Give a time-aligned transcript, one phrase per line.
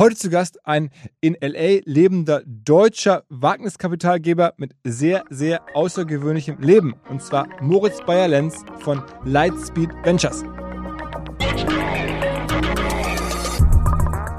[0.00, 0.88] Heute zu Gast ein
[1.20, 6.94] in LA lebender deutscher Wagniskapitalgeber mit sehr, sehr außergewöhnlichem Leben.
[7.10, 10.42] Und zwar Moritz Bayer-Lenz von Lightspeed Ventures.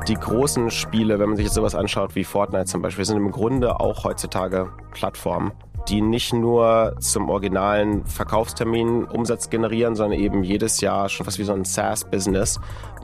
[0.08, 3.30] Die großen Spiele, wenn man sich jetzt sowas anschaut wie Fortnite zum Beispiel, sind im
[3.30, 5.52] Grunde auch heutzutage Plattformen
[5.88, 11.44] die nicht nur zum originalen Verkaufstermin Umsatz generieren, sondern eben jedes Jahr schon fast wie
[11.44, 12.60] so ein SaaS-Business.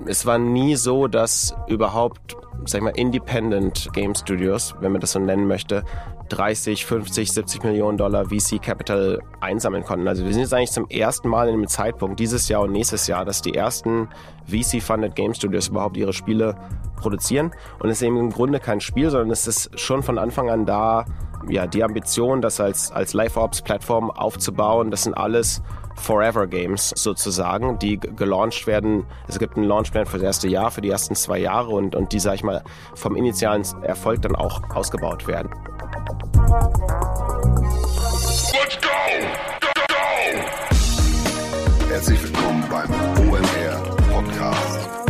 [0.06, 5.14] Es war nie so, dass überhaupt, sag ich mal, Independent Game Studios, wenn man das
[5.14, 5.84] so nennen möchte,
[6.30, 10.08] 30, 50, 70 Millionen Dollar VC Capital einsammeln konnten.
[10.08, 13.08] Also wir sind jetzt eigentlich zum ersten Mal in einem Zeitpunkt dieses Jahr und nächstes
[13.08, 14.10] Jahr, dass die ersten
[14.46, 16.56] VC-funded Game Studios überhaupt ihre Spiele
[16.98, 17.52] produzieren.
[17.80, 20.66] Und es ist eben im Grunde kein Spiel, sondern es ist schon von Anfang an
[20.66, 21.06] da,
[21.50, 25.62] ja, die Ambition, das als, als Live-Ops-Plattform aufzubauen, das sind alles
[25.96, 29.06] Forever Games sozusagen, die gelauncht werden.
[29.28, 32.14] Es gibt einen Launchplan für das erste Jahr, für die ersten zwei Jahre und, und
[32.14, 32.64] die, sag ich mal,
[32.96, 35.50] vom initialen Erfolg dann auch ausgebaut werden.
[38.54, 38.88] Let's go!
[39.62, 39.96] Go, go!
[41.90, 42.90] Herzlich willkommen beim
[43.28, 45.07] OMR Podcast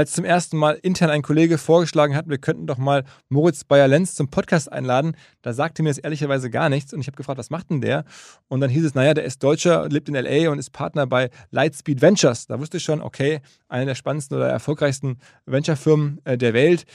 [0.00, 4.14] als zum ersten Mal intern ein Kollege vorgeschlagen hat, wir könnten doch mal Moritz Bayer-Lenz
[4.14, 7.50] zum Podcast einladen, da sagte mir das ehrlicherweise gar nichts und ich habe gefragt, was
[7.50, 8.04] macht denn der?
[8.48, 10.50] Und dann hieß es, naja, der ist Deutscher, lebt in L.A.
[10.50, 12.46] und ist Partner bei Lightspeed Ventures.
[12.46, 16.86] Da wusste ich schon, okay, eine der spannendsten oder erfolgreichsten Venture-Firmen äh, der Welt.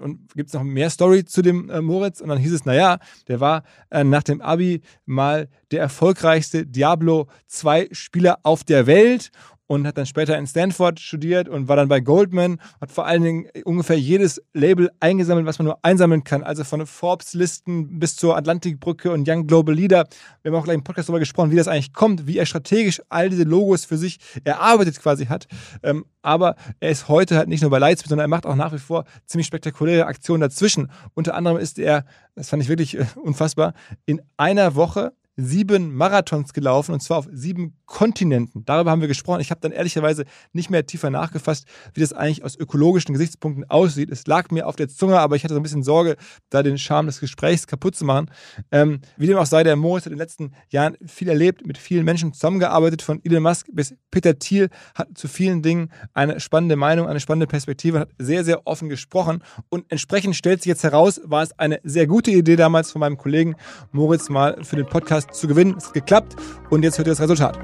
[0.00, 2.20] Und gibt es noch mehr Story zu dem äh, Moritz?
[2.20, 7.28] Und dann hieß es, naja, der war äh, nach dem Abi mal der erfolgreichste Diablo
[7.46, 9.30] 2 Spieler auf der Welt
[9.70, 13.22] und hat dann später in Stanford studiert und war dann bei Goldman, hat vor allen
[13.22, 18.36] Dingen ungefähr jedes Label eingesammelt, was man nur einsammeln kann, also von Forbes-Listen bis zur
[18.36, 20.08] Atlantikbrücke und Young Global Leader.
[20.42, 23.00] Wir haben auch gleich im Podcast darüber gesprochen, wie das eigentlich kommt, wie er strategisch
[23.10, 25.46] all diese Logos für sich erarbeitet quasi hat.
[25.84, 28.72] Ähm, aber er ist heute halt nicht nur bei Lightspeed, sondern er macht auch nach
[28.72, 30.90] wie vor ziemlich spektakuläre Aktionen dazwischen.
[31.14, 33.74] Unter anderem ist er, das fand ich wirklich äh, unfassbar,
[34.04, 38.64] in einer Woche sieben Marathons gelaufen und zwar auf sieben Kontinenten.
[38.64, 39.40] Darüber haben wir gesprochen.
[39.40, 44.10] Ich habe dann ehrlicherweise nicht mehr tiefer nachgefasst, wie das eigentlich aus ökologischen Gesichtspunkten aussieht.
[44.10, 46.16] Es lag mir auf der Zunge, aber ich hatte so ein bisschen Sorge,
[46.50, 48.30] da den Charme des Gesprächs kaputt zu machen.
[48.70, 51.78] Ähm, wie dem auch sei, der Moritz hat in den letzten Jahren viel erlebt, mit
[51.78, 56.76] vielen Menschen zusammengearbeitet, von Elon Musk bis Peter Thiel, hat zu vielen Dingen eine spannende
[56.76, 61.20] Meinung, eine spannende Perspektive, hat sehr, sehr offen gesprochen und entsprechend stellt sich jetzt heraus,
[61.24, 63.56] war es eine sehr gute Idee damals von meinem Kollegen
[63.90, 65.74] Moritz mal für den Podcast zu gewinnen.
[65.76, 66.36] Es hat geklappt
[66.70, 67.58] und jetzt hört ihr das Resultat.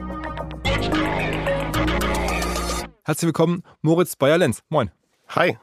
[3.04, 4.62] Herzlich willkommen, Moritz Bayer-Lenz.
[4.68, 4.90] Moin.
[5.28, 5.58] Hi.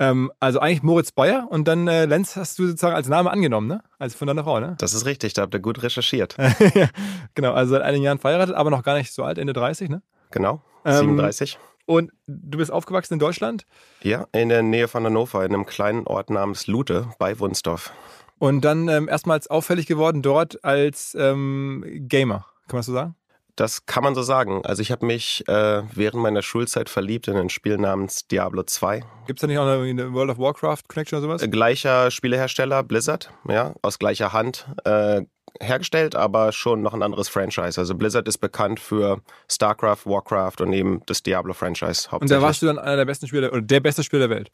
[0.00, 3.66] Ähm, also eigentlich Moritz Bayer und dann äh, Lenz hast du sozusagen als Name angenommen,
[3.66, 3.82] ne?
[3.98, 4.76] Also von deiner Frau, ne?
[4.78, 6.36] Das ist richtig, da habt ihr gut recherchiert.
[7.34, 10.02] genau, also seit einigen Jahren verheiratet, aber noch gar nicht so alt, Ende 30, ne?
[10.30, 11.54] Genau, 37.
[11.54, 13.66] Ähm, und du bist aufgewachsen in Deutschland?
[14.02, 17.92] Ja, in der Nähe von Hannover, in einem kleinen Ort namens Lute bei Wunsdorf.
[18.38, 23.14] Und dann ähm, erstmals auffällig geworden dort als ähm, Gamer, kann man das so sagen?
[23.56, 24.64] Das kann man so sagen.
[24.64, 29.02] Also ich habe mich äh, während meiner Schulzeit verliebt in ein Spiel namens Diablo 2.
[29.26, 31.42] Gibt es da nicht auch eine World of Warcraft Connection oder sowas?
[31.42, 34.68] Äh, gleicher Spielehersteller, Blizzard, ja, aus gleicher Hand.
[34.84, 35.22] Äh,
[35.60, 37.80] hergestellt, aber schon noch ein anderes Franchise.
[37.80, 39.20] Also Blizzard ist bekannt für
[39.50, 42.20] StarCraft, Warcraft und eben das Diablo-Franchise hauptsächlich.
[42.20, 44.50] Und da warst du dann einer der besten Spieler oder der beste Spieler der Welt?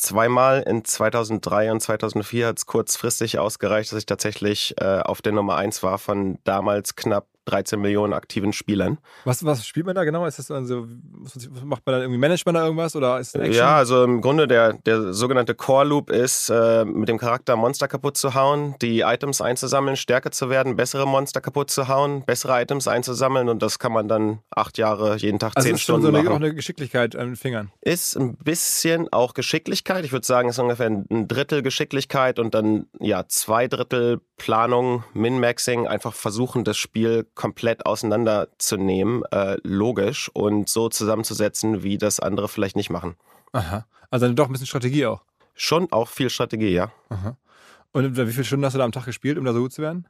[0.00, 5.32] Zweimal in 2003 und 2004 hat es kurzfristig ausgereicht, dass ich tatsächlich äh, auf der
[5.32, 8.98] Nummer 1 war von damals knapp 13 Millionen aktiven Spielern.
[9.24, 10.26] Was, was spielt man da genau?
[10.26, 10.86] Ist das also,
[11.64, 13.34] macht man da irgendwie Management da irgendwas oder ist?
[13.34, 17.88] Ja, also im Grunde der, der sogenannte Core Loop ist, äh, mit dem Charakter Monster
[17.88, 22.60] kaputt zu hauen, die Items einzusammeln, stärker zu werden, bessere Monster kaputt zu hauen, bessere
[22.60, 26.02] Items einzusammeln und das kann man dann acht Jahre, jeden Tag also zehn ist Stunden
[26.02, 26.28] so eine, machen.
[26.28, 27.70] auch eine Geschicklichkeit an den Fingern.
[27.80, 30.04] Ist ein bisschen auch Geschicklichkeit.
[30.04, 35.04] Ich würde sagen, es ist ungefähr ein Drittel Geschicklichkeit und dann ja zwei Drittel Planung,
[35.12, 42.48] Min-Maxing, einfach versuchen, das Spiel komplett auseinanderzunehmen, äh, logisch und so zusammenzusetzen, wie das andere
[42.48, 43.16] vielleicht nicht machen.
[43.52, 43.86] Aha.
[44.10, 45.22] Also dann doch ein bisschen Strategie auch.
[45.54, 46.92] Schon auch viel Strategie, ja.
[47.08, 47.38] Aha.
[47.92, 49.80] Und wie viele Stunden hast du da am Tag gespielt, um da so gut zu
[49.80, 50.06] werden?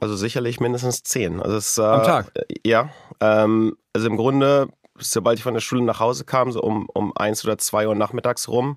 [0.00, 1.42] Also sicherlich mindestens zehn.
[1.42, 2.30] Also es, äh, am Tag?
[2.34, 2.90] Äh, ja.
[3.20, 7.16] Ähm, also im Grunde, sobald ich von der Schule nach Hause kam, so um, um
[7.16, 8.76] eins oder zwei Uhr nachmittags rum,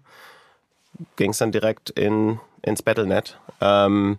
[1.15, 3.39] ging es dann direkt in, ins Battlenet.
[3.61, 4.17] Ähm,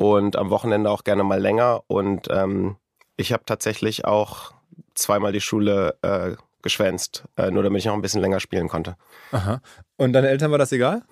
[0.00, 1.82] und am Wochenende auch gerne mal länger.
[1.86, 2.76] Und ähm,
[3.18, 4.54] ich habe tatsächlich auch
[4.94, 8.96] zweimal die Schule äh, geschwänzt, äh, nur damit ich noch ein bisschen länger spielen konnte.
[9.30, 9.60] Aha.
[9.98, 11.02] Und deine Eltern war das egal?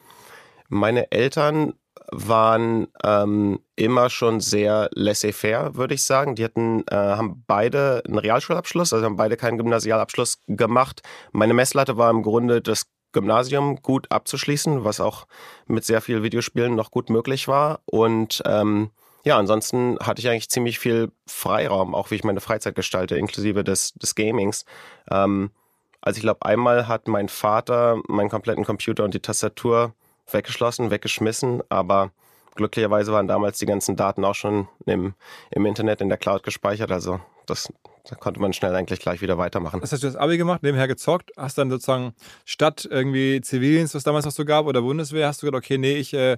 [0.71, 1.75] Meine Eltern
[2.11, 6.35] waren ähm, immer schon sehr laissez-faire, würde ich sagen.
[6.35, 11.03] Die hatten, äh, haben beide einen Realschulabschluss, also haben beide keinen Gymnasialabschluss gemacht.
[11.33, 12.87] Meine Messlatte war im Grunde das
[13.19, 15.27] Gymnasium gut abzuschließen, was auch
[15.67, 17.81] mit sehr viel Videospielen noch gut möglich war.
[17.87, 18.91] Und ähm,
[19.25, 23.65] ja, ansonsten hatte ich eigentlich ziemlich viel Freiraum, auch wie ich meine Freizeit gestalte, inklusive
[23.65, 24.65] des, des Gamings.
[25.11, 25.51] Ähm,
[26.01, 29.95] also ich glaube, einmal hat mein Vater meinen kompletten Computer und die Tastatur
[30.31, 32.13] weggeschlossen, weggeschmissen, aber
[32.59, 35.15] glücklicherweise waren damals die ganzen Daten auch schon im,
[35.51, 36.93] im Internet in der Cloud gespeichert.
[36.93, 37.73] Also das,
[38.05, 39.81] da konnte man schnell eigentlich gleich wieder weitermachen.
[39.81, 42.15] Das heißt, du hast Abi gemacht, nebenher gezockt, hast dann sozusagen
[42.45, 45.95] statt irgendwie Zivildienst, was damals noch so gab, oder Bundeswehr, hast du gesagt, okay, nee,
[45.95, 46.37] ich äh,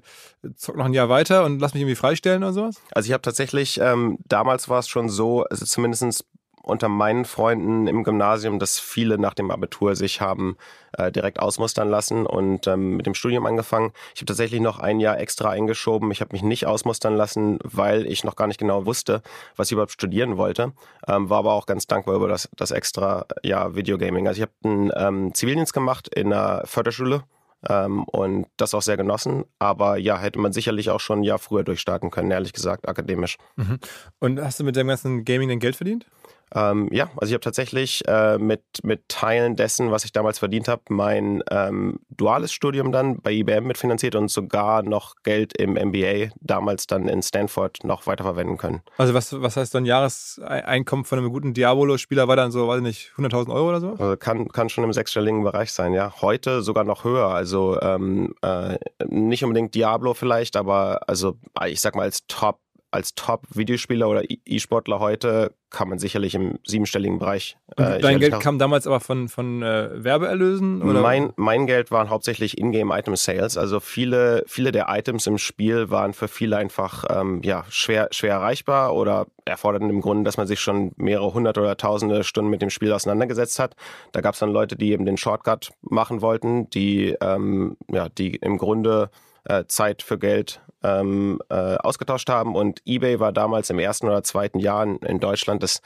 [0.55, 2.81] zock noch ein Jahr weiter und lass mich irgendwie freistellen oder sowas?
[2.93, 6.25] Also ich habe tatsächlich, ähm, damals war es schon so, also zumindest
[6.63, 10.57] unter meinen Freunden im Gymnasium, dass viele nach dem Abitur sich haben
[10.93, 13.93] äh, direkt ausmustern lassen und ähm, mit dem Studium angefangen.
[14.15, 16.11] Ich habe tatsächlich noch ein Jahr extra eingeschoben.
[16.11, 19.23] Ich habe mich nicht ausmustern lassen, weil ich noch gar nicht genau wusste,
[19.57, 20.73] was ich überhaupt studieren wollte.
[21.09, 24.29] Ähm, war aber auch ganz dankbar über das, das extra Jahr Videogaming.
[24.29, 27.25] Also ich habe einen ähm, Zivildienst gemacht in einer Förderschule
[27.69, 29.45] ähm, und das auch sehr genossen.
[29.59, 33.37] Aber ja, hätte man sicherlich auch schon ein Jahr früher durchstarten können, ehrlich gesagt, akademisch.
[33.57, 33.79] Mhm.
[34.19, 36.07] Und hast du mit dem ganzen Gaming denn Geld verdient?
[36.55, 40.69] Ähm, ja, also ich habe tatsächlich äh, mit, mit Teilen dessen, was ich damals verdient
[40.69, 46.33] habe, mein ähm, duales Studium dann bei IBM mitfinanziert und sogar noch Geld im MBA
[46.41, 48.83] damals dann in Stanford noch weiterverwenden können.
[48.99, 52.83] Also was, was heißt dann Jahreseinkommen von einem guten Diabolo-Spieler war dann so, weiß ich
[52.83, 53.91] nicht, 100.000 Euro oder so?
[53.91, 56.13] Also kann, kann schon im sechsstelligen Bereich sein, ja.
[56.21, 61.37] Heute sogar noch höher, also ähm, äh, nicht unbedingt Diablo vielleicht, aber also
[61.67, 62.59] ich sag mal als Top
[62.91, 67.57] als Top-Videospieler oder E-Sportler heute kann man sicherlich im siebenstelligen Bereich.
[67.77, 70.83] Äh, dein Geld kam damals aber von, von äh, Werbeerlösen?
[70.83, 71.01] Oder?
[71.01, 73.57] Mein, mein Geld waren hauptsächlich Ingame-Item-Sales.
[73.57, 78.35] Also viele, viele der Items im Spiel waren für viele einfach ähm, ja, schwer, schwer
[78.35, 82.63] erreichbar oder erforderten im Grunde, dass man sich schon mehrere hundert oder tausende Stunden mit
[82.63, 83.77] dem Spiel auseinandergesetzt hat.
[84.11, 88.35] Da gab es dann Leute, die eben den Shortcut machen wollten, die, ähm, ja, die
[88.37, 89.11] im Grunde
[89.45, 92.55] äh, Zeit für Geld ähm, äh, ausgetauscht haben.
[92.55, 95.63] Und eBay war damals im ersten oder zweiten Jahr in, Deutschland.
[95.63, 95.83] Es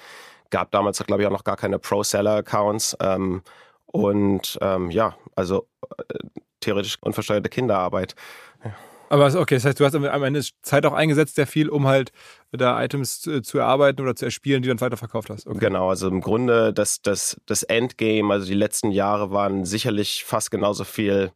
[0.51, 2.97] gab damals, glaube ich, auch noch gar keine Pro-Seller-Accounts.
[3.01, 3.43] Ähm,
[3.87, 5.69] und ähm, ja, also
[5.99, 6.15] äh,
[6.61, 8.15] theoretisch unversteuerte Kinderarbeit.
[8.65, 8.75] Ja.
[9.09, 12.11] Aber okay, das heißt, du hast am Ende Zeit auch eingesetzt, sehr viel, um halt
[12.51, 15.47] da Items zu, zu erarbeiten oder zu erspielen, die du dann weiterverkauft hast.
[15.47, 15.59] Okay.
[15.61, 20.51] Genau, also im Grunde das, das, das Endgame, also die letzten Jahre waren sicherlich fast
[20.51, 21.33] genauso viel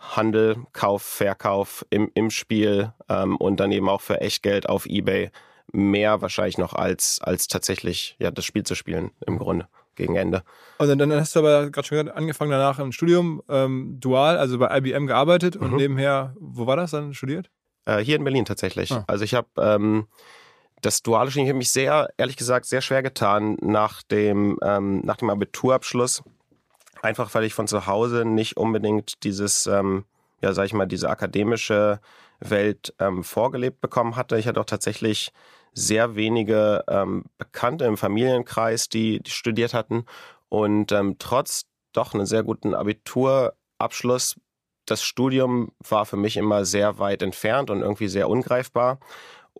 [0.00, 5.30] Handel, Kauf, Verkauf im, im Spiel ähm, und dann eben auch für Echtgeld auf Ebay
[5.72, 10.42] mehr wahrscheinlich noch als, als tatsächlich ja, das Spiel zu spielen im Grunde gegen Ende.
[10.78, 14.38] Und dann, dann hast du aber gerade schon gesagt, angefangen danach im Studium, ähm, dual,
[14.38, 15.76] also bei IBM gearbeitet und mhm.
[15.76, 17.50] nebenher, wo war das dann studiert?
[17.84, 18.92] Äh, hier in Berlin tatsächlich.
[18.92, 19.04] Ah.
[19.06, 20.06] Also ich habe ähm,
[20.80, 25.00] das duale Studium, ich habe mich sehr, ehrlich gesagt, sehr schwer getan nach dem, ähm,
[25.04, 26.22] nach dem Abiturabschluss
[27.02, 30.04] Einfach weil ich von zu Hause nicht unbedingt dieses, ähm,
[30.42, 32.00] ja, sag ich mal, diese akademische
[32.40, 34.38] Welt ähm, vorgelebt bekommen hatte.
[34.38, 35.32] Ich hatte auch tatsächlich
[35.72, 40.04] sehr wenige ähm, Bekannte im Familienkreis, die, die studiert hatten.
[40.48, 44.36] Und ähm, trotz doch einen sehr guten Abiturabschluss,
[44.86, 48.98] das Studium war für mich immer sehr weit entfernt und irgendwie sehr ungreifbar.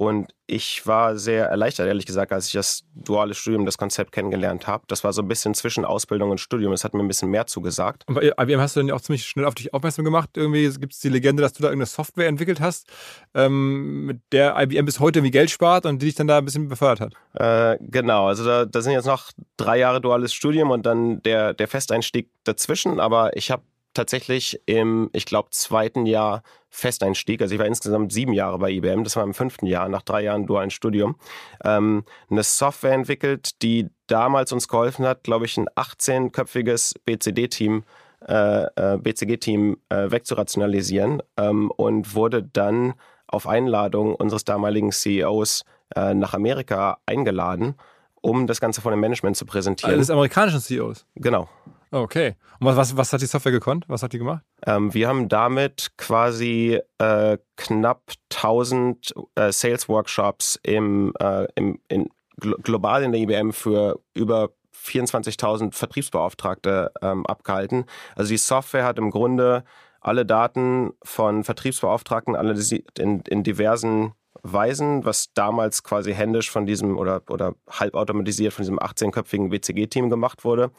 [0.01, 4.67] Und ich war sehr erleichtert, ehrlich gesagt, als ich das duale Studium, das Konzept kennengelernt
[4.67, 4.83] habe.
[4.89, 6.71] Das war so ein bisschen zwischen Ausbildung und Studium.
[6.73, 8.05] Das hat mir ein bisschen mehr zugesagt.
[8.07, 10.31] Und bei IBM hast du dann ja auch ziemlich schnell auf dich aufmerksam gemacht.
[10.39, 12.89] Irgendwie gibt es die Legende, dass du da irgendeine Software entwickelt hast,
[13.35, 16.47] ähm, mit der IBM bis heute irgendwie Geld spart und die dich dann da ein
[16.47, 17.75] bisschen befördert hat.
[17.75, 21.53] Äh, genau, also da, da sind jetzt noch drei Jahre duales Studium und dann der,
[21.53, 23.01] der Festeinstieg dazwischen.
[23.01, 27.43] Aber ich habe tatsächlich im, ich glaube, zweiten Jahr Festeinstieg.
[27.43, 29.05] Also ich war insgesamt sieben Jahre bei IBM.
[29.05, 31.17] Das war im fünften Jahr, nach drei Jahren dualen Studium.
[31.65, 37.85] Ähm, eine Software entwickelt, die damals uns geholfen hat, glaube ich, ein 18-köpfiges BCD-Team
[38.29, 42.95] äh, äh BCG-Team äh, wegzurationalisieren ähm, und wurde dann
[43.27, 45.65] auf Einladung unseres damaligen CEOs
[45.97, 47.75] äh, nach Amerika eingeladen,
[48.21, 49.95] um das Ganze von dem Management zu präsentieren.
[49.95, 51.07] Eines amerikanischen CEOs?
[51.17, 51.49] Genau.
[51.93, 52.37] Okay.
[52.61, 53.85] Und was, was, was hat die Software gekonnt?
[53.89, 54.45] Was hat die gemacht?
[54.65, 63.03] Ähm, wir haben damit quasi äh, knapp 1000 äh, Sales-Workshops im, äh, im, in, global
[63.03, 67.85] in der IBM für über 24.000 Vertriebsbeauftragte ähm, abgehalten.
[68.15, 69.65] Also die Software hat im Grunde
[70.01, 76.99] alle Daten von Vertriebsbeauftragten analysiert in, in diversen Weisen, was damals quasi händisch von diesem
[76.99, 80.71] oder, oder halbautomatisiert von diesem 18-köpfigen WCG-Team gemacht wurde,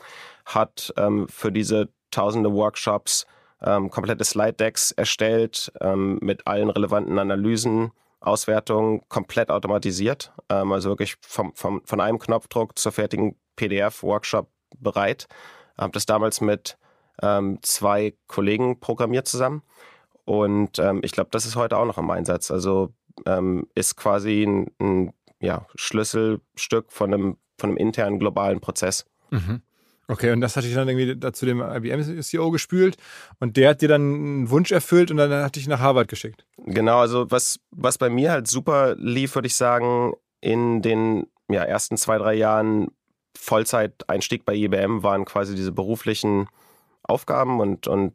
[0.45, 3.25] hat ähm, für diese tausende Workshops
[3.61, 10.33] ähm, komplette Slide-Decks erstellt ähm, mit allen relevanten Analysen, Auswertungen, komplett automatisiert.
[10.49, 14.49] Ähm, also wirklich vom, vom, von einem Knopfdruck zur fertigen PDF-Workshop
[14.79, 15.27] bereit.
[15.77, 16.77] Habe das damals mit
[17.21, 19.63] ähm, zwei Kollegen programmiert zusammen.
[20.25, 22.51] Und ähm, ich glaube, das ist heute auch noch im Einsatz.
[22.51, 22.93] Also
[23.25, 29.05] ähm, ist quasi ein, ein ja, Schlüsselstück von einem, von einem internen globalen Prozess.
[29.31, 29.61] Mhm.
[30.07, 32.97] Okay, und das hatte ich dann irgendwie dazu dem IBM-CEO gespült
[33.39, 36.45] und der hat dir dann einen Wunsch erfüllt und dann hat dich nach Harvard geschickt.
[36.57, 41.63] Genau, also was, was bei mir halt super lief, würde ich sagen, in den ja,
[41.63, 42.89] ersten zwei, drei Jahren
[43.37, 46.47] Vollzeiteinstieg bei IBM waren quasi diese beruflichen
[47.03, 48.13] Aufgaben und, und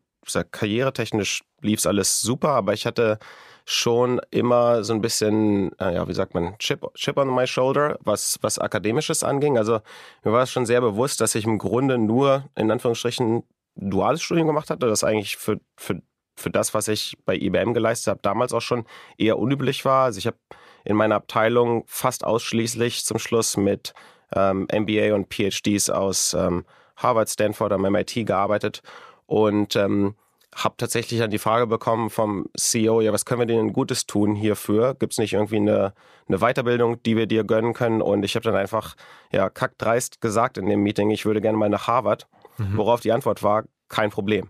[0.50, 3.18] karrieretechnisch lief es alles super, aber ich hatte
[3.68, 7.98] schon immer so ein bisschen, äh, ja, wie sagt man, Chip, Chip on my shoulder,
[8.00, 9.58] was, was Akademisches anging.
[9.58, 9.80] Also
[10.22, 13.42] mir war es schon sehr bewusst, dass ich im Grunde nur in Anführungsstrichen
[13.74, 16.00] duales Studium gemacht hatte, das eigentlich für, für,
[16.36, 18.84] für das, was ich bei IBM geleistet habe, damals auch schon
[19.18, 20.04] eher unüblich war.
[20.04, 20.38] Also ich habe
[20.84, 23.94] in meiner Abteilung fast ausschließlich zum Schluss mit
[24.32, 26.64] ähm, MBA und PhDs aus ähm,
[26.96, 28.82] Harvard, Stanford am MIT gearbeitet
[29.26, 30.14] und ähm,
[30.56, 34.34] habe tatsächlich dann die Frage bekommen vom CEO, ja, was können wir denn Gutes tun
[34.34, 34.94] hierfür?
[34.94, 35.92] Gibt es nicht irgendwie eine,
[36.28, 38.00] eine Weiterbildung, die wir dir gönnen können?
[38.00, 38.96] Und ich habe dann einfach,
[39.32, 42.76] ja, kackdreist gesagt in dem Meeting, ich würde gerne mal nach Harvard, mhm.
[42.76, 44.48] worauf die Antwort war, kein Problem.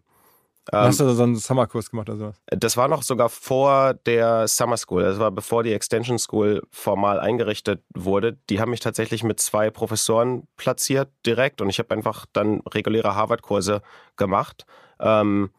[0.72, 2.42] Hast du ähm, so einen Summerkurs gemacht oder sowas?
[2.46, 5.02] Das war noch sogar vor der Summer School.
[5.02, 8.36] Das war bevor die Extension School formal eingerichtet wurde.
[8.50, 13.14] Die haben mich tatsächlich mit zwei Professoren platziert direkt und ich habe einfach dann reguläre
[13.14, 13.82] Harvard-Kurse
[14.16, 14.66] gemacht.
[14.98, 15.50] Ähm,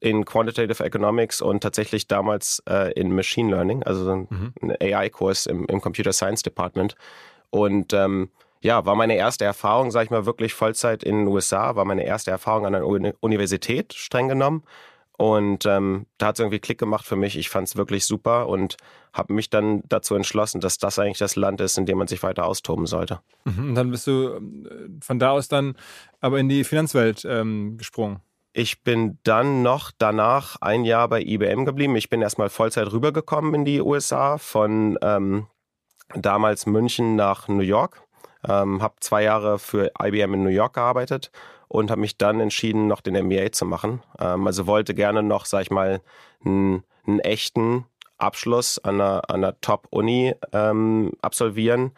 [0.00, 4.52] in Quantitative Economics und tatsächlich damals äh, in Machine Learning, also ein, mhm.
[4.62, 6.94] ein AI-Kurs im, im, Computer Science Department.
[7.50, 11.76] Und ähm, ja, war meine erste Erfahrung, sage ich mal, wirklich Vollzeit in den USA,
[11.76, 12.86] war meine erste Erfahrung an einer
[13.20, 14.62] Universität, streng genommen.
[15.18, 17.38] Und ähm, da hat es irgendwie Klick gemacht für mich.
[17.38, 18.76] Ich fand es wirklich super und
[19.14, 22.22] habe mich dann dazu entschlossen, dass das eigentlich das Land ist, in dem man sich
[22.22, 23.20] weiter austoben sollte.
[23.44, 25.74] Mhm, und dann bist du ähm, von da aus dann
[26.20, 28.20] aber in die Finanzwelt ähm, gesprungen.
[28.58, 31.94] Ich bin dann noch danach ein Jahr bei IBM geblieben.
[31.94, 35.46] Ich bin erstmal Vollzeit rübergekommen in die USA von ähm,
[36.14, 38.02] damals München nach New York.
[38.48, 41.30] Ähm, habe zwei Jahre für IBM in New York gearbeitet
[41.68, 44.02] und habe mich dann entschieden, noch den MBA zu machen.
[44.18, 46.00] Ähm, also wollte gerne noch, sag ich mal,
[46.42, 47.84] einen, echten
[48.16, 51.92] Abschluss an einer, einer Top-Uni ähm, absolvieren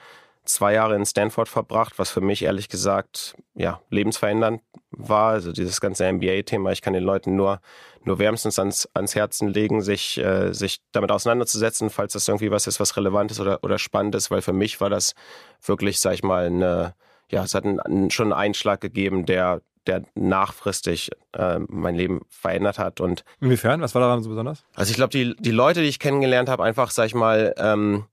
[0.49, 5.33] zwei Jahre in Stanford verbracht, was für mich ehrlich gesagt ja lebensverändernd war.
[5.33, 7.61] Also dieses ganze MBA-Thema, ich kann den Leuten nur
[8.05, 12.67] nur wärmstens ans, ans Herzen legen, sich äh, sich damit auseinanderzusetzen, falls das irgendwie was
[12.67, 15.15] ist, was relevant ist oder oder spannend ist, weil für mich war das
[15.63, 16.95] wirklich, sag ich mal, eine
[17.31, 22.79] ja, es hat einen, schon einen Einschlag gegeben, der der nachfristig äh, mein Leben verändert
[22.79, 23.01] hat.
[23.01, 23.81] Und Inwiefern?
[23.81, 24.65] Was war daran so besonders?
[24.75, 28.05] Also ich glaube, die, die Leute, die ich kennengelernt habe, einfach, sag ich mal, ähm,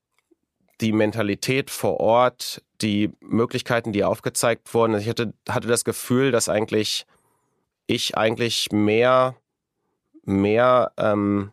[0.81, 4.97] die Mentalität vor Ort, die Möglichkeiten, die aufgezeigt wurden.
[4.99, 7.05] Ich hatte, hatte das Gefühl, dass eigentlich
[7.87, 9.35] ich eigentlich mehr,
[10.23, 11.51] mehr ähm,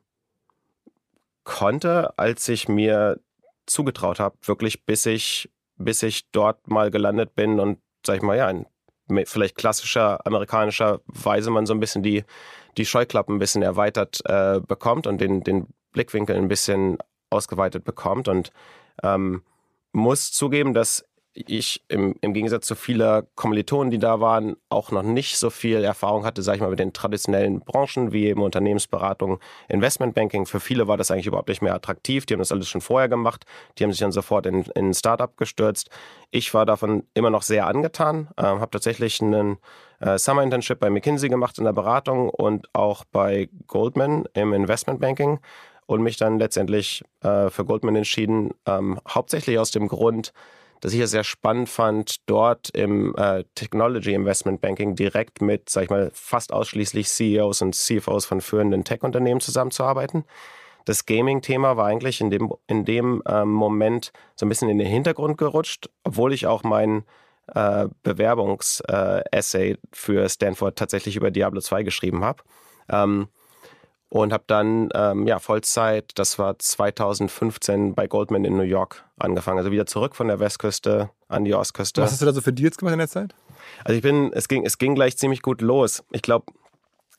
[1.45, 3.21] konnte, als ich mir
[3.67, 8.37] zugetraut habe, wirklich bis ich, bis ich dort mal gelandet bin und, sag ich mal,
[8.37, 8.67] ja, in
[9.27, 12.25] vielleicht klassischer amerikanischer Weise man so ein bisschen die,
[12.77, 16.99] die Scheuklappen ein bisschen erweitert äh, bekommt und den, den Blickwinkel ein bisschen
[17.31, 18.29] ausgeweitet bekommt.
[18.29, 18.53] Und
[19.03, 19.43] ähm,
[19.93, 21.05] muss zugeben, dass
[21.35, 25.83] ich im, im Gegensatz zu vieler Kommilitonen, die da waren, auch noch nicht so viel
[25.83, 30.45] Erfahrung hatte, sage ich mal, mit den traditionellen Branchen wie eben Unternehmensberatung, Investmentbanking.
[30.47, 32.27] Für viele war das eigentlich überhaupt nicht mehr attraktiv.
[32.27, 33.47] Die haben das alles schon vorher gemacht.
[33.79, 35.89] Die haben sich dann sofort in, in ein Startup gestürzt.
[36.31, 39.57] Ich war davon immer noch sehr angetan, äh, habe tatsächlich einen
[40.01, 45.41] äh, Summer Internship bei McKinsey gemacht in der Beratung und auch bei Goldman im Investmentbanking
[45.93, 50.33] und mich dann letztendlich äh, für Goldman entschieden, ähm, hauptsächlich aus dem Grund,
[50.81, 55.85] dass ich es sehr spannend fand, dort im äh, Technology Investment Banking direkt mit, sag
[55.85, 60.25] ich mal, fast ausschließlich CEOs und CFOs von führenden Tech-Unternehmen zusammenzuarbeiten.
[60.85, 64.89] Das Gaming-Thema war eigentlich in dem, in dem ähm, Moment so ein bisschen in den
[64.89, 67.05] Hintergrund gerutscht, obwohl ich auch mein
[67.55, 72.43] äh, Bewerbungs-Essay äh, für Stanford tatsächlich über Diablo 2 geschrieben habe.
[72.89, 73.29] Ähm,
[74.13, 79.57] und habe dann ähm, ja Vollzeit, das war 2015 bei Goldman in New York angefangen,
[79.57, 82.03] also wieder zurück von der Westküste an die Ostküste.
[82.03, 83.35] Was hast du da so für Deals gemacht in der Zeit?
[83.85, 86.05] Also ich bin, es ging, es ging gleich ziemlich gut los.
[86.11, 86.45] Ich glaube,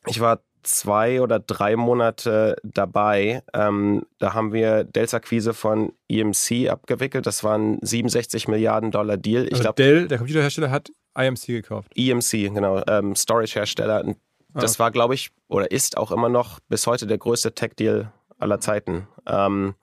[0.05, 3.41] ich war zwei oder drei Monate dabei.
[3.55, 7.25] Ähm, da haben wir Dell-Akquise von EMC abgewickelt.
[7.25, 9.45] Das war ein 67 Milliarden Dollar Deal.
[9.45, 11.91] Ich also glaub, Dell, der Computerhersteller, hat IMC gekauft.
[11.95, 14.15] EMC, genau, ähm, Storage-Hersteller, ein
[14.53, 18.59] das war, glaube ich, oder ist auch immer noch bis heute der größte Tech-Deal aller
[18.59, 19.07] Zeiten.
[19.27, 19.75] Ähm,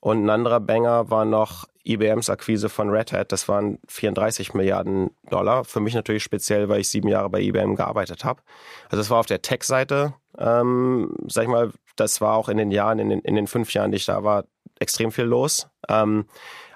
[0.00, 3.32] und ein anderer Banger war noch IBMs Akquise von Red Hat.
[3.32, 5.64] Das waren 34 Milliarden Dollar.
[5.64, 8.42] Für mich natürlich speziell, weil ich sieben Jahre bei IBM gearbeitet habe.
[8.84, 12.70] Also das war auf der Tech-Seite, ähm, sag ich mal, das war auch in den
[12.70, 14.44] Jahren, in den, in den fünf Jahren, die ich da war,
[14.78, 15.68] extrem viel los.
[15.88, 16.26] Ähm,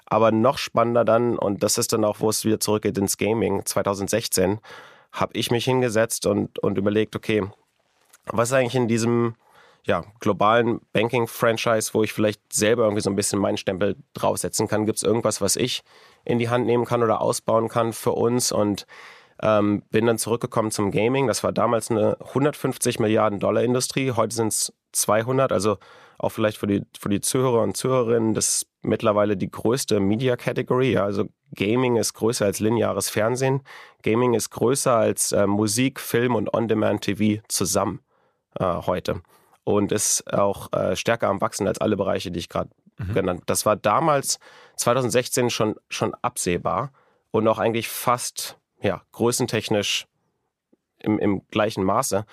[0.05, 3.63] aber noch spannender dann, und das ist dann auch, wo es wieder zurückgeht ins Gaming,
[3.65, 4.59] 2016,
[5.11, 7.43] habe ich mich hingesetzt und, und überlegt, okay,
[8.25, 9.35] was ist eigentlich in diesem
[9.85, 14.85] ja, globalen Banking-Franchise, wo ich vielleicht selber irgendwie so ein bisschen meinen Stempel draufsetzen kann?
[14.85, 15.81] Gibt es irgendwas, was ich
[16.25, 18.51] in die Hand nehmen kann oder ausbauen kann für uns?
[18.51, 18.85] Und
[19.41, 21.27] ähm, bin dann zurückgekommen zum Gaming.
[21.27, 24.11] Das war damals eine 150 Milliarden Dollar Industrie.
[24.11, 25.51] Heute sind es 200.
[25.51, 25.77] Also
[26.17, 30.35] auch vielleicht für die, für die Zuhörer und Zuhörerinnen, das ist mittlerweile die größte Media
[30.35, 30.97] Category.
[30.97, 31.25] Also
[31.55, 33.61] Gaming ist größer als lineares Fernsehen.
[34.03, 38.01] Gaming ist größer als äh, Musik, Film und On-Demand-TV zusammen
[38.59, 39.21] äh, heute.
[39.63, 43.13] Und ist auch äh, stärker am Wachsen als alle Bereiche, die ich gerade mhm.
[43.13, 43.45] genannt habe.
[43.45, 44.39] Das war damals
[44.77, 46.91] 2016 schon, schon absehbar
[47.31, 50.07] und auch eigentlich fast ja, größentechnisch
[50.99, 52.25] im, im gleichen Maße.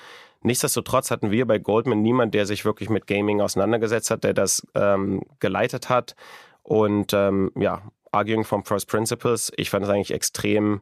[0.43, 4.67] Nichtsdestotrotz hatten wir bei Goldman niemand, der sich wirklich mit Gaming auseinandergesetzt hat, der das
[4.75, 6.15] ähm, geleitet hat.
[6.63, 7.83] Und ähm, ja,
[8.13, 10.81] Arguing from First Principles, ich fand es eigentlich extrem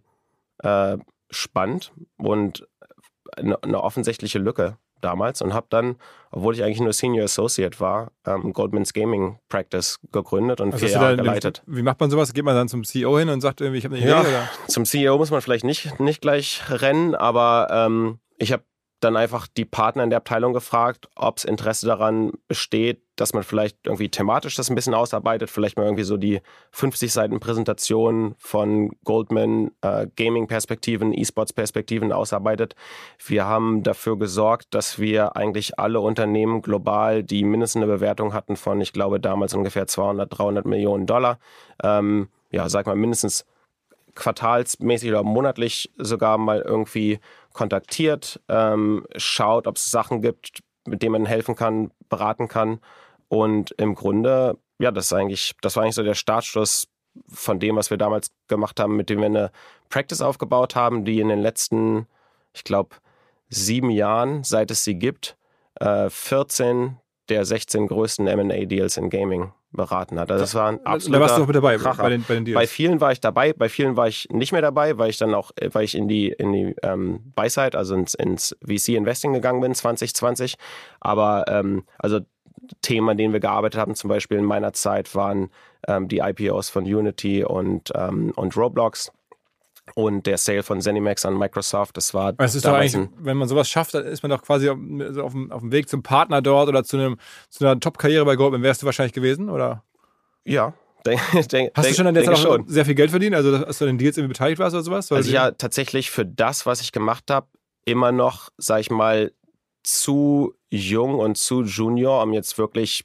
[0.59, 0.99] äh,
[1.31, 2.66] spannend und
[3.37, 5.97] eine, eine offensichtliche Lücke damals und habe dann,
[6.31, 10.95] obwohl ich eigentlich nur Senior Associate war, ähm, Goldman's Gaming Practice gegründet und also vier
[10.95, 11.62] Jahre geleitet.
[11.66, 12.33] Wie macht man sowas?
[12.33, 14.11] Geht man dann zum CEO hin und sagt irgendwie, ich habe eine Idee?
[14.11, 14.49] Ja, oder?
[14.66, 18.64] Zum CEO muss man vielleicht nicht, nicht gleich rennen, aber ähm, ich habe
[19.04, 23.44] dann einfach die Partner in der Abteilung gefragt, ob es Interesse daran besteht, dass man
[23.44, 26.40] vielleicht irgendwie thematisch das ein bisschen ausarbeitet, vielleicht mal irgendwie so die
[26.73, 32.75] 50 Seiten Präsentation von Goldman, äh, Gaming-Perspektiven, E-Sports-Perspektiven ausarbeitet.
[33.25, 38.56] Wir haben dafür gesorgt, dass wir eigentlich alle Unternehmen global, die mindestens eine Bewertung hatten
[38.56, 41.38] von, ich glaube, damals ungefähr 200, 300 Millionen Dollar,
[41.82, 43.44] ähm, ja, sag mal mindestens
[44.14, 47.18] quartalsmäßig oder monatlich sogar mal irgendwie
[47.54, 52.81] kontaktiert, ähm, schaut, ob es Sachen gibt, mit denen man helfen kann, beraten kann.
[53.29, 56.88] Und im Grunde, ja, das ist eigentlich, das war eigentlich so der Startschluss
[57.29, 59.52] von dem, was wir damals gemacht haben, mit dem wir eine
[59.88, 62.07] Practice aufgebaut haben, die in den letzten,
[62.52, 62.96] ich glaube,
[63.48, 65.37] sieben Jahren, seit es sie gibt,
[65.76, 70.30] äh, 14 der 16 größten MA-Deals in Gaming beraten hat.
[70.30, 72.44] Also das war ein absoluter Da warst du auch mit dabei bei den, bei den
[72.44, 72.54] Deals.
[72.54, 75.34] Bei vielen war ich dabei, bei vielen war ich nicht mehr dabei, weil ich dann
[75.34, 79.74] auch, weil ich in die, in die ähm, Buy-Side, also ins, ins VC-Investing gegangen bin
[79.74, 80.54] 2020.
[81.00, 82.20] Aber ähm, also
[82.82, 85.50] Themen, an denen wir gearbeitet haben, zum Beispiel in meiner Zeit, waren
[85.88, 89.12] ähm, die IPOs von Unity und, ähm, und Roblox
[89.94, 92.35] und der Sale von Zenimax an Microsoft, das war.
[92.38, 94.79] Es ist doch eigentlich, wenn man sowas schafft, dann ist man doch quasi auf,
[95.18, 97.18] auf, dem, auf dem Weg zum Partner dort oder zu, einem,
[97.51, 98.62] zu einer Top-Karriere bei Goldman.
[98.62, 99.85] Wärst du wahrscheinlich gewesen, oder?
[100.44, 100.75] Ja,
[101.07, 103.35] Denk, denk, Hast du schon an der Zeit auch sehr viel Geld verdient?
[103.35, 105.12] Also, dass du an den Deals irgendwie beteiligt warst oder sowas?
[105.12, 107.47] Also, ja, tatsächlich für das, was ich gemacht habe,
[107.85, 109.31] immer noch, sag ich mal,
[109.83, 113.05] zu jung und zu junior, um jetzt wirklich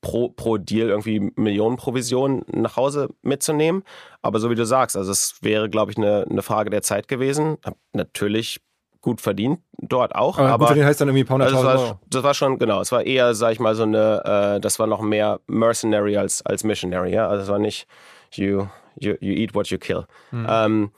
[0.00, 3.82] pro, pro Deal irgendwie Millionen Provisionen nach Hause mitzunehmen.
[4.22, 7.08] Aber so wie du sagst, also es wäre, glaube ich, eine, eine Frage der Zeit
[7.08, 7.58] gewesen.
[7.64, 8.60] Hab natürlich
[9.04, 10.38] gut verdient dort auch.
[10.38, 12.90] Aber, aber gut heißt dann irgendwie paar also das, war, das war schon, genau, es
[12.90, 16.64] war eher, sag ich mal, so eine, äh, das war noch mehr Mercenary als, als
[16.64, 17.28] Missionary, ja.
[17.28, 17.86] Also es war nicht
[18.32, 18.66] you,
[18.98, 20.06] you, you eat what you kill.
[20.30, 20.46] Mhm.
[20.48, 20.90] Ähm,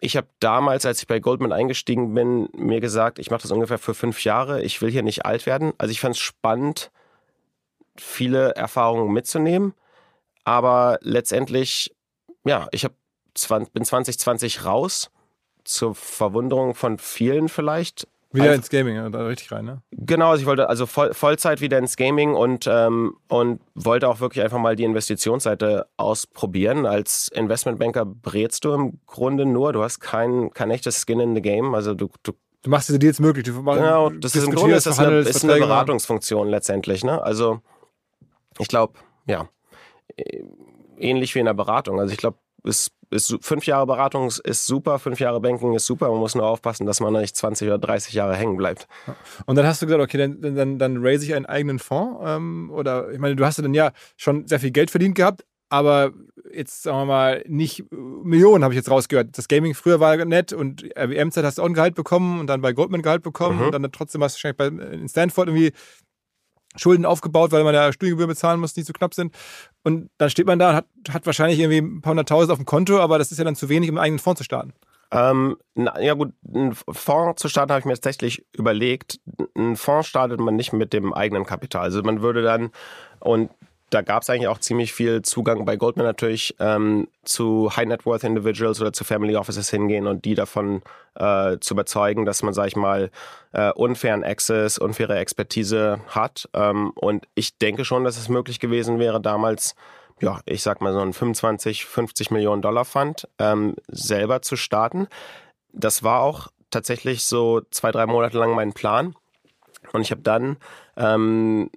[0.00, 3.78] ich habe damals, als ich bei Goldman eingestiegen bin, mir gesagt, ich mache das ungefähr
[3.78, 4.62] für fünf Jahre.
[4.62, 5.72] Ich will hier nicht alt werden.
[5.78, 6.90] Also ich fand es spannend,
[8.02, 9.74] viele Erfahrungen mitzunehmen.
[10.44, 11.94] Aber letztendlich,
[12.44, 12.92] ja, ich hab,
[13.72, 15.10] bin 2020 raus,
[15.64, 18.08] zur Verwunderung von vielen vielleicht.
[18.32, 19.82] Wieder ins Gaming, da richtig rein, ne?
[19.90, 24.20] Genau, also ich wollte also voll, Vollzeit wieder ins Gaming und, ähm, und wollte auch
[24.20, 26.86] wirklich einfach mal die Investitionsseite ausprobieren.
[26.86, 31.42] Als Investmentbanker brätst du im Grunde nur, du hast kein, kein echtes Skin in the
[31.42, 31.74] Game.
[31.74, 32.32] Also du, du
[32.62, 33.46] Du machst diese Deals möglich.
[33.46, 37.02] Du genau, das ist im Grunde ist das eine, ist eine Beratungsfunktion letztendlich.
[37.02, 37.22] Ne?
[37.22, 37.62] Also
[38.60, 38.94] ich glaube,
[39.26, 39.48] ja,
[40.98, 41.98] ähnlich wie in der Beratung.
[41.98, 46.10] Also ich glaube, ist, ist, fünf Jahre Beratung ist super, fünf Jahre Banking ist super.
[46.10, 48.86] Man muss nur aufpassen, dass man nicht 20 oder 30 Jahre hängen bleibt.
[49.46, 52.20] Und dann hast du gesagt, okay, dann, dann, dann raise ich einen eigenen Fonds.
[52.24, 55.44] Ähm, oder ich meine, du hast ja dann ja schon sehr viel Geld verdient gehabt,
[55.70, 56.12] aber
[56.52, 59.38] jetzt sagen wir mal nicht Millionen habe ich jetzt rausgehört.
[59.38, 62.60] Das Gaming früher war nett und RWM-Zeit hast du auch ein Gehalt bekommen und dann
[62.60, 63.66] bei Goldman Gehalt bekommen mhm.
[63.66, 65.72] und dann trotzdem hast du wahrscheinlich bei, in Stanford irgendwie
[66.76, 69.34] Schulden aufgebaut, weil man ja Studiengebühren bezahlen muss, die zu knapp sind.
[69.82, 72.66] Und dann steht man da und hat, hat wahrscheinlich irgendwie ein paar hunderttausend auf dem
[72.66, 74.72] Konto, aber das ist ja dann zu wenig, um einen eigenen Fonds zu starten.
[75.12, 79.20] Ähm, na, ja gut, einen Fonds zu starten habe ich mir tatsächlich überlegt.
[79.56, 81.82] Einen Fonds startet man nicht mit dem eigenen Kapital.
[81.82, 82.70] Also man würde dann,
[83.18, 83.50] und
[83.90, 88.06] da gab es eigentlich auch ziemlich viel Zugang bei Goldman natürlich ähm, zu High Net
[88.06, 90.82] Worth Individuals oder zu Family Offices hingehen und die davon
[91.16, 93.10] äh, zu überzeugen, dass man, sag ich mal,
[93.52, 96.48] äh, unfairen Access, unfaire Expertise hat.
[96.54, 99.74] Ähm, und ich denke schon, dass es möglich gewesen wäre, damals
[100.20, 105.08] ja, ich sag mal so ein 25, 50 Millionen Dollar Fund ähm, selber zu starten.
[105.72, 109.14] Das war auch tatsächlich so zwei, drei Monate lang mein Plan.
[109.92, 110.56] Und ich habe dann
[110.96, 111.70] ähm,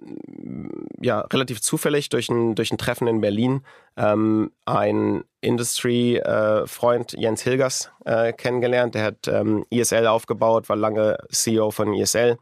[1.00, 3.62] ja relativ zufällig durch ein, durch ein Treffen in Berlin
[3.96, 8.94] ähm, einen Industry-Freund äh, Jens Hilgers äh, kennengelernt.
[8.94, 12.38] Der hat ähm, ESL aufgebaut, war lange CEO von ESL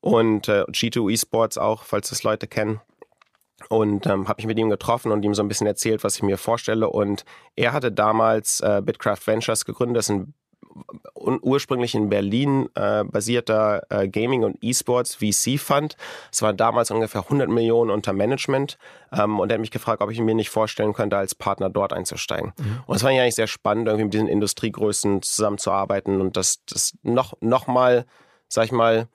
[0.00, 2.80] und äh, G2 Esports auch, falls das Leute kennen
[3.68, 6.22] und ähm, habe mich mit ihm getroffen und ihm so ein bisschen erzählt, was ich
[6.22, 6.88] mir vorstelle.
[6.90, 10.34] Und er hatte damals äh, Bitcraft Ventures gegründet, das ist ein
[11.14, 15.96] ursprünglich in Berlin äh, basierter äh, Gaming- und E-Sports VC-Fund.
[16.32, 18.78] Es waren damals ungefähr 100 Millionen unter Management
[19.12, 21.92] ähm, und er hat mich gefragt, ob ich mir nicht vorstellen könnte, als Partner dort
[21.92, 22.52] einzusteigen.
[22.58, 22.82] Mhm.
[22.86, 27.34] Und es war eigentlich sehr spannend, irgendwie mit diesen Industriegrößen zusammenzuarbeiten und das, das noch,
[27.40, 28.06] noch mal,
[28.48, 29.08] sag ich mal,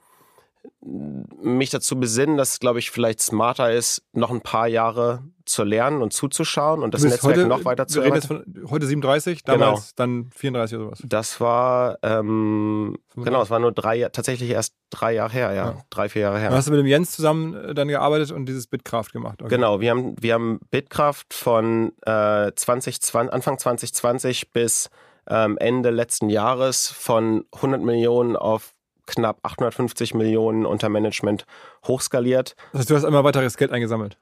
[0.84, 5.64] mich dazu besinnen, dass es, glaube ich, vielleicht smarter ist, noch ein paar Jahre zu
[5.64, 9.96] lernen und zuzuschauen und das Netzwerk heute, noch weiter zu von heute 37, damals genau.
[9.96, 11.04] dann 34 oder sowas.
[11.06, 15.84] Das war, ähm, genau, es war nur drei, tatsächlich erst drei Jahre her, ja, ja.
[15.90, 16.50] drei, vier Jahre her.
[16.50, 19.42] Du hast du mit dem Jens zusammen äh, dann gearbeitet und dieses Bitkraft gemacht.
[19.42, 19.56] Okay.
[19.56, 24.90] Genau, wir haben, wir haben Bitkraft von äh, 2020, Anfang 2020 bis
[25.30, 28.74] ähm, Ende letzten Jahres von 100 Millionen auf
[29.12, 31.46] knapp 850 Millionen unter Management
[31.86, 32.56] hochskaliert.
[32.72, 34.18] Das heißt, du hast immer weiteres Geld eingesammelt?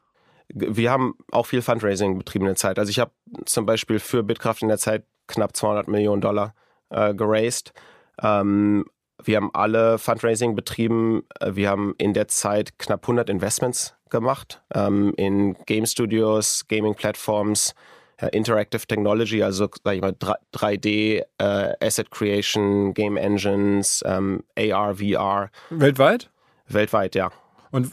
[0.49, 2.79] Wir haben auch viel Fundraising betrieben in der Zeit.
[2.79, 3.11] Also ich habe
[3.45, 6.55] zum Beispiel für Bitkraft in der Zeit knapp 200 Millionen Dollar
[6.89, 7.71] äh, geraced.
[8.21, 8.85] Ähm,
[9.23, 11.23] wir haben alle Fundraising betrieben.
[11.45, 17.75] Wir haben in der Zeit knapp 100 Investments gemacht ähm, in Game Studios, Gaming Platforms,
[18.27, 20.13] Interactive Technology, also sag ich mal
[20.53, 25.49] 3D, äh, Asset Creation, Game Engines, ähm, AR, VR.
[25.69, 26.29] Weltweit?
[26.67, 27.31] Weltweit, ja.
[27.71, 27.91] Und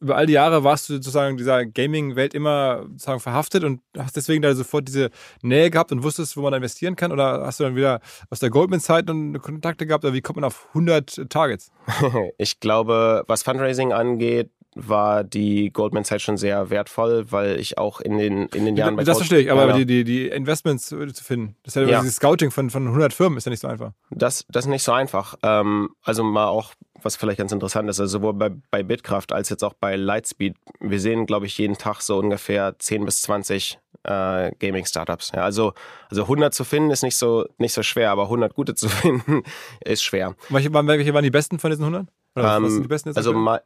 [0.00, 4.42] über all die Jahre warst du sozusagen dieser Gaming-Welt immer sozusagen verhaftet und hast deswegen
[4.42, 5.10] da sofort diese
[5.42, 7.10] Nähe gehabt und wusstest, wo man da investieren kann?
[7.10, 8.00] Oder hast du dann wieder
[8.30, 9.06] aus der Goldman-Zeit
[9.42, 10.04] Kontakte gehabt?
[10.04, 11.72] Oder wie kommt man auf 100 Targets?
[12.38, 18.00] ich glaube, was Fundraising angeht, war die Goldman Zeit schon sehr wertvoll, weil ich auch
[18.00, 19.78] in den, in den Jahren bei Das verstehe ich, aber genau.
[19.78, 22.00] die, die, die Investments zu finden, das ist ja, ja.
[22.00, 23.92] dieses Scouting von, von 100 Firmen ist ja nicht so einfach.
[24.10, 25.36] Das, das ist nicht so einfach.
[25.42, 29.48] Ähm, also mal auch, was vielleicht ganz interessant ist, also sowohl bei, bei Bitkraft als
[29.48, 33.78] jetzt auch bei Lightspeed, wir sehen, glaube ich, jeden Tag so ungefähr 10 bis 20
[34.04, 35.32] äh, Gaming-Startups.
[35.34, 35.72] Ja, also,
[36.08, 39.42] also 100 zu finden ist nicht so, nicht so schwer, aber 100 gute zu finden
[39.84, 40.34] ist schwer.
[40.48, 42.08] Welche waren, welche waren die besten von diesen 100?
[42.44, 43.60] Ähm, also ma,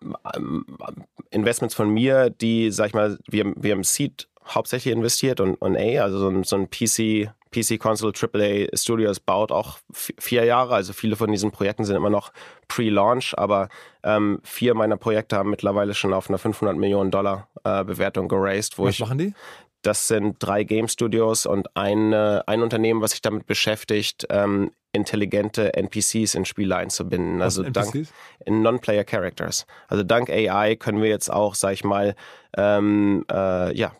[1.30, 5.76] Investments von mir, die, sag ich mal, wir, wir haben Seed hauptsächlich investiert und, und
[5.76, 10.74] A, also so ein, so ein PC, PC Console AAA Studios baut auch vier Jahre.
[10.74, 12.32] Also viele von diesen Projekten sind immer noch
[12.68, 13.68] pre-launch, aber
[14.02, 18.78] ähm, vier meiner Projekte haben mittlerweile schon auf einer 500 Millionen Dollar äh, Bewertung geraced.
[18.78, 19.34] Wo Was ich, machen die?
[19.82, 25.74] Das sind drei Game Studios und eine, ein Unternehmen, was sich damit beschäftigt, ähm, intelligente
[25.74, 27.38] NPCs in Spiele einzubinden.
[27.38, 28.06] Was also dank
[28.44, 29.66] in Non-Player Characters.
[29.88, 32.14] Also dank AI können wir jetzt auch, sag ich mal,
[32.56, 33.92] ähm, äh, ja,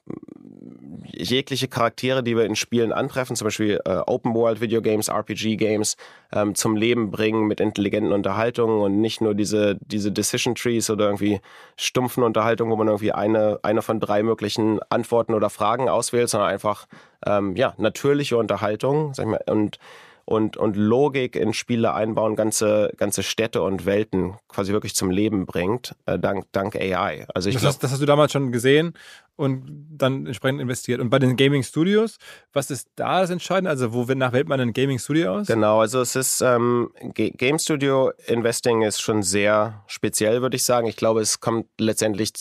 [1.13, 5.57] jegliche Charaktere, die wir in Spielen antreffen, zum Beispiel äh, Open World Video Games, RPG
[5.57, 5.97] Games,
[6.33, 11.07] ähm, zum Leben bringen mit intelligenten Unterhaltungen und nicht nur diese, diese Decision Trees oder
[11.07, 11.41] irgendwie
[11.77, 16.51] stumpfen Unterhaltungen, wo man irgendwie eine, eine von drei möglichen Antworten oder Fragen auswählt, sondern
[16.51, 16.87] einfach
[17.27, 19.79] ähm, ja, natürliche Unterhaltung, sag ich mal, und
[20.25, 25.47] und, und Logik in Spiele einbauen, ganze, ganze Städte und Welten quasi wirklich zum Leben
[25.47, 27.27] bringt, äh, dank, dank AI.
[27.35, 28.95] Also ich das, glaub, hast, das hast du damals schon gesehen
[29.37, 31.01] und dann entsprechend investiert.
[31.01, 32.19] Und bei den Gaming Studios,
[32.53, 33.71] was ist da das Entscheidende?
[33.71, 35.47] Also wo nach wählt man ein Gaming Studio aus?
[35.47, 40.87] Genau, also es ist ähm, Game Studio Investing ist schon sehr speziell, würde ich sagen.
[40.87, 42.33] Ich glaube, es kommt letztendlich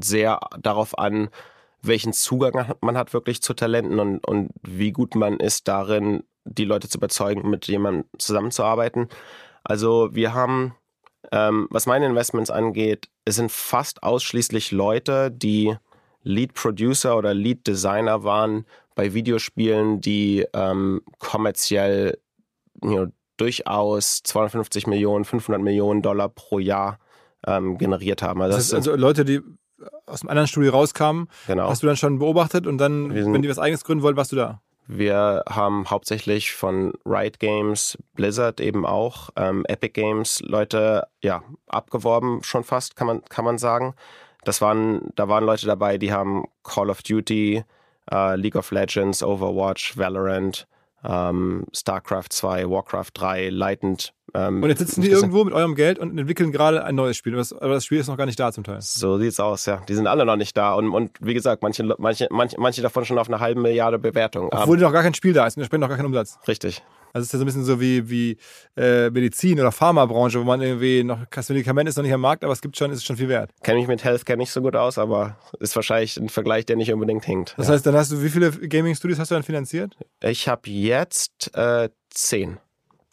[0.00, 1.30] sehr darauf an,
[1.82, 6.64] welchen Zugang man hat wirklich zu Talenten und, und wie gut man ist darin, die
[6.64, 9.08] Leute zu überzeugen, mit jemandem zusammenzuarbeiten.
[9.64, 10.74] Also wir haben,
[11.32, 15.76] ähm, was meine Investments angeht, es sind fast ausschließlich Leute, die
[16.22, 22.18] Lead Producer oder Lead Designer waren bei Videospielen, die ähm, kommerziell
[22.82, 23.06] you know,
[23.36, 26.98] durchaus 250 Millionen, 500 Millionen Dollar pro Jahr
[27.46, 28.42] ähm, generiert haben.
[28.42, 29.40] Also, das heißt also Leute, die
[30.06, 31.68] aus einem anderen Studio rauskamen, genau.
[31.68, 34.36] hast du dann schon beobachtet und dann, wenn die was eigenes gründen wollten, warst du
[34.36, 34.60] da?
[34.90, 42.42] Wir haben hauptsächlich von Riot Games, Blizzard eben auch, ähm, Epic Games Leute ja abgeworben
[42.42, 43.94] schon fast, kann man kann man sagen.
[44.44, 47.64] Das waren da waren Leute dabei, die haben Call of Duty,
[48.10, 50.66] äh, League of Legends, Overwatch, Valorant,
[51.04, 54.14] ähm, StarCraft 2, Warcraft 3 leitend.
[54.34, 57.34] Ähm, und jetzt sitzen die irgendwo mit eurem Geld und entwickeln gerade ein neues Spiel.
[57.34, 58.80] Aber das Spiel ist noch gar nicht da zum Teil.
[58.80, 59.82] So sieht's aus, ja.
[59.88, 60.74] Die sind alle noch nicht da.
[60.74, 64.48] Und, und wie gesagt, manche, manche, manche, manche davon schon auf eine halbe Milliarde Bewertung.
[64.52, 66.38] Obwohl noch gar kein Spiel da ist und wir spenden noch gar keinen Umsatz.
[66.46, 66.82] Richtig.
[67.12, 68.36] Also es ist ja so ein bisschen so wie, wie
[68.76, 72.44] äh, Medizin oder Pharmabranche, wo man irgendwie noch, das Medikament ist noch nicht am Markt,
[72.44, 73.50] aber es gibt schon, ist schon viel wert.
[73.62, 76.92] Kenne mich mit Healthcare nicht so gut aus, aber ist wahrscheinlich ein Vergleich, der nicht
[76.92, 77.54] unbedingt hinkt.
[77.56, 77.74] Das ja.
[77.74, 79.96] heißt, dann hast du, wie viele Gaming-Studios hast du dann finanziert?
[80.20, 82.58] Ich habe jetzt äh, zehn.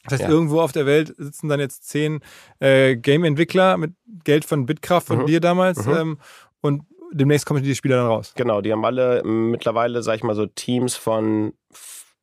[0.05, 0.29] Das heißt, ja.
[0.29, 2.21] irgendwo auf der Welt sitzen dann jetzt zehn
[2.59, 5.25] äh, Game-Entwickler mit Geld von Bitkraft von mhm.
[5.25, 5.93] dir damals mhm.
[5.93, 6.17] ähm,
[6.61, 8.33] und demnächst kommen die Spieler dann raus.
[8.35, 11.53] Genau, die haben alle mittlerweile, sag ich mal, so Teams von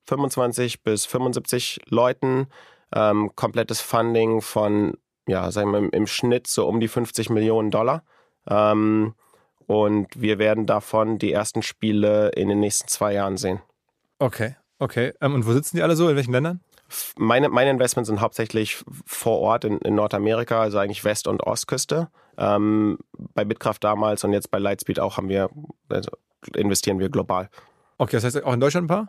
[0.07, 2.47] 25 bis 75 Leuten,
[2.95, 4.95] ähm, komplettes Funding von,
[5.27, 8.05] ja, sagen wir im, im Schnitt so um die 50 Millionen Dollar.
[8.49, 9.15] Ähm,
[9.67, 13.61] und wir werden davon die ersten Spiele in den nächsten zwei Jahren sehen.
[14.19, 15.13] Okay, okay.
[15.21, 16.09] Ähm, und wo sitzen die alle so?
[16.09, 16.61] In welchen Ländern?
[17.17, 22.09] Meine, meine Investments sind hauptsächlich vor Ort in, in Nordamerika, also eigentlich West- und Ostküste.
[22.39, 22.99] Ähm,
[23.35, 25.51] bei Bitkraft damals und jetzt bei Lightspeed auch haben wir,
[25.89, 26.11] also
[26.55, 27.49] investieren wir global.
[27.99, 29.09] Okay, das heißt auch in Deutschland ein paar?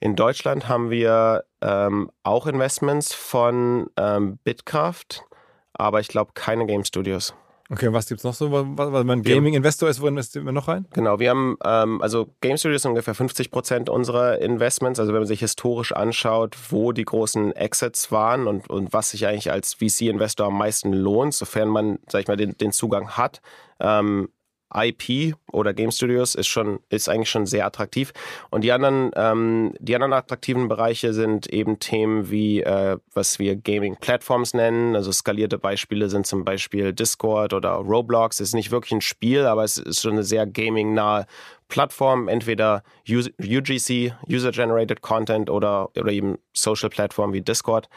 [0.00, 5.24] In Deutschland haben wir ähm, auch Investments von ähm, Bitkraft,
[5.72, 7.34] aber ich glaube keine Game Studios.
[7.72, 10.86] Okay, was gibt es noch so, weil man Gaming-Investor ist, wo investiert man noch rein?
[10.92, 14.98] Genau, wir haben, ähm, also Game Studios sind ungefähr 50 Prozent unserer Investments.
[14.98, 19.28] Also wenn man sich historisch anschaut, wo die großen Exits waren und, und was sich
[19.28, 23.40] eigentlich als VC-Investor am meisten lohnt, sofern man, sag ich mal, den, den Zugang hat,
[23.78, 24.30] ähm,
[24.74, 28.12] IP oder Game Studios ist schon ist eigentlich schon sehr attraktiv.
[28.50, 33.56] Und die anderen ähm, die anderen attraktiven Bereiche sind eben Themen wie äh, was wir
[33.56, 34.96] Gaming Platforms nennen.
[34.96, 38.40] Also skalierte Beispiele sind zum Beispiel Discord oder Roblox.
[38.40, 41.26] Ist nicht wirklich ein Spiel aber es ist schon eine sehr gaming nahe
[41.68, 47.88] Plattform, entweder UGC, User-Generated Content oder, oder eben Social-Plattformen wie Discord.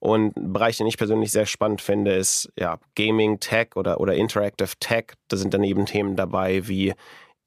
[0.00, 4.14] Und ein Bereich, den ich persönlich sehr spannend finde, ist ja, Gaming, Tech oder, oder
[4.14, 5.06] Interactive Tech.
[5.28, 6.94] Da sind dann eben Themen dabei wie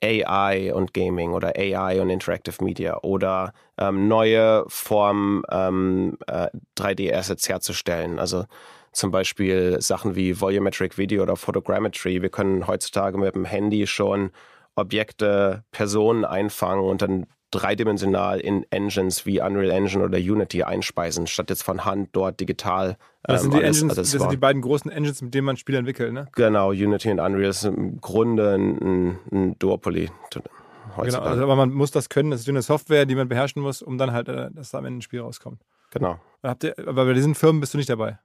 [0.04, 7.48] AI und Gaming oder AI und Interactive Media oder ähm, neue Formen ähm, äh, 3D-Assets
[7.48, 8.20] herzustellen.
[8.20, 8.46] Also
[8.92, 12.22] zum Beispiel Sachen wie Volumetric Video oder Photogrammetry.
[12.22, 14.32] Wir können heutzutage mit dem Handy schon
[14.76, 21.50] Objekte, Personen einfangen und dann dreidimensional in Engines wie Unreal Engine oder Unity einspeisen, statt
[21.50, 22.98] jetzt von Hand dort digital.
[23.24, 25.78] Das sind die alles, Engines, das sind die beiden großen Engines, mit denen man Spiele
[25.78, 26.28] entwickelt, ne?
[26.34, 30.10] Genau, Unity und Unreal ist im Grunde ein, ein Duopoly.
[30.32, 33.82] Genau, also, aber man muss das können, das ist eine Software, die man beherrschen muss,
[33.82, 35.62] um dann halt, äh, dass da am Ende ein Spiel rauskommt.
[35.92, 36.20] Genau.
[36.44, 38.20] Ihr, aber bei diesen Firmen bist du nicht dabei?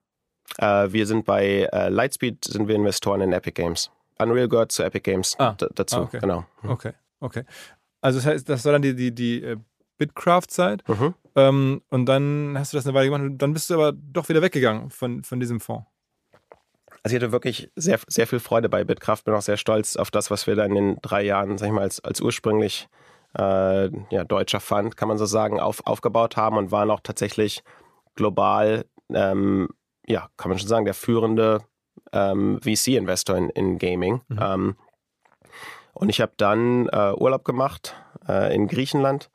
[0.59, 3.91] Äh, wir sind bei äh, Lightspeed, sind wir Investoren in Epic Games.
[4.19, 5.55] Unreal gehört zu Epic Games ah.
[5.75, 6.19] dazu, ah, okay.
[6.21, 6.45] genau.
[6.63, 7.45] Okay, okay.
[8.07, 9.57] Also das heißt, das war dann die, die, die äh,
[9.99, 11.15] Bitcraft-Zeit mhm.
[11.35, 14.29] ähm, und dann hast du das eine Weile gemacht und dann bist du aber doch
[14.29, 15.89] wieder weggegangen von, von diesem Fonds.
[17.03, 20.13] Also ich hatte wirklich sehr, sehr viel Freude bei Bitkraft, bin auch sehr stolz auf
[20.13, 22.87] das, was wir da in den drei Jahren, sag ich mal, als, als ursprünglich
[23.37, 27.65] äh, ja, deutscher Fund, kann man so sagen, auf, aufgebaut haben und waren auch tatsächlich
[28.15, 29.69] global, ähm,
[30.07, 31.63] ja, kann man schon sagen, der führende
[32.13, 34.21] ähm, VC-Investor in, in, Gaming.
[34.29, 34.39] Mhm.
[34.41, 34.77] Ähm,
[35.97, 37.95] und ich habe dann äh, Urlaub gemacht
[38.29, 39.31] äh, in Griechenland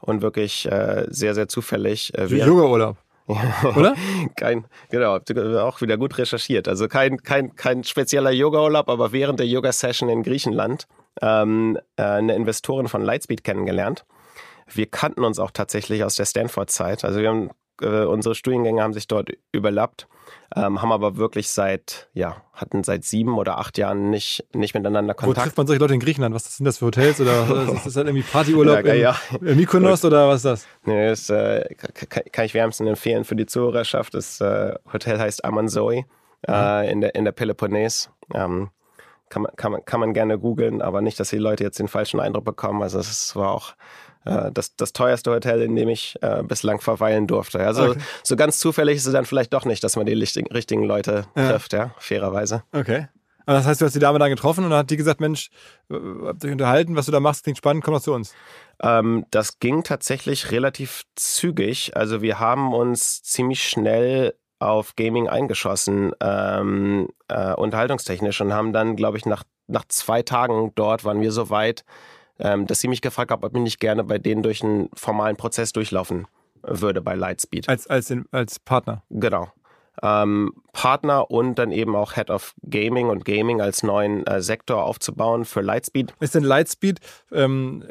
[0.00, 2.16] und wirklich äh, sehr, sehr zufällig.
[2.16, 2.96] Äh, Yoga-Urlaub.
[3.76, 3.94] Oder?
[4.36, 6.66] kein, genau, auch wieder gut recherchiert.
[6.66, 10.88] Also kein, kein, kein spezieller Yoga-Urlaub, aber während der Yoga-Session in Griechenland
[11.20, 14.06] ähm, äh, eine Investorin von Lightspeed kennengelernt.
[14.66, 17.04] Wir kannten uns auch tatsächlich aus der Stanford-Zeit.
[17.04, 20.08] Also wir haben, äh, unsere Studiengänge haben sich dort überlappt
[20.56, 25.14] ähm, haben aber wirklich seit, ja, hatten seit sieben oder acht Jahren nicht, nicht miteinander
[25.14, 25.36] Kontakt.
[25.36, 26.34] Wo trifft man solche Leute in Griechenland?
[26.34, 29.16] Was sind das für Hotels oder ist das halt irgendwie Partyurlaub ja, ja.
[29.42, 30.66] in Mykonos oder was ist das?
[30.84, 34.14] Nee, das äh, kann ich wärmsten empfehlen für die Zuhörerschaft.
[34.14, 36.04] Das äh, Hotel heißt Amanzoe
[36.48, 38.10] äh, in, der, in der Peloponnes.
[38.34, 38.70] Ähm,
[39.28, 41.88] kann man, kann, man, kann man gerne googeln, aber nicht, dass die Leute jetzt den
[41.88, 42.82] falschen Eindruck bekommen.
[42.82, 43.74] Also es war auch äh,
[44.24, 47.60] das, das teuerste Hotel, in dem ich äh, bislang verweilen durfte.
[47.60, 48.00] Also okay.
[48.22, 51.26] so ganz zufällig ist es dann vielleicht doch nicht, dass man die richtigen, richtigen Leute
[51.36, 51.50] ja.
[51.50, 52.62] trifft, ja, fairerweise.
[52.72, 53.08] Okay.
[53.48, 55.48] Aber das heißt, du hast die Dame dann getroffen und dann hat die gesagt, Mensch,
[55.90, 55.94] äh,
[56.26, 58.34] habt ihr unterhalten, was du da machst, klingt spannend, komm doch zu uns.
[58.82, 61.96] Ähm, das ging tatsächlich relativ zügig.
[61.96, 68.96] Also wir haben uns ziemlich schnell auf Gaming eingeschossen, ähm, äh, unterhaltungstechnisch und haben dann,
[68.96, 71.86] glaube ich, nach, nach zwei Tagen dort waren wir so weit,
[72.38, 75.36] ähm, dass sie mich gefragt haben, ob ich nicht gerne bei denen durch einen formalen
[75.36, 76.26] Prozess durchlaufen
[76.62, 77.68] würde bei Lightspeed.
[77.68, 79.02] Als, als, als Partner.
[79.10, 79.48] Genau
[80.02, 84.84] ähm, Partner und dann eben auch Head of Gaming und Gaming als neuen äh, Sektor
[84.84, 86.14] aufzubauen für Lightspeed.
[86.20, 87.00] Ist denn Lightspeed,
[87.32, 87.82] ähm,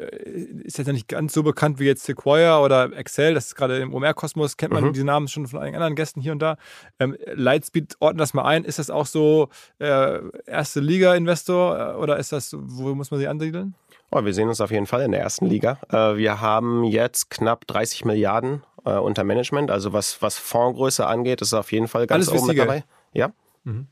[0.62, 3.78] ist jetzt ja nicht ganz so bekannt wie jetzt Sequoia oder Excel, das ist gerade
[3.78, 4.92] im OMR-Kosmos, kennt man mhm.
[4.92, 6.56] die Namen schon von einigen anderen Gästen hier und da.
[6.98, 12.16] Ähm, Lightspeed, ordnet das mal ein, ist das auch so äh, erste Liga-Investor äh, oder
[12.18, 13.74] ist das, wo muss man sie ansiedeln?
[14.10, 15.78] Oh, wir sehen uns auf jeden Fall in der ersten Liga.
[15.90, 19.70] Äh, wir haben jetzt knapp 30 Milliarden äh, unter Management.
[19.70, 22.84] Also was, was Fondsgröße angeht, ist auf jeden Fall ganz Alles oben mit dabei.
[23.12, 23.30] Ja.
[23.64, 23.86] Mhm.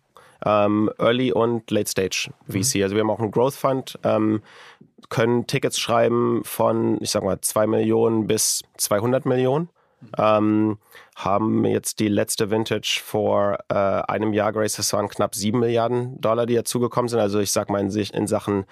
[0.44, 2.76] Ähm, Early und Late Stage VC.
[2.76, 2.82] Mhm.
[2.82, 4.42] Also wir haben auch einen Growth Fund, ähm,
[5.08, 9.68] können Tickets schreiben von, ich sag mal, 2 Millionen bis 200 Millionen.
[10.00, 10.08] Mhm.
[10.18, 10.78] Ähm,
[11.14, 14.78] haben jetzt die letzte Vintage vor äh, einem Jahr geraced.
[14.78, 17.20] Das waren knapp 7 Milliarden Dollar, die dazugekommen sind.
[17.20, 18.64] Also ich sag mal in, in Sachen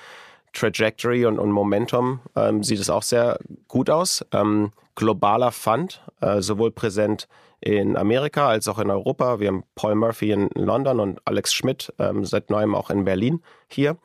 [0.55, 3.39] Trajectory und, und Momentum ähm, sieht es auch sehr
[3.69, 4.25] gut aus.
[4.33, 7.29] Ähm, globaler Fund, äh, sowohl präsent
[7.61, 9.41] in Amerika als auch in Europa.
[9.41, 13.41] Wir haben Paul Murphy in London und Alex Schmidt ähm, seit neuem auch in Berlin
[13.69, 13.97] hier.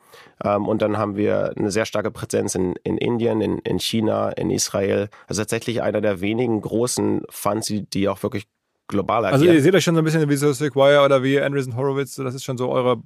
[0.42, 4.30] Ähm, und dann haben wir eine sehr starke Präsenz in, in Indien, in, in China,
[4.30, 5.10] in Israel.
[5.28, 8.46] Also tatsächlich einer der wenigen großen Funds, die, die auch wirklich
[8.88, 9.42] global agieren.
[9.42, 12.16] Also ihr seht euch schon so ein bisschen wie so Sequoia oder wie Andreessen Horowitz,
[12.16, 13.02] das ist schon so eure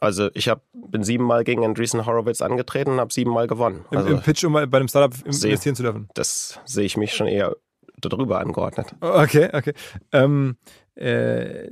[0.00, 3.84] also ich hab, bin siebenmal gegen Andreessen Horowitz angetreten und habe siebenmal gewonnen.
[3.90, 6.08] Im, also Im, Pitch, um bei einem Startup investieren zu dürfen?
[6.14, 7.56] Das sehe ich mich schon eher
[8.00, 8.94] darüber angeordnet.
[9.00, 9.74] Okay, okay.
[10.12, 10.56] Ähm,
[10.94, 11.68] äh,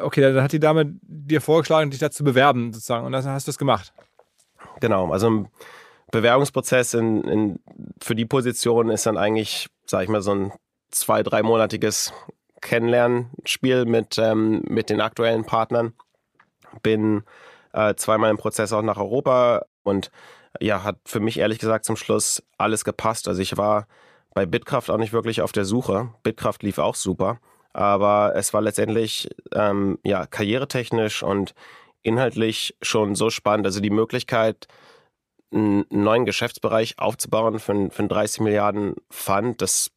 [0.00, 3.50] okay, dann hat die Dame dir vorgeschlagen, dich dazu bewerben sozusagen und dann hast du
[3.50, 3.92] es gemacht.
[4.80, 5.48] Genau, also ein
[6.10, 7.60] Bewerbungsprozess in, in,
[8.00, 10.52] für die Position ist dann eigentlich, sag ich mal, so ein
[10.90, 12.12] zwei-, dreimonatiges
[12.60, 15.92] Kennenlernspiel mit, ähm, mit den aktuellen Partnern.
[16.82, 17.22] Bin
[17.72, 20.10] äh, zweimal im Prozess auch nach Europa und
[20.60, 23.28] ja, hat für mich ehrlich gesagt zum Schluss alles gepasst.
[23.28, 23.86] Also ich war
[24.34, 26.10] bei Bitkraft auch nicht wirklich auf der Suche.
[26.22, 27.40] Bitkraft lief auch super,
[27.72, 31.54] aber es war letztendlich ähm, ja karrieretechnisch und
[32.02, 33.66] inhaltlich schon so spannend.
[33.66, 34.66] Also die Möglichkeit,
[35.52, 39.90] einen neuen Geschäftsbereich aufzubauen für, für einen 30 Milliarden Fund, das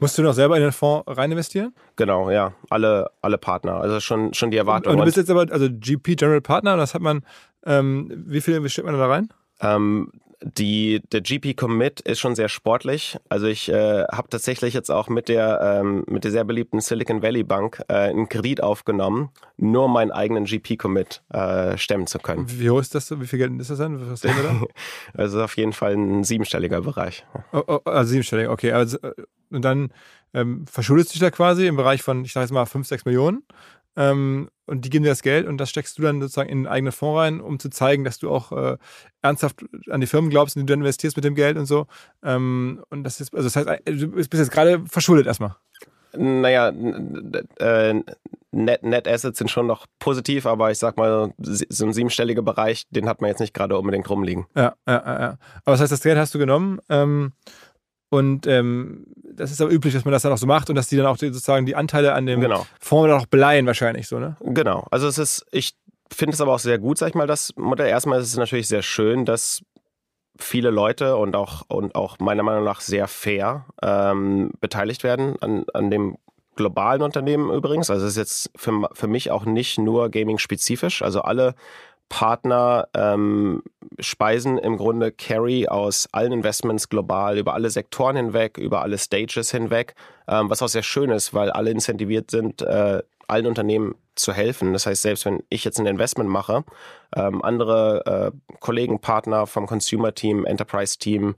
[0.00, 1.74] Musst du noch selber in den Fonds rein investieren?
[1.96, 2.52] Genau, ja.
[2.70, 3.80] Alle, alle Partner.
[3.80, 4.92] Also schon, schon die Erwartung.
[4.92, 7.22] Und, und du bist jetzt aber, also GP General Partner, das hat man,
[7.66, 9.28] ähm, wie viel investiert man da rein?
[9.60, 13.18] Ähm, die, der GP Commit ist schon sehr sportlich.
[13.28, 17.22] Also ich äh, habe tatsächlich jetzt auch mit der, ähm, mit der sehr beliebten Silicon
[17.22, 22.18] Valley Bank äh, einen Kredit aufgenommen, nur um meinen eigenen GP Commit äh, stemmen zu
[22.18, 22.46] können.
[22.48, 23.10] Wie hoch ist das?
[23.20, 24.10] Wie viel Geld ist das denn?
[24.10, 24.30] Was da?
[25.14, 27.26] also auf jeden Fall ein siebenstelliger Bereich.
[27.52, 28.72] Oh, oh, also siebenstellig, okay.
[28.72, 29.14] Also, äh,
[29.50, 29.90] und dann
[30.34, 33.04] ähm, verschuldest du dich da quasi im Bereich von, ich sage jetzt mal, 5, 6
[33.06, 33.42] Millionen.
[33.98, 36.66] Ähm, und die geben dir das Geld und das steckst du dann sozusagen in einen
[36.68, 38.76] eigenen Fonds rein, um zu zeigen, dass du auch äh,
[39.22, 41.86] ernsthaft an die Firmen glaubst und du investierst mit dem Geld und so.
[42.22, 45.56] Ähm, und das ist, also das heißt, äh, du bist jetzt gerade verschuldet erstmal.
[46.16, 46.72] Naja,
[47.58, 48.02] äh,
[48.50, 52.84] Net, Net Assets sind schon noch positiv, aber ich sag mal, so ein siebenstelliger Bereich,
[52.90, 54.46] den hat man jetzt nicht gerade unbedingt rumliegen.
[54.56, 55.38] Ja, ja, ja.
[55.64, 57.32] Aber das heißt, das Geld hast du genommen ähm,
[58.10, 60.88] und ähm, das ist aber üblich, dass man das dann auch so macht und dass
[60.88, 62.66] die dann auch die, sozusagen die Anteile an dem genau.
[62.80, 64.36] Fonds dann auch beleihen wahrscheinlich so, ne?
[64.40, 64.86] Genau.
[64.90, 65.74] Also es ist, ich
[66.10, 67.88] finde es aber auch sehr gut, sag ich mal, das Modell.
[67.88, 69.62] Erstmal ist es natürlich sehr schön, dass
[70.38, 75.64] viele Leute und auch, und auch meiner Meinung nach sehr fair ähm, beteiligt werden an,
[75.74, 76.16] an dem
[76.56, 77.90] globalen Unternehmen übrigens.
[77.90, 81.02] Also es ist jetzt für, für mich auch nicht nur gaming-spezifisch.
[81.02, 81.54] Also alle
[82.08, 83.62] Partner ähm,
[83.98, 89.50] speisen im Grunde Carry aus allen Investments global, über alle Sektoren hinweg, über alle Stages
[89.50, 89.94] hinweg,
[90.26, 94.72] ähm, was auch sehr schön ist, weil alle incentiviert sind, äh, allen Unternehmen zu helfen.
[94.72, 96.64] Das heißt, selbst wenn ich jetzt ein Investment mache,
[97.14, 101.36] ähm, andere äh, Kollegen, Partner vom Consumer-Team, Enterprise-Team,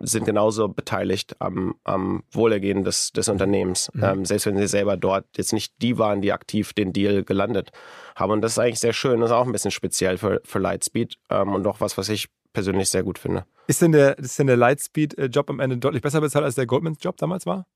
[0.00, 4.04] sind genauso beteiligt am, am Wohlergehen des, des Unternehmens, mhm.
[4.04, 7.70] ähm, selbst wenn sie selber dort jetzt nicht die waren, die aktiv den Deal gelandet
[8.16, 8.32] haben.
[8.32, 11.16] Und das ist eigentlich sehr schön, das ist auch ein bisschen speziell für, für Lightspeed
[11.30, 13.44] ähm, und auch was, was ich persönlich sehr gut finde.
[13.66, 17.16] Ist denn der, ist denn der Lightspeed-Job am Ende deutlich besser bezahlt, als der Goldman-Job
[17.16, 17.66] damals war?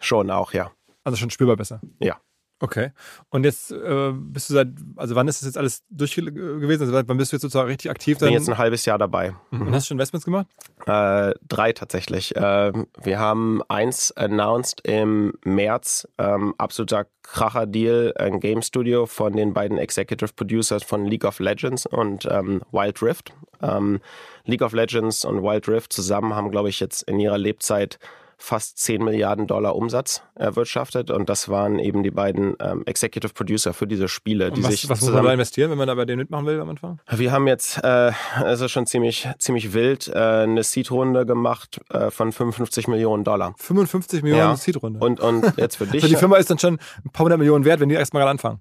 [0.00, 0.72] Schon auch, ja.
[1.04, 1.80] Also schon spürbar besser?
[2.00, 2.18] Ja.
[2.60, 2.92] Okay.
[3.30, 6.82] Und jetzt äh, bist du seit, also wann ist das jetzt alles durch gewesen?
[6.82, 8.14] Also wann bist du jetzt sozusagen richtig aktiv?
[8.14, 9.34] Ich bin jetzt ein halbes Jahr dabei.
[9.50, 9.62] Mhm.
[9.62, 10.46] Und hast du schon Investments gemacht?
[10.86, 12.34] Äh, drei tatsächlich.
[12.36, 16.08] Äh, wir haben eins announced im März.
[16.18, 21.86] Ähm, absoluter Kracher-Deal, ein Game Studio von den beiden Executive Producers von League of Legends
[21.86, 23.32] und ähm, Wild Rift.
[23.62, 24.00] Ähm,
[24.44, 27.98] League of Legends und Wild Rift zusammen haben, glaube ich, jetzt in ihrer Lebzeit
[28.44, 33.72] fast 10 Milliarden Dollar Umsatz erwirtschaftet und das waren eben die beiden ähm, Executive Producer
[33.72, 34.52] für diese Spiele.
[34.52, 36.60] Die was, sich was muss man da investieren, wenn man da bei denen mitmachen will
[36.60, 37.00] am Anfang?
[37.10, 42.32] Wir haben jetzt, äh, also schon ziemlich, ziemlich wild, äh, eine Seed-Runde gemacht äh, von
[42.32, 43.54] 55 Millionen Dollar.
[43.56, 44.56] 55 Millionen Ja.
[44.56, 45.00] Seed-Runde.
[45.00, 46.02] Und, und jetzt für dich.
[46.02, 48.30] Also die Firma ist dann schon ein paar hundert Millionen wert, wenn die erstmal gerade
[48.32, 48.60] anfangen.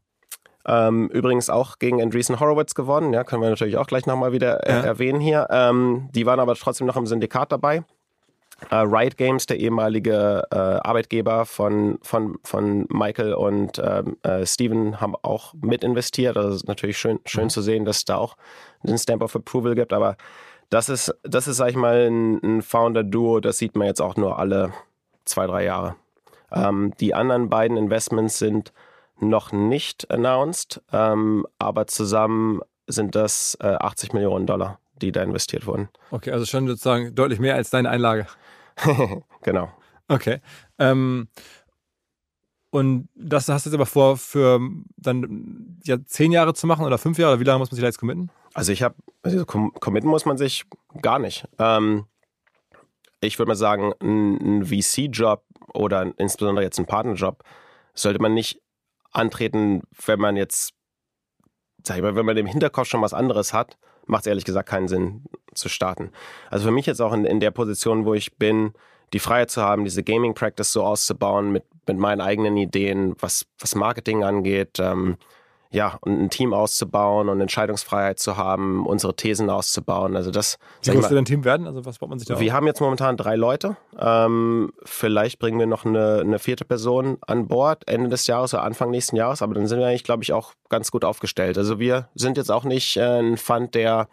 [0.65, 4.65] Ähm, übrigens auch gegen Andreessen Horowitz gewonnen, ja, können wir natürlich auch gleich nochmal wieder
[4.65, 4.79] äh, Ja.
[4.81, 5.47] erwähnen hier.
[5.49, 7.83] Ähm, die waren aber trotzdem noch im Syndikat dabei.
[8.69, 14.99] Äh, Riot Games, der ehemalige äh, Arbeitgeber von, von, von Michael und ähm, äh, Steven,
[14.99, 16.37] haben auch mit investiert.
[16.37, 18.35] Also es ist natürlich schön, schön zu sehen, dass es da auch
[18.83, 19.93] den Stamp of Approval gibt.
[19.93, 20.17] Aber
[20.69, 24.15] das ist, das ist, sag ich mal, ein, ein Founder-Duo, das sieht man jetzt auch
[24.15, 24.73] nur alle
[25.25, 25.95] zwei, drei Jahre.
[26.51, 28.73] Ähm, die anderen beiden Investments sind
[29.19, 35.65] noch nicht announced, ähm, aber zusammen sind das äh, 80 Millionen Dollar, die da investiert
[35.65, 35.89] wurden.
[36.11, 38.27] Okay, also schon sozusagen deutlich mehr als deine Einlage.
[39.43, 39.71] genau.
[40.07, 40.41] Okay.
[40.79, 41.27] Ähm,
[42.71, 44.59] und das hast du jetzt aber vor, für
[44.97, 47.33] dann ja, zehn Jahre zu machen oder fünf Jahre?
[47.33, 48.31] Oder wie lange muss man sich da jetzt committen?
[48.53, 50.65] Also ich habe, also com committen muss man sich
[51.01, 51.47] gar nicht.
[51.59, 52.05] Ähm,
[53.21, 55.43] ich würde mal sagen, ein, ein VC-Job
[55.73, 57.43] oder insbesondere jetzt ein Partnerjob
[57.93, 58.59] sollte man nicht
[59.11, 60.73] antreten, wenn man jetzt,
[61.83, 64.69] sag ich mal, wenn man im Hinterkopf schon was anderes hat, macht es ehrlich gesagt
[64.69, 65.23] keinen Sinn
[65.53, 66.11] zu starten.
[66.49, 68.73] Also für mich jetzt auch in, in der Position, wo ich bin,
[69.13, 73.45] die Freiheit zu haben, diese Gaming Practice so auszubauen mit, mit meinen eigenen Ideen, was,
[73.59, 75.17] was Marketing angeht, ähm,
[75.73, 80.15] ja, und ein Team auszubauen und Entscheidungsfreiheit zu haben, unsere Thesen auszubauen.
[80.15, 81.65] Also das, Wie groß wird dein Team werden?
[81.65, 82.55] Also was baut man sich da wir auf?
[82.55, 83.75] haben jetzt momentan drei Leute.
[83.99, 88.63] Ähm, vielleicht bringen wir noch eine, eine vierte Person an Bord Ende des Jahres oder
[88.63, 91.57] Anfang nächsten Jahres, aber dann sind wir eigentlich, glaube ich, auch ganz gut aufgestellt.
[91.57, 94.09] Also wir sind jetzt auch nicht äh, ein Fund, der,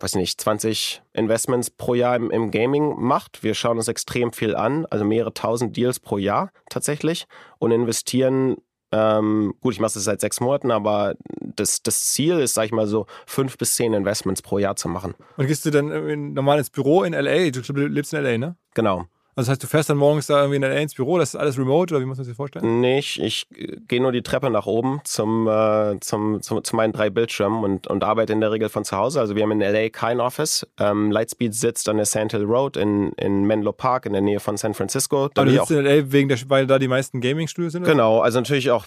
[0.00, 3.42] weiß nicht, 20 Investments pro Jahr im, im Gaming macht.
[3.42, 7.26] Wir schauen uns extrem viel an, also mehrere tausend Deals pro Jahr tatsächlich
[7.58, 8.58] und investieren
[8.92, 12.72] ähm, gut, ich mache das seit sechs Monaten, aber das, das Ziel ist, sag ich
[12.72, 15.14] mal so, fünf bis zehn Investments pro Jahr zu machen.
[15.36, 17.50] Und gehst du dann irgendwie normal ins Büro in L.A.?
[17.50, 18.56] Du lebst in L.A., ne?
[18.74, 19.06] Genau.
[19.40, 20.80] Also das heißt, du fährst dann morgens da irgendwie in L.A.
[20.80, 22.80] ins Büro, das ist alles remote oder wie muss man sich das vorstellen?
[22.82, 23.18] nicht.
[23.18, 27.08] Ich äh, gehe nur die Treppe nach oben zum, äh, zum, zum, zu meinen drei
[27.08, 29.18] Bildschirmen und, und arbeite in der Regel von zu Hause.
[29.18, 30.66] Also wir haben in LA kein Office.
[30.78, 34.40] Ähm, Lightspeed sitzt an der Sand Hill Road in, in Menlo Park in der Nähe
[34.40, 35.30] von San Francisco.
[35.32, 36.12] Da Aber du sitzt in L.A.
[36.12, 37.84] wegen der, weil da die meisten Gaming-Studios sind?
[37.84, 37.92] oder?
[37.92, 38.84] Genau, also natürlich auch,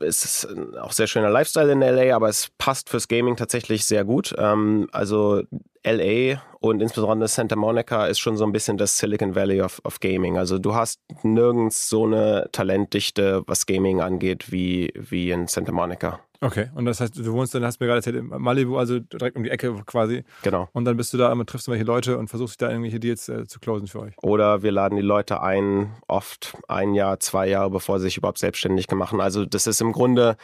[0.00, 0.48] es ist
[0.80, 4.34] auch sehr schöner Lifestyle in LA, aber es passt fürs Gaming tatsächlich sehr gut.
[4.38, 5.42] Ähm, also
[5.84, 10.00] LA und insbesondere Santa Monica ist schon so ein bisschen das Silicon Valley of, of
[10.00, 10.36] Gaming.
[10.36, 16.20] Also du hast nirgends so eine Talentdichte, was Gaming angeht, wie, wie in Santa Monica.
[16.42, 19.36] Okay, und das heißt, du wohnst dann, hast mir gerade erzählt, in Malibu, also direkt
[19.36, 20.24] um die Ecke quasi.
[20.42, 20.68] Genau.
[20.72, 22.98] Und dann bist du da und triffst du welche Leute und versuchst dich da irgendwelche
[22.98, 24.14] Deals äh, zu closen für euch.
[24.22, 28.38] Oder wir laden die Leute ein, oft ein Jahr, zwei Jahre, bevor sie sich überhaupt
[28.38, 29.20] selbstständig machen.
[29.20, 30.38] Also das ist im Grunde,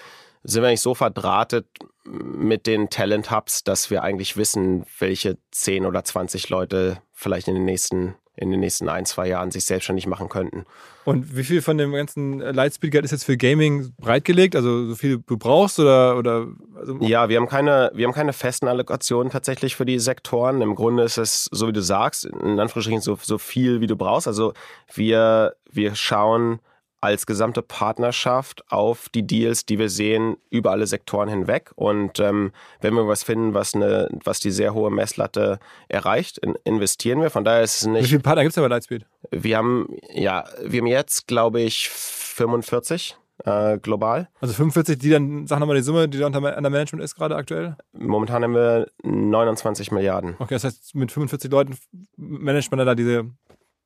[0.47, 1.66] sind wir nicht so verdrahtet
[2.05, 7.55] mit den Talent Hubs, dass wir eigentlich wissen, welche 10 oder 20 Leute vielleicht in
[7.55, 10.64] den nächsten, in den nächsten ein, zwei Jahren sich selbstständig machen könnten.
[11.05, 14.55] Und wie viel von dem ganzen Lightspeed-Geld ist jetzt für Gaming breitgelegt?
[14.55, 18.32] Also so viel du brauchst oder, oder also, Ja, wir haben keine, wir haben keine
[18.32, 20.62] festen Allokationen tatsächlich für die Sektoren.
[20.62, 23.97] Im Grunde ist es, so wie du sagst, in Anführungsstrichen so, so viel, wie du
[23.97, 24.28] brauchst.
[24.28, 24.53] Also
[24.94, 26.61] wir, wir schauen
[27.07, 31.70] als gesamte Partnerschaft auf die Deals, die wir sehen, über alle Sektoren hinweg.
[31.76, 32.50] Und ähm,
[32.80, 37.30] wenn wir was finden, was, eine, was die sehr hohe Messlatte erreicht, in, investieren wir.
[37.30, 38.09] Von daher ist es wie nicht.
[38.09, 39.07] viele Partner gibt es denn bei Lightspeed?
[39.30, 44.28] Wir haben, ja, wir haben jetzt, glaube ich, 45 äh, global.
[44.40, 47.36] Also 45, die dann, sag nochmal die Summe, die da unter under Management ist gerade
[47.36, 47.76] aktuell?
[47.92, 50.34] Momentan haben wir 29 Milliarden.
[50.40, 51.76] Okay, das heißt, mit 45 Leuten
[52.16, 53.30] managt man da diese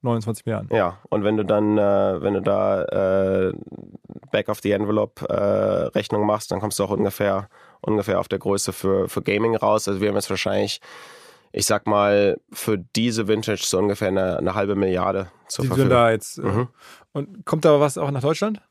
[0.03, 0.75] 29 Milliarden.
[0.75, 3.53] Ja, und wenn du dann, äh, wenn du da äh,
[4.33, 5.35] Back of the Envelope äh,
[5.97, 7.49] Rechnung machst, dann kommst du auch ungefähr,
[7.81, 9.89] ungefähr auf der Größe für, für Gaming raus.
[9.89, 10.81] Also wir haben jetzt wahrscheinlich,
[11.53, 15.77] ich sag mal, für diese Vintage so ungefähr eine, eine halbe Milliarde zur Die sind
[15.77, 15.91] Verfügung.
[15.91, 16.39] da jetzt.
[16.39, 16.69] äh, Mhm.
[17.13, 18.63] Und kommt da was auch nach Deutschland?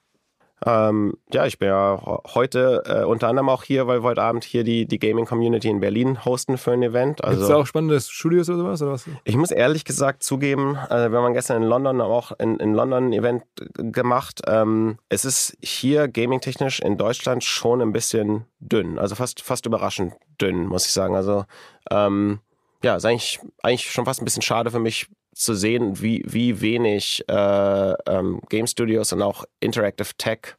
[0.66, 4.44] Ähm, ja, ich bin ja heute äh, unter anderem auch hier, weil wir heute Abend
[4.44, 7.18] hier die, die Gaming Community in Berlin hosten für ein Event.
[7.22, 8.82] Gibt es Also auch spannende Studios oder sowas?
[8.82, 9.06] Oder was?
[9.24, 13.10] Ich muss ehrlich gesagt zugeben, äh, wir haben gestern in London auch in, in London
[13.10, 13.44] ein Event
[13.76, 14.42] gemacht.
[14.48, 20.14] Ähm, es ist hier gaming-technisch in Deutschland schon ein bisschen dünn, also fast, fast überraschend
[20.42, 21.16] dünn, muss ich sagen.
[21.16, 21.46] Also
[21.90, 22.40] ähm,
[22.84, 26.62] ja, ist eigentlich, eigentlich schon fast ein bisschen schade für mich zu sehen, wie, wie
[26.62, 30.56] wenig äh, ähm, Game Studios und auch Interactive Tech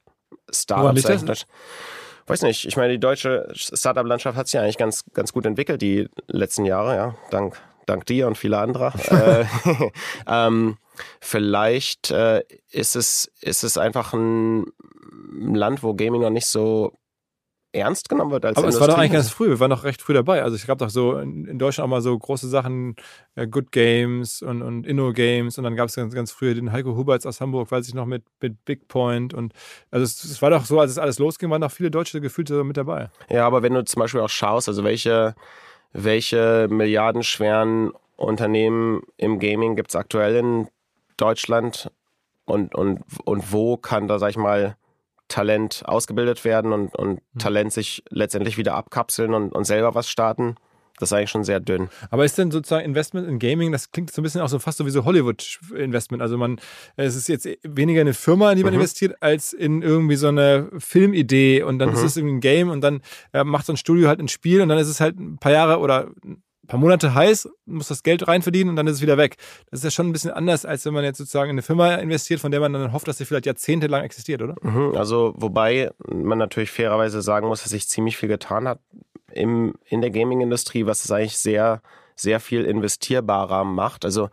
[0.50, 1.46] Startups eigentlich-
[2.26, 5.82] Weiß nicht, ich meine, die deutsche Startup-Landschaft hat sich ja eigentlich ganz, ganz gut entwickelt
[5.82, 8.92] die letzten Jahre, ja, dank, dank dir und vieler anderer.
[9.10, 9.90] äh,
[10.28, 10.76] ähm,
[11.20, 14.66] Vielleicht äh, ist, es, ist es einfach ein
[15.32, 16.92] Land, wo Gaming noch nicht so
[17.72, 20.02] ernst genommen wird als Aber es war doch eigentlich ganz früh, wir waren doch recht
[20.02, 20.42] früh dabei.
[20.42, 22.96] Also es gab doch so in, Deutschland auch mal so große Sachen,
[23.36, 25.56] äh, Good Games und, und Inno Games.
[25.56, 28.06] Und dann gab es ganz, ganz früh den Heiko Huberts aus Hamburg, weiß ich noch,
[28.06, 29.34] mit, mit Big Point.
[29.34, 29.52] Und
[29.90, 32.48] also es, es war doch so, als es alles losging, waren noch viele Deutsche gefühlt
[32.48, 33.08] so mit dabei.
[33.28, 35.34] Ja, aber wenn du zum Beispiel auch schaust, also welche,
[35.92, 40.68] welche milliardenschweren Unternehmen im Gaming gibt es aktuell in
[41.16, 41.90] Deutschland?
[42.46, 44.76] Und, und, und wo kann da, sag ich mal,
[45.30, 47.38] Talent ausgebildet werden und, und Mhm.
[47.38, 50.56] Talent sich letztendlich wieder abkapseln und, und selber was starten?
[50.98, 51.88] Das ist eigentlich schon sehr dünn.
[52.10, 54.76] Aber ist denn sozusagen Investment in Gaming, das klingt so ein bisschen auch so fast
[54.76, 56.20] so wie so Hollywood-Investment.
[56.22, 56.60] Also man,
[56.96, 58.80] es ist jetzt weniger eine Firma, in die man Mhm.
[58.80, 62.04] investiert, als in irgendwie so eine Filmidee und dann ist Mhm.
[62.06, 63.00] es irgendwie ein Game und dann
[63.32, 65.52] äh, macht so ein Studio halt ein Spiel und dann ist es halt ein paar
[65.52, 66.08] Jahre oder
[66.70, 69.36] paar Monate heiß, muss das Geld rein verdienen und dann ist es wieder weg.
[69.70, 71.96] Das ist ja schon ein bisschen anders, als wenn man jetzt sozusagen in eine Firma
[71.96, 74.54] investiert, von der man dann hofft, dass sie vielleicht jahrzehntelang existiert, oder?
[74.62, 78.80] Mhm, Also, wobei man natürlich fairerweise sagen muss, dass sich ziemlich viel getan hat
[79.32, 81.82] im, in der Gaming-Industrie, was es eigentlich sehr,
[82.14, 84.04] sehr viel investierbarer macht.
[84.04, 84.30] Also,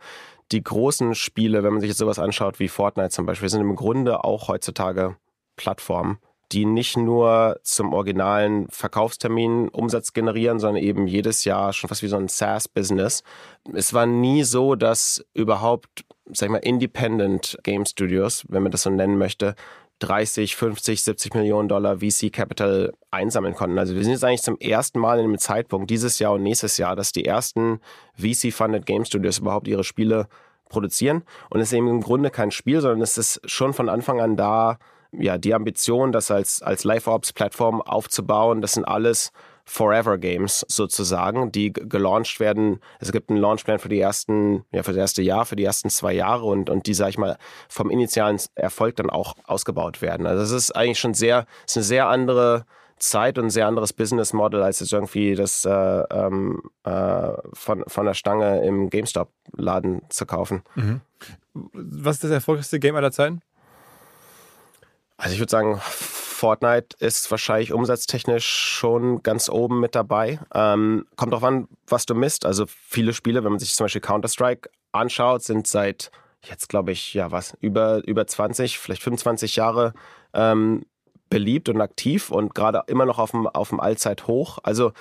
[0.52, 3.76] die großen Spiele, wenn man sich jetzt sowas anschaut wie Fortnite zum Beispiel, sind im
[3.76, 5.16] Grunde auch heutzutage
[5.56, 6.18] Plattformen,
[6.52, 12.08] die nicht nur zum originalen Verkaufstermin Umsatz generieren, sondern eben jedes Jahr schon fast wie
[12.08, 13.22] so ein SaaS-Business.
[13.74, 18.82] Es war nie so, dass überhaupt, sag ich mal, Independent Game Studios, wenn man das
[18.82, 19.54] so nennen möchte,
[20.00, 23.78] 30, 50, 70 Millionen Dollar VC Capital einsammeln konnten.
[23.78, 26.78] Also wir sind jetzt eigentlich zum ersten Mal in einem Zeitpunkt dieses Jahr und nächstes
[26.78, 27.80] Jahr, dass die ersten
[28.16, 30.28] VC-funded Game Studios überhaupt ihre Spiele
[30.68, 31.24] produzieren.
[31.50, 34.36] Und es ist eben im Grunde kein Spiel, sondern es ist schon von Anfang an
[34.36, 34.78] da,
[35.12, 38.60] ja, die Ambition, das als, als Live-Ops-Plattform aufzubauen.
[38.60, 39.32] Das sind alles
[39.64, 42.80] Forever Games sozusagen, die gelauncht werden.
[43.00, 45.90] Es gibt einen Launchplan für die ersten, ja, für das erste Jahr, für die ersten
[45.90, 47.36] zwei Jahre und, und die, sag ich mal,
[47.68, 50.26] vom initialen Erfolg dann auch ausgebaut werden.
[50.26, 52.64] Also es ist eigentlich schon sehr, ist eine sehr andere
[52.98, 57.84] Zeit und ein sehr anderes Business Model, als jetzt irgendwie das äh, ähm, äh, von,
[57.86, 60.62] von der Stange im GameStop-Laden zu kaufen.
[61.52, 63.42] Was ist das erfolgreichste Game aller Zeiten?
[65.18, 70.38] Also ich würde sagen, Fortnite ist wahrscheinlich umsatztechnisch schon ganz oben mit dabei.
[70.54, 72.46] Ähm, kommt drauf an, was du misst.
[72.46, 76.12] Also viele Spiele, wenn man sich zum Beispiel Counter-Strike anschaut, sind seit
[76.48, 79.92] jetzt, glaube ich, ja was, über, über 20, vielleicht 25 Jahre
[80.32, 80.86] ähm,
[81.28, 84.58] beliebt und aktiv und gerade immer noch auf dem, auf dem Allzeithoch.
[84.62, 84.92] Also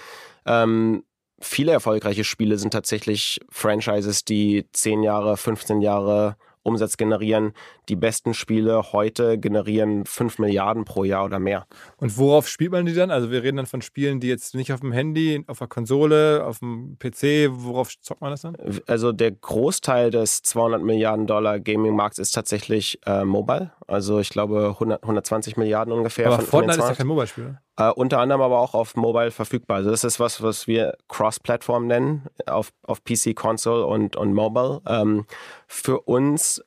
[0.47, 1.03] ähm,
[1.39, 6.37] viele erfolgreiche Spiele sind tatsächlich Franchises, die 10 Jahre, 15 Jahre
[6.67, 7.53] Umsatz generieren.
[7.89, 11.65] Die besten Spiele heute generieren 5 Milliarden pro Jahr oder mehr.
[11.97, 13.09] Und worauf spielt man die dann?
[13.09, 16.45] Also wir reden dann von Spielen, die jetzt nicht auf dem Handy, auf der Konsole,
[16.45, 18.57] auf dem PC, worauf zockt man das dann?
[18.85, 23.71] Also der Großteil des 200 Milliarden Dollar Gaming-Markts ist tatsächlich äh, Mobile.
[23.87, 26.27] Also ich glaube 100, 120 Milliarden ungefähr.
[26.27, 27.57] Aber von, Fortnite von ist ja kein Mobile-Spiel.
[27.77, 29.77] Äh, unter anderem aber auch auf Mobile verfügbar.
[29.77, 34.81] Also das ist was, was wir Cross-Plattform nennen, auf, auf PC, Console und, und Mobile.
[34.87, 35.25] Ähm,
[35.67, 36.63] für uns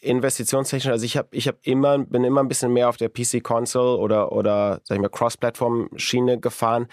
[0.00, 3.98] investitionstechnisch, also ich habe ich hab immer, bin immer ein bisschen mehr auf der PC-Console
[3.98, 6.86] oder, oder sag ich mal, Cross-Plattform-Schiene gefahren.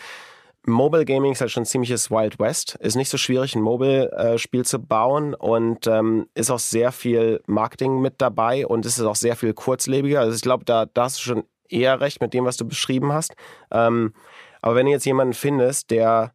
[0.66, 2.76] Mobile Gaming ist halt schon ein ziemliches Wild West.
[2.80, 8.02] Ist nicht so schwierig, ein Mobile-Spiel zu bauen und ähm, ist auch sehr viel Marketing
[8.02, 10.20] mit dabei und es ist auch sehr viel kurzlebiger.
[10.20, 13.14] Also ich glaube, da, da hast du schon eher recht mit dem, was du beschrieben
[13.14, 13.34] hast.
[13.72, 14.14] Ähm,
[14.62, 16.34] aber wenn du jetzt jemanden findest, der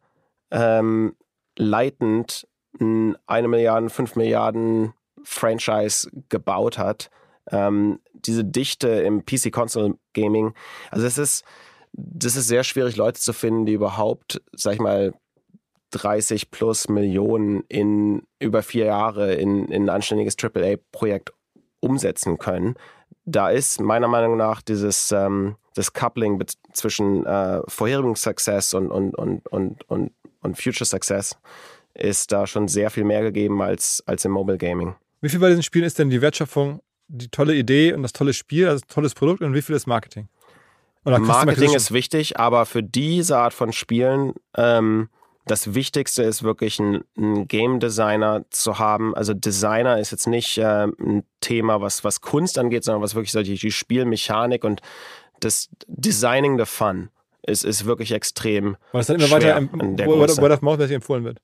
[0.51, 1.15] ähm,
[1.57, 2.47] leitend
[2.79, 7.09] ein eine Milliarden, fünf Milliarden Franchise gebaut hat,
[7.51, 10.53] ähm, diese Dichte im PC-Console-Gaming,
[10.91, 11.45] also es ist,
[11.93, 15.13] das ist sehr schwierig, Leute zu finden, die überhaupt, sag ich mal,
[15.91, 21.31] 30 plus Millionen in über vier Jahre in, in ein anständiges AAA-Projekt
[21.79, 22.75] umsetzen können.
[23.25, 26.41] Da ist meiner Meinung nach dieses ähm, das Coupling
[26.73, 30.11] zwischen äh, vorherigem Success und, und, und, und, und,
[30.41, 31.37] und Future Success
[31.93, 34.95] ist da schon sehr viel mehr gegeben als, als im Mobile Gaming.
[35.21, 38.33] Wie viel bei diesen Spielen ist denn die Wertschöpfung, die tolle Idee und das tolle
[38.33, 40.27] Spiel, also das tolles Produkt und wie viel ist Marketing?
[41.03, 45.09] Marketing ist wichtig, aber für diese Art von Spielen ähm,
[45.45, 49.15] das Wichtigste ist wirklich ein, ein Game Designer zu haben.
[49.15, 53.31] Also Designer ist jetzt nicht äh, ein Thema, was, was Kunst angeht, sondern was wirklich
[53.31, 54.81] so die, die Spielmechanik und
[55.39, 57.09] das Designing the Fun
[57.43, 58.77] ist, ist wirklich extrem.
[58.91, 60.37] Weil es dann immer weiter im, Word.
[60.37, 61.39] Word of Mouth mäßig empfohlen wird.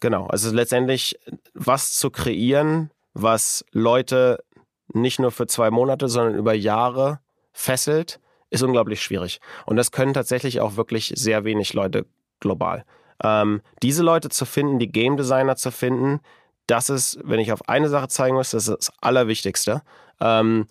[0.00, 1.18] Genau, also letztendlich
[1.54, 4.42] was zu kreieren, was Leute
[4.92, 7.20] nicht nur für zwei Monate, sondern über Jahre
[7.52, 8.18] fesselt,
[8.48, 9.40] ist unglaublich schwierig.
[9.66, 12.06] Und das können tatsächlich auch wirklich sehr wenig Leute
[12.40, 12.84] global.
[13.22, 16.20] Ähm, diese Leute zu finden, die Game Designer zu finden,
[16.66, 19.82] das ist, wenn ich auf eine Sache zeigen muss, das ist das Allerwichtigste.
[20.20, 20.66] Ähm,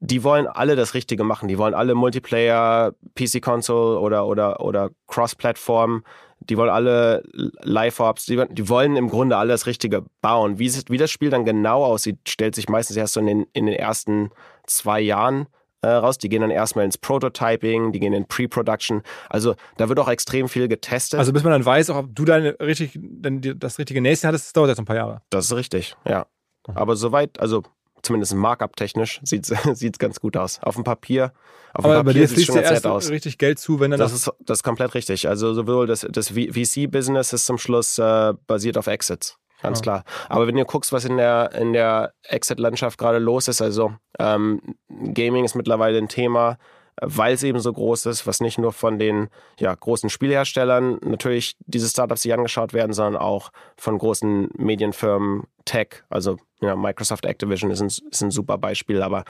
[0.00, 1.48] die wollen alle das Richtige machen.
[1.48, 6.04] Die wollen alle Multiplayer, PC-Console oder, oder, oder Cross-Plattform.
[6.40, 8.26] Die wollen alle Live-Ops.
[8.26, 10.58] Die, die, wollen im Grunde alle das Richtige bauen.
[10.58, 13.66] Wie, wie das Spiel dann genau aussieht, stellt sich meistens erst so in den, in
[13.66, 14.30] den ersten
[14.66, 15.46] zwei Jahren
[15.84, 16.18] äh, raus.
[16.18, 19.02] Die gehen dann erstmal ins Prototyping, die gehen in Pre-Production.
[19.28, 21.18] Also da wird auch extrem viel getestet.
[21.18, 24.68] Also bis man dann weiß, ob du deine richtig, das richtige Näschen hattest, das dauert
[24.70, 25.22] jetzt ein paar Jahre.
[25.30, 26.26] Das ist richtig, ja.
[26.66, 26.76] Mhm.
[26.76, 27.62] Aber soweit, also
[28.02, 30.60] zumindest Markup-technisch, sieht es ganz gut aus.
[30.62, 31.32] Auf dem Papier,
[31.72, 33.10] auf Aber dem Papier sieht es schon nett aus.
[33.10, 35.28] richtig Geld zu, wenn dann das ist Das ist komplett richtig.
[35.28, 39.38] Also sowohl das, das VC-Business ist zum Schluss äh, basiert auf Exits.
[39.64, 39.82] Ganz ja.
[39.82, 40.04] klar.
[40.28, 44.60] Aber wenn du guckst, was in der, in der Exit-Landschaft gerade los ist, also ähm,
[44.88, 46.58] Gaming ist mittlerweile ein Thema,
[47.00, 51.56] weil es eben so groß ist, was nicht nur von den ja, großen Spielherstellern natürlich
[51.60, 57.70] diese Startups sich angeschaut werden, sondern auch von großen Medienfirmen, Tech, also ja, Microsoft Activision
[57.70, 59.24] ist ein, ist ein super Beispiel, aber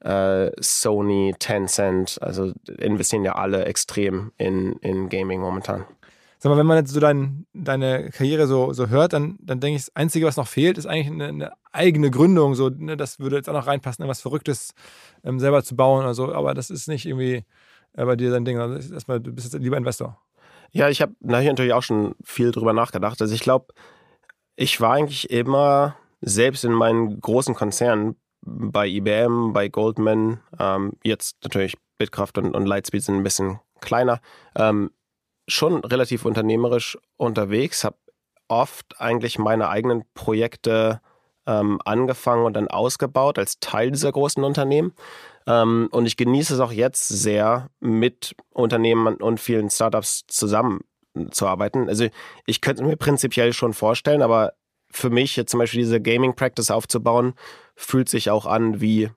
[0.00, 5.84] äh, Sony, Tencent, also investieren ja alle extrem in, in Gaming momentan.
[6.44, 9.76] Sag mal, wenn man jetzt so dein, deine Karriere so, so hört, dann, dann denke
[9.76, 12.54] ich, das Einzige, was noch fehlt, ist eigentlich eine, eine eigene Gründung.
[12.54, 14.74] So, ne, das würde jetzt auch noch reinpassen, was Verrücktes
[15.24, 16.34] ähm, selber zu bauen oder so.
[16.34, 17.46] Aber das ist nicht irgendwie
[17.94, 18.58] äh, bei dir dein Ding.
[18.58, 20.20] Also erstmal, du bist jetzt lieber Investor.
[20.70, 23.22] Ja, ich habe natürlich auch schon viel drüber nachgedacht.
[23.22, 23.72] Also ich glaube,
[24.54, 31.38] ich war eigentlich immer, selbst in meinen großen Konzernen, bei IBM, bei Goldman, ähm, jetzt
[31.42, 34.20] natürlich Bitkraft und, und Lightspeed sind ein bisschen kleiner,
[34.56, 34.90] ähm,
[35.46, 37.96] schon relativ unternehmerisch unterwegs, habe
[38.48, 41.00] oft eigentlich meine eigenen Projekte
[41.46, 44.94] ähm, angefangen und dann ausgebaut als Teil dieser großen Unternehmen.
[45.46, 51.88] Ähm, und ich genieße es auch jetzt sehr, mit Unternehmen und vielen Startups zusammenzuarbeiten.
[51.88, 52.08] Also
[52.46, 54.54] ich könnte mir prinzipiell schon vorstellen, aber
[54.90, 57.34] für mich jetzt zum Beispiel diese Gaming Practice aufzubauen,
[57.76, 59.10] fühlt sich auch an wie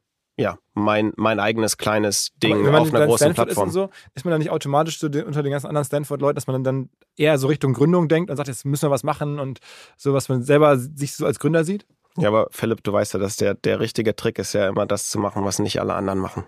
[0.77, 3.67] mein, mein eigenes kleines Ding auf einer großen Stanford Plattform.
[3.69, 6.63] Ist, so, ist man dann nicht automatisch so unter den ganzen anderen Stanford-Leuten, dass man
[6.63, 9.59] dann eher so Richtung Gründung denkt und sagt, jetzt müssen wir was machen und
[9.97, 11.85] so, was man selber sich so als Gründer sieht?
[12.17, 15.09] Ja, aber Philipp, du weißt ja, dass der, der richtige Trick ist ja immer das
[15.09, 16.43] zu machen, was nicht alle anderen machen.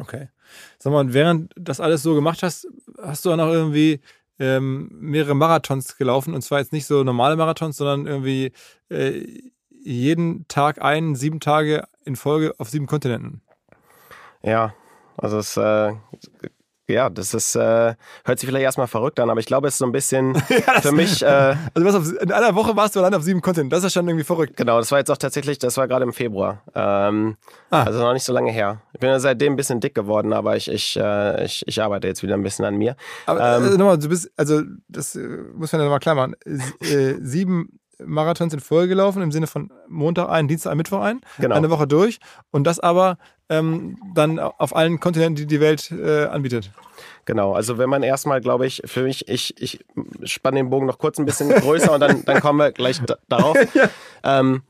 [0.00, 0.28] Okay.
[0.78, 2.66] Sag mal, und während das alles so gemacht hast,
[3.00, 4.00] hast du auch noch irgendwie
[4.38, 8.52] ähm, mehrere Marathons gelaufen und zwar jetzt nicht so normale Marathons, sondern irgendwie
[8.88, 9.24] äh,
[9.84, 13.41] jeden Tag ein, sieben Tage in Folge auf sieben Kontinenten.
[14.42, 14.74] Ja,
[15.16, 15.94] also es äh,
[16.88, 19.78] ja, das ist, äh, hört sich vielleicht erstmal verrückt an, aber ich glaube, es ist
[19.78, 21.22] so ein bisschen ja, für mich.
[21.22, 24.06] Äh, also auf, in einer Woche warst du allein auf sieben Kontinenten, das ist schon
[24.06, 24.56] irgendwie verrückt.
[24.56, 26.62] Genau, das war jetzt auch tatsächlich, das war gerade im Februar.
[26.74, 27.36] Ähm,
[27.70, 27.84] ah.
[27.84, 28.82] Also noch nicht so lange her.
[28.92, 32.08] Ich bin ja seitdem ein bisschen dick geworden, aber ich, ich, äh, ich, ich arbeite
[32.08, 32.96] jetzt wieder ein bisschen an mir.
[33.26, 35.20] Aber ähm, also nochmal, du bist, also das äh,
[35.54, 36.34] muss man ja nochmal klar machen.
[36.80, 41.20] Äh, sieben Marathons in Folge gelaufen, im Sinne von Montag ein, Dienstag ein, Mittwoch ein,
[41.38, 41.54] genau.
[41.54, 42.18] eine Woche durch
[42.50, 46.70] und das aber ähm, dann auf allen Kontinenten, die die Welt äh, anbietet.
[47.24, 49.84] Genau, also wenn man erstmal, glaube ich, für mich, ich, ich
[50.24, 53.56] spanne den Bogen noch kurz ein bisschen größer und dann, dann kommen wir gleich darauf.
[53.74, 53.88] ja.
[54.24, 54.62] ähm,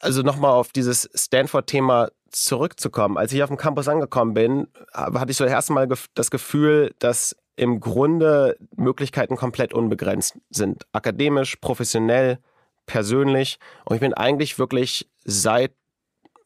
[0.00, 3.16] also nochmal auf dieses Stanford-Thema zurückzukommen.
[3.16, 6.94] Als ich auf dem Campus angekommen bin, hatte ich so das erste Mal das Gefühl,
[6.98, 10.86] dass im Grunde Möglichkeiten komplett unbegrenzt sind.
[10.92, 12.38] Akademisch, professionell,
[12.84, 13.58] persönlich.
[13.84, 15.72] Und ich bin eigentlich wirklich seit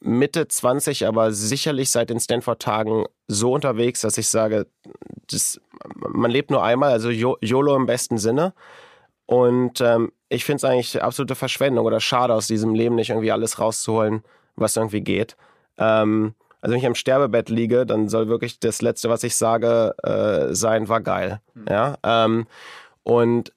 [0.01, 4.67] Mitte 20, aber sicherlich seit den Stanford-Tagen so unterwegs, dass ich sage,
[5.31, 5.61] das,
[5.95, 8.55] man lebt nur einmal, also YOLO im besten Sinne.
[9.27, 13.31] Und ähm, ich finde es eigentlich absolute Verschwendung oder schade, aus diesem Leben nicht irgendwie
[13.31, 14.25] alles rauszuholen,
[14.57, 15.37] was irgendwie geht.
[15.77, 19.95] Ähm, also wenn ich am Sterbebett liege, dann soll wirklich das Letzte, was ich sage,
[20.03, 21.41] äh, sein, war geil.
[21.55, 21.67] Mhm.
[21.69, 21.97] Ja.
[22.03, 22.47] Ähm,
[23.03, 23.53] und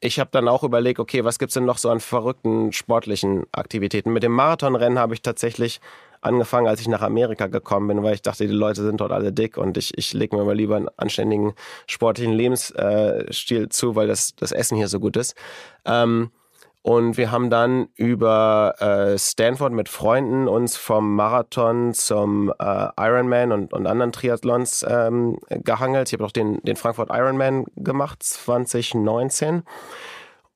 [0.00, 4.12] ich habe dann auch überlegt, okay, was gibt's denn noch so an verrückten sportlichen Aktivitäten?
[4.12, 5.80] Mit dem Marathonrennen habe ich tatsächlich
[6.20, 9.32] angefangen, als ich nach Amerika gekommen bin, weil ich dachte, die Leute sind dort alle
[9.32, 11.54] dick und ich, ich lege mir mal lieber einen anständigen
[11.86, 15.34] sportlichen Lebensstil zu, weil das, das Essen hier so gut ist.
[15.84, 16.30] Ähm,
[16.88, 23.52] und wir haben dann über äh, Stanford mit Freunden uns vom Marathon zum äh, Ironman
[23.52, 26.08] und, und anderen Triathlons ähm, gehangelt.
[26.08, 29.64] Ich habe auch den, den Frankfurt Ironman gemacht, 2019.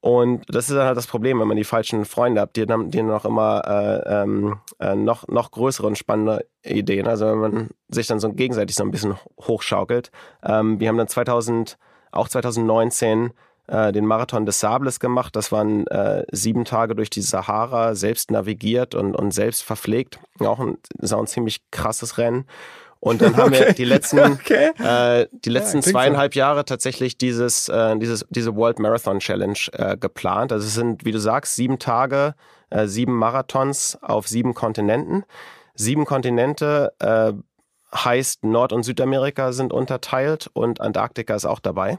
[0.00, 2.90] Und das ist dann halt das Problem, wenn man die falschen Freunde hat, die haben
[2.90, 7.08] die noch immer äh, ähm, äh, noch, noch größere und spannende Ideen.
[7.08, 10.10] Also wenn man sich dann so gegenseitig so ein bisschen hochschaukelt.
[10.42, 11.76] Ähm, wir haben dann 2000,
[12.10, 13.34] auch 2019
[13.72, 15.34] äh, den Marathon des Sables gemacht.
[15.34, 20.18] Das waren äh, sieben Tage durch die Sahara, selbst navigiert und, und selbst verpflegt.
[20.40, 22.46] Auch ein, auch ein ziemlich krasses Rennen.
[23.00, 23.66] Und dann haben Okay.
[23.66, 24.70] wir die letzten, Okay.
[24.78, 25.90] äh, die letzten so.
[25.90, 30.52] zweieinhalb Jahre tatsächlich dieses, äh, dieses, diese World Marathon Challenge äh, geplant.
[30.52, 32.34] Also es sind, wie du sagst, sieben Tage,
[32.70, 35.24] äh, sieben Marathons auf sieben Kontinenten.
[35.74, 37.32] Sieben Kontinente äh,
[37.94, 41.98] heißt Nord- und Südamerika sind unterteilt und Antarktika ist auch dabei.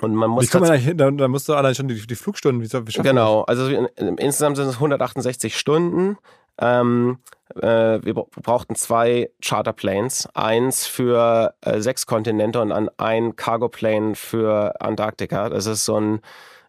[0.00, 0.96] Und man muss Wie kommt man eigentlich hin?
[0.98, 4.66] Da, da musst du allein schon die, die Flugstunden, wie Genau, also in, insgesamt sind
[4.68, 6.16] es 168 Stunden.
[6.58, 7.18] Ähm,
[7.56, 14.14] äh, wir bra- brauchten zwei Charterplanes, eins für äh, sechs Kontinente und an ein Cargo-Plane
[14.14, 15.48] für Antarktika.
[15.48, 16.20] Das ist so ein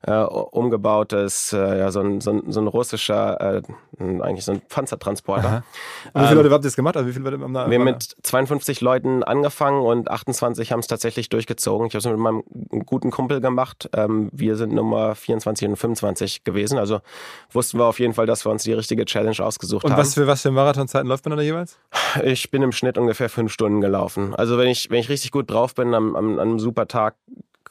[0.05, 3.61] äh, umgebautes, äh, ja, so ein, so ein, so ein russister, äh,
[3.99, 5.47] eigentlich so ein Panzertransporter.
[5.47, 5.63] Aha.
[6.13, 6.97] Und wie viele Leute habt ihr das gemacht?
[6.97, 7.65] Also wie viele Leute haben da?
[7.65, 11.87] Ähm, Wir haben mit 52 Leuten angefangen und 28 haben es tatsächlich durchgezogen.
[11.87, 12.43] Ich habe es mit meinem
[12.85, 13.89] guten Kumpel gemacht.
[13.95, 16.77] Ähm, wir sind Nummer 24 und 25 gewesen.
[16.77, 16.99] Also
[17.51, 19.99] wussten wir auf jeden Fall, dass wir uns die richtige Challenge ausgesucht und haben.
[19.99, 21.79] was für, was für Marathonzeiten läuft man da jeweils?
[22.23, 24.35] Ich bin im Schnitt ungefähr fünf Stunden gelaufen.
[24.35, 27.15] Also wenn ich, wenn ich richtig gut drauf bin, am, am, an einem super Tag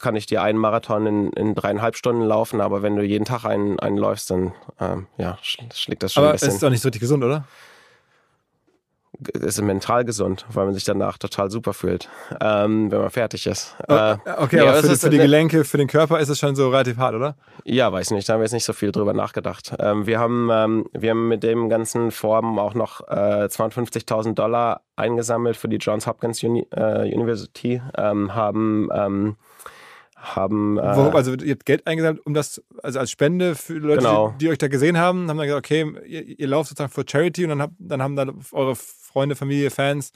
[0.03, 3.45] kann ich dir einen Marathon in, in dreieinhalb Stunden laufen, aber wenn du jeden Tag
[3.45, 6.55] einen, einen läufst, dann ähm, ja, sch- schlägt das schon Aber ein es bisschen.
[6.55, 7.45] ist doch nicht so richtig gesund, oder?
[9.35, 12.09] Es ist mental gesund, weil man sich danach total super fühlt,
[12.41, 13.75] ähm, wenn man fertig ist.
[13.87, 16.29] Oh, Äh, okay, nee, aber aber für, ist für die Gelenke, für den Körper ist
[16.29, 17.35] es schon so relativ hart, oder?
[17.63, 19.75] Ja, weiß nicht, da haben wir jetzt nicht so viel drüber nachgedacht.
[19.79, 24.81] Ähm, wir, haben, ähm, wir haben mit dem ganzen Vorhaben auch noch äh, 250.000 Dollar
[24.95, 29.35] eingesammelt für die Johns Hopkins Uni äh, University, ähm, haben, ähm,
[30.23, 34.29] haben äh, also ihr habt Geld eingesammelt, um das, also als Spende für Leute, Genau.
[34.29, 37.03] die, die euch da gesehen haben, haben dann gesagt, okay, ihr, ihr lauft sozusagen für
[37.07, 40.11] Charity und dann, habt, dann haben dann eure Freunde, Familie, Fans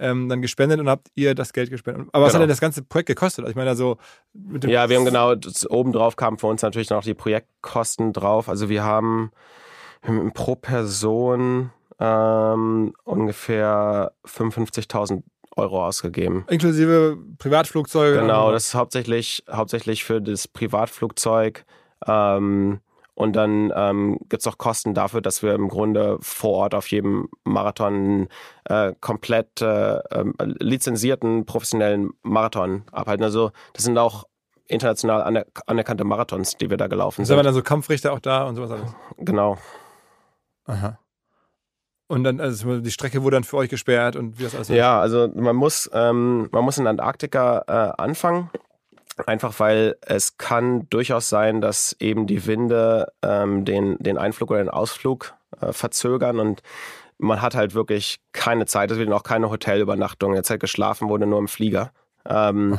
[0.00, 2.08] ähm, dann gespendet und habt ihr das Geld gespendet.
[2.12, 2.38] Aber was Genau.
[2.40, 3.44] hat denn das ganze Projekt gekostet?
[3.44, 3.98] Also ich meine, also
[4.64, 5.34] Ja, wir haben genau,
[5.68, 8.48] obendrauf kamen für uns natürlich noch die Projektkosten drauf.
[8.48, 9.32] Also wir haben,
[10.02, 15.22] wir haben pro Person ähm, ungefähr 55.000
[15.56, 16.44] Euro ausgegeben.
[16.48, 18.20] inklusive Privatflugzeuge.
[18.20, 21.64] Genau, das ist hauptsächlich, hauptsächlich für das Privatflugzeug.
[22.06, 22.80] Ähm,
[23.14, 26.90] und dann ähm, gibt es auch Kosten dafür, dass wir im Grunde vor Ort auf
[26.90, 28.28] jedem Marathon
[28.64, 33.22] äh, komplett äh, ähm, lizenzierten professionellen Marathon abhalten.
[33.22, 34.24] Also das sind auch
[34.66, 37.44] international aner anerkannte Marathons, die wir da gelaufen aber sind.
[37.44, 38.94] dann so Kampfrichter auch da und sowas alles.
[39.18, 39.58] Genau.
[40.64, 40.98] Aha.
[42.08, 45.00] Und dann, also die Strecke wurde dann für euch gesperrt und wie das alles Ja,
[45.00, 48.50] also man muss, ähm, man muss in Antarktika äh, anfangen.
[49.26, 54.60] Einfach weil es kann durchaus sein, dass eben die Winde ähm, den, den Einflug oder
[54.60, 56.62] den Ausflug äh, verzögern und
[57.18, 58.90] man hat halt wirklich keine Zeit.
[58.90, 60.34] Es wird auch keine Hotelübernachtung.
[60.34, 61.92] Jetzt halt geschlafen wurde nur im Flieger.
[62.26, 62.78] Ähm,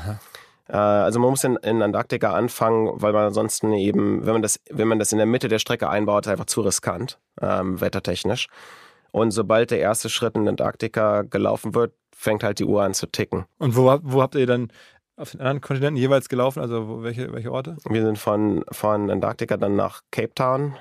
[0.68, 4.60] äh, also man muss in, in Antarktika anfangen, weil man ansonsten eben, wenn man das,
[4.70, 8.48] wenn man das in der Mitte der Strecke einbaut, ist einfach zu riskant, ähm, wettertechnisch.
[9.14, 13.06] Und sobald der erste Schritt in Antarktika gelaufen wird, fängt halt die Uhr an zu
[13.06, 13.46] ticken.
[13.60, 14.72] Und wo, habt- wo habt ihr dann
[15.18, 16.60] auf den anderen Kontinenten jeweils gelaufen?
[16.62, 17.78] Also wo, welche, welche Orte?
[17.88, 20.76] Wir sind von, von Antarktika dann nach Cape Town,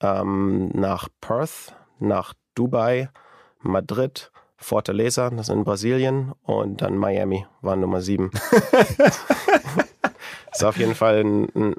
[0.00, 3.08] ähm, nach Perth, nach Dubai,
[3.60, 8.30] Madrid, Fortaleza, das ist in Brasilien und dann Miami war Nummer sieben.
[10.52, 11.74] das war auf jeden Fall ein, ein,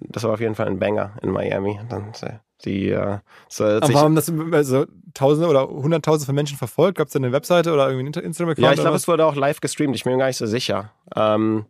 [0.00, 1.80] das war auf jeden Fall ein Banger in Miami.
[1.88, 6.98] Dann, äh, die, äh, so, Aber haben das also Tausende oder Hunderttausende von Menschen verfolgt?
[6.98, 8.64] Gab es da eine Webseite oder irgendwie einen Instagram-Account?
[8.64, 9.96] ja, ich glaube, es wurde auch live gestreamt.
[9.96, 10.92] Ich bin mir gar nicht so sicher.
[11.16, 11.66] Ähm,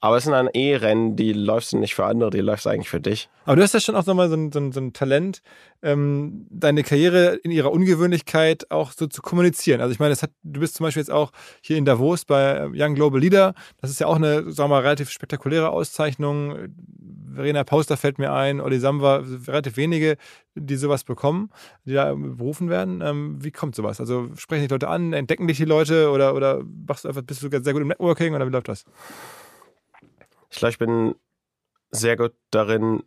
[0.00, 2.70] aber es sind dann eh Rennen, die läufst du nicht für andere, die läufst du
[2.70, 3.28] eigentlich für dich.
[3.44, 5.42] Aber du hast ja schon auch nochmal so ein, so, ein, so ein Talent,
[5.82, 9.80] ähm, deine Karriere in ihrer Ungewöhnlichkeit auch so zu kommunizieren.
[9.80, 12.94] Also ich meine, hat, du bist zum Beispiel jetzt auch hier in Davos bei Young
[12.94, 13.54] Global Leader.
[13.80, 16.74] Das ist ja auch eine, sagen wir mal, relativ spektakuläre Auszeichnung.
[17.34, 20.16] Verena Pauster fällt mir ein, Olli Samba, relativ wenige,
[20.54, 21.50] die sowas bekommen,
[21.84, 23.00] die da berufen werden.
[23.00, 24.00] Ähm, wie kommt sowas?
[24.00, 27.42] Also sprechen die Leute an, entdecken dich die Leute oder, oder machst du einfach, bist
[27.42, 28.84] du sehr gut im Networking oder wie läuft das?
[30.50, 31.14] Ich glaube, ich bin
[31.90, 33.02] sehr gut darin,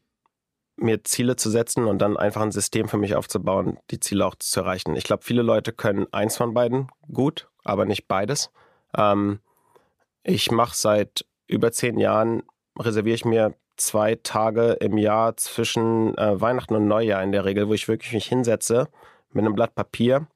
[0.76, 4.36] mir Ziele zu setzen und dann einfach ein System für mich aufzubauen, die Ziele auch
[4.36, 4.96] zu erreichen.
[4.96, 8.52] Ich glaube, viele Leute können eins von beiden gut, aber nicht beides.
[8.96, 9.40] Ähm,
[10.24, 12.44] ich mache seit über zehn Jahren,
[12.78, 17.68] reserviere ich mir zwei Tage im Jahr zwischen äh, Weihnachten und Neujahr in der Regel,
[17.68, 18.88] wo ich wirklich mich hinsetze
[19.32, 20.28] mit einem Blatt Papier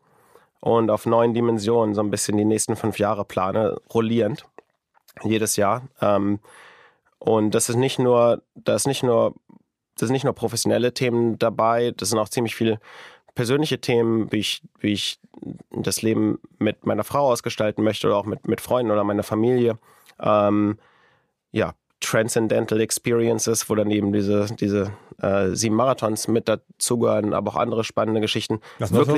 [0.59, 4.45] und auf neun Dimensionen so ein bisschen die nächsten fünf Jahre plane, rollierend,
[5.23, 5.83] jedes Jahr.
[6.01, 6.39] Ähm,
[7.25, 9.33] und das ist nicht nur, das ist nicht nur,
[9.97, 12.79] das sind nicht nur professionelle Themen dabei, das sind auch ziemlich viele
[13.33, 15.19] persönliche Themen, wie ich, wie ich
[15.71, 19.79] das Leben mit meiner Frau ausgestalten möchte oder auch mit, mit Freunden oder meiner Familie.
[20.19, 20.77] Ähm,
[21.51, 27.55] ja, Transcendental Experiences, wo dann eben diese, diese äh, sieben Marathons mit dazugehören, aber auch
[27.55, 28.61] andere spannende Geschichten.
[28.77, 29.17] Was noch so?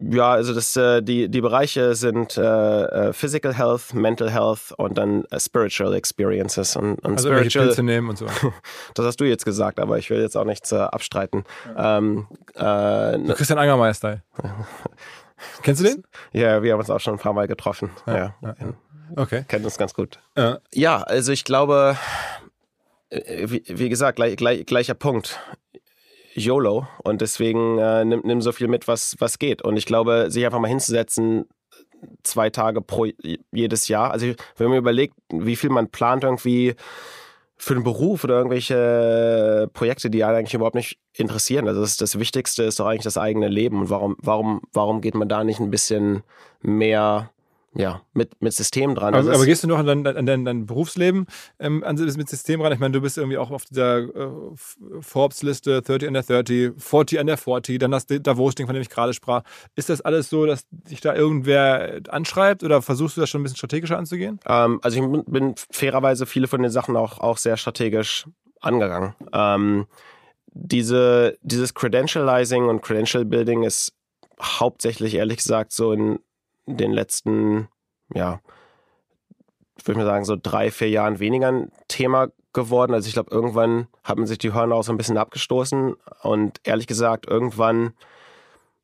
[0.00, 4.96] Ja, also das, äh, die, die Bereiche sind äh, äh Physical Health, Mental Health und
[4.98, 6.76] dann äh, Spiritual Experiences.
[6.76, 8.26] Und, und also Spiritual, Pilze nehmen und so.
[8.94, 11.44] das hast du jetzt gesagt, aber ich will jetzt auch nichts äh, abstreiten.
[11.76, 11.98] Ja.
[11.98, 14.22] Ähm, äh, Christian Angermeier-Style.
[15.62, 16.04] Kennst du den?
[16.32, 17.90] Ja, wir haben uns auch schon ein paar Mal getroffen.
[18.06, 18.54] Ja, ja.
[19.16, 19.44] Okay.
[19.48, 20.20] Kennt uns ganz gut.
[20.72, 21.96] Ja, also ich glaube,
[23.10, 25.40] wie, wie gesagt, gleich, gleich, gleicher Punkt.
[26.34, 29.62] YOLO und deswegen äh, nimm, nimm so viel mit, was, was geht.
[29.62, 31.46] Und ich glaube, sich einfach mal hinzusetzen,
[32.22, 33.06] zwei Tage pro
[33.52, 34.10] jedes Jahr.
[34.10, 36.74] Also wenn man überlegt, wie viel man plant irgendwie
[37.56, 41.68] für einen Beruf oder irgendwelche Projekte, die einen eigentlich überhaupt nicht interessieren.
[41.68, 43.82] Also das, das Wichtigste ist doch eigentlich das eigene Leben.
[43.82, 46.24] Und warum, warum, warum geht man da nicht ein bisschen
[46.60, 47.30] mehr
[47.74, 49.14] ja, mit, mit System dran.
[49.14, 51.26] Aber, aber gehst du noch an dein, an dein, dein Berufsleben
[51.58, 52.72] ähm, an, mit System ran?
[52.72, 54.30] Ich meine, du bist irgendwie auch auf dieser äh,
[55.00, 59.42] Forbes-Liste 30 under 30, 40 under 40, dann das Davos-Ding, von dem ich gerade sprach.
[59.74, 63.44] Ist das alles so, dass dich da irgendwer anschreibt oder versuchst du das schon ein
[63.44, 64.38] bisschen strategischer anzugehen?
[64.46, 68.26] Ähm, also ich bin fairerweise viele von den Sachen auch, auch sehr strategisch
[68.60, 69.14] angegangen.
[69.32, 69.86] Ähm,
[70.54, 73.94] diese, dieses Credentializing und Credential Building ist
[74.40, 76.18] hauptsächlich, ehrlich gesagt, so in
[76.66, 77.68] den letzten,
[78.14, 78.40] ja,
[79.76, 82.94] ich würde mal sagen, so drei, vier Jahren weniger ein Thema geworden.
[82.94, 85.94] Also ich glaube, irgendwann haben sich die Hörner auch so ein bisschen abgestoßen.
[86.22, 87.94] Und ehrlich gesagt, irgendwann,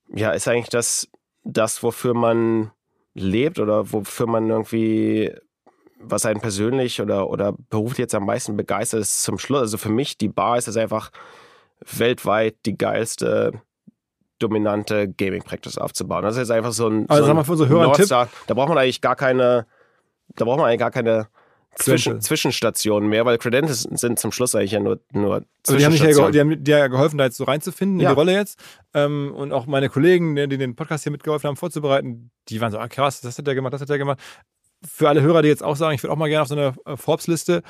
[0.08, 1.08] ja, ist eigentlich das,
[1.44, 2.72] das, wofür man
[3.14, 5.32] lebt oder wofür man irgendwie,
[6.00, 9.60] was einen persönlich oder, oder beruflich jetzt am meisten begeistert ist, zum Schluss.
[9.60, 11.10] Also für mich, die Bar ist es einfach
[11.80, 13.60] weltweit die geilste
[14.38, 16.22] dominante Gaming-Practice aufzubauen.
[16.22, 18.08] Das ist jetzt einfach so ein, also so ein für Hörer Tipp.
[18.08, 19.66] Da braucht man eigentlich gar keine,
[20.36, 21.28] da braucht man eigentlich gar keine
[21.74, 25.94] Zwischen, Zwischenstationen mehr, weil Credentials sind zum Schluss eigentlich ja nur, nur also die haben,
[25.94, 28.08] ja, die haben dir ja geholfen, da jetzt so reinzufinden ja.
[28.08, 28.58] in die Rolle jetzt.
[28.94, 32.78] Ähm, und auch meine Kollegen, die den Podcast hier mitgeholfen haben, vorzubereiten, die waren so,
[32.78, 34.18] ah, krass, das hat der gemacht, das hat der gemacht
[34.86, 36.74] für alle Hörer, die jetzt auch sagen, ich würde auch mal gerne auf so eine
[36.86, 37.62] äh, Forbes-Liste,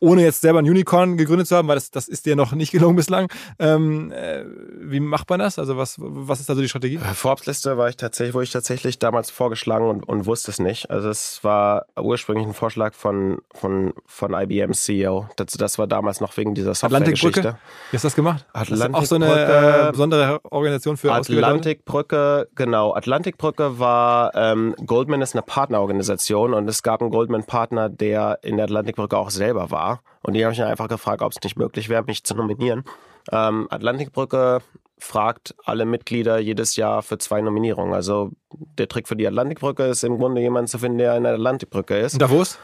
[0.00, 2.72] ohne jetzt selber ein Unicorn gegründet zu haben, weil das, das ist dir noch nicht
[2.72, 3.28] gelungen bislang.
[3.58, 4.44] Ähm, äh,
[4.80, 5.58] wie macht man das?
[5.58, 6.96] Also was, was ist da so die Strategie?
[6.96, 10.90] Äh, Forbes-Liste war ich tatsächlich, wurde ich tatsächlich damals vorgeschlagen und, und wusste es nicht.
[10.90, 15.28] Also es war ursprünglich ein Vorschlag von, von, von IBM CEO.
[15.36, 17.58] Das, das war damals noch wegen dieser Software-Geschichte.
[17.90, 18.46] Wie hast du das gemacht?
[18.52, 18.96] Atlantikbrücke.
[18.96, 22.94] Auch so eine äh, besondere Organisation für Atlantikbrücke, genau.
[22.94, 28.64] Atlantikbrücke war, ähm, Goldman ist eine Partnerorganisation und es gab einen Goldman-Partner, der in der
[28.64, 30.02] Atlantikbrücke auch selber war.
[30.22, 32.84] Und die habe ich dann einfach gefragt, ob es nicht möglich wäre, mich zu nominieren.
[33.30, 34.60] Ähm, Atlantikbrücke
[34.98, 37.94] fragt alle Mitglieder jedes Jahr für zwei Nominierungen.
[37.94, 41.34] Also der Trick für die Atlantikbrücke ist im Grunde jemanden zu finden, der in der
[41.34, 42.20] Atlantikbrücke ist.
[42.20, 42.58] Davos?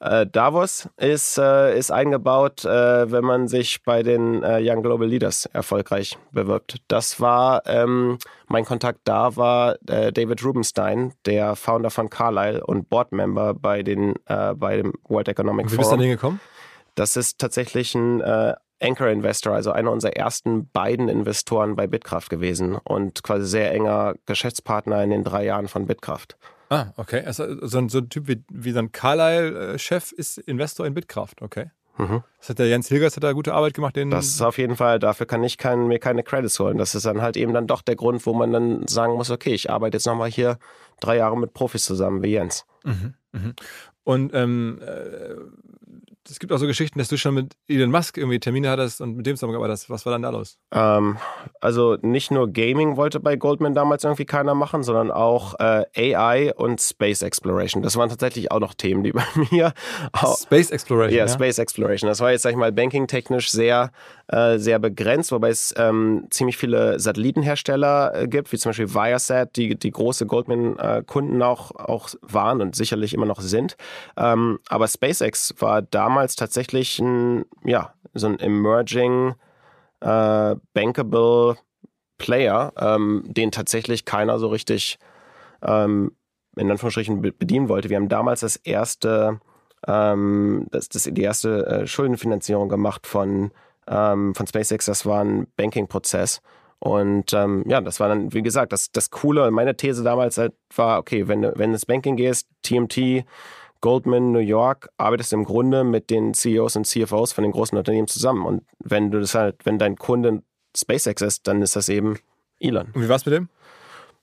[0.00, 5.08] Äh, Davos ist, äh, ist eingebaut, äh, wenn man sich bei den äh, Young Global
[5.08, 6.76] Leaders erfolgreich bewirbt.
[6.88, 8.18] Das war, ähm,
[8.48, 14.14] mein Kontakt da war äh, David Rubenstein, der Founder von Carlyle und Boardmember bei, den,
[14.26, 15.72] äh, bei dem World Economic Forum.
[15.72, 16.40] Wie bist du da hingekommen?
[16.94, 18.20] Das ist tatsächlich ein
[18.82, 24.14] Anchor Investor, also einer unserer ersten beiden Investoren bei Bitkraft gewesen und quasi sehr enger
[24.26, 26.36] Geschäftspartner in den drei Jahren von Bitkraft.
[26.72, 27.22] Ah, okay.
[27.26, 31.42] Also so ein, so ein Typ wie, wie so ein Carlyle-Chef ist Investor in Bitkraft,
[31.42, 31.70] okay.
[31.98, 32.22] Mhm.
[32.38, 33.94] Das hat der Jens Hilgers hat da gute Arbeit gemacht.
[33.94, 36.78] Den das ist auf jeden Fall, dafür kann ich kein, mir keine Credits holen.
[36.78, 39.52] Das ist dann halt eben dann doch der Grund, wo man dann sagen muss, okay,
[39.52, 40.58] ich arbeite jetzt nochmal hier
[41.00, 42.64] drei Jahre mit Profis zusammen, wie Jens.
[42.84, 43.52] Mhm, mh.
[44.04, 45.34] Und ähm, äh,
[46.30, 49.16] es gibt auch so Geschichten, dass du schon mit Elon Musk irgendwie Termine hattest und
[49.16, 49.90] mit dem zusammengearbeitet hast.
[49.90, 50.58] Was war dann da los?
[50.72, 51.18] Ähm,
[51.60, 56.54] also nicht nur Gaming wollte bei Goldman damals irgendwie keiner machen, sondern auch äh, AI
[56.54, 57.82] und Space Exploration.
[57.82, 59.72] Das waren tatsächlich auch noch Themen, die bei mir.
[60.40, 61.18] Space Exploration.
[61.18, 62.08] Ja, ja, Space Exploration.
[62.08, 63.90] Das war jetzt, sag ich mal, banking-technisch sehr,
[64.28, 69.56] äh, sehr begrenzt, wobei es ähm, ziemlich viele Satellitenhersteller äh, gibt, wie zum Beispiel Viasat,
[69.56, 73.76] die, die große Goldman-Kunden äh, auch, auch waren und sicherlich immer noch sind.
[74.16, 79.34] Ähm, aber SpaceX war damals damals tatsächlich ein, ja, so ein emerging,
[80.00, 81.56] äh, bankable
[82.18, 84.98] Player, ähm, den tatsächlich keiner so richtig
[85.62, 86.12] ähm,
[86.54, 87.88] in Anführungsstrichen bedienen wollte.
[87.88, 89.40] Wir haben damals das erste,
[89.86, 93.50] ähm, das, das, die erste äh, Schuldenfinanzierung gemacht von,
[93.88, 94.84] ähm, von SpaceX.
[94.84, 96.42] Das war ein Banking-Prozess.
[96.78, 99.50] Und ähm, ja, das war dann, wie gesagt, das, das Coole.
[99.50, 103.24] Meine These damals halt war, okay, wenn, wenn du ins Banking gehst, TMT,
[103.82, 108.08] Goldman New York arbeitest im Grunde mit den CEOs und CFOs von den großen Unternehmen
[108.08, 108.46] zusammen.
[108.46, 110.42] Und wenn du das halt, wenn dein Kunde
[110.74, 112.18] SpaceX ist, dann ist das eben
[112.58, 112.88] Elon.
[112.94, 113.48] Und wie war's mit dem?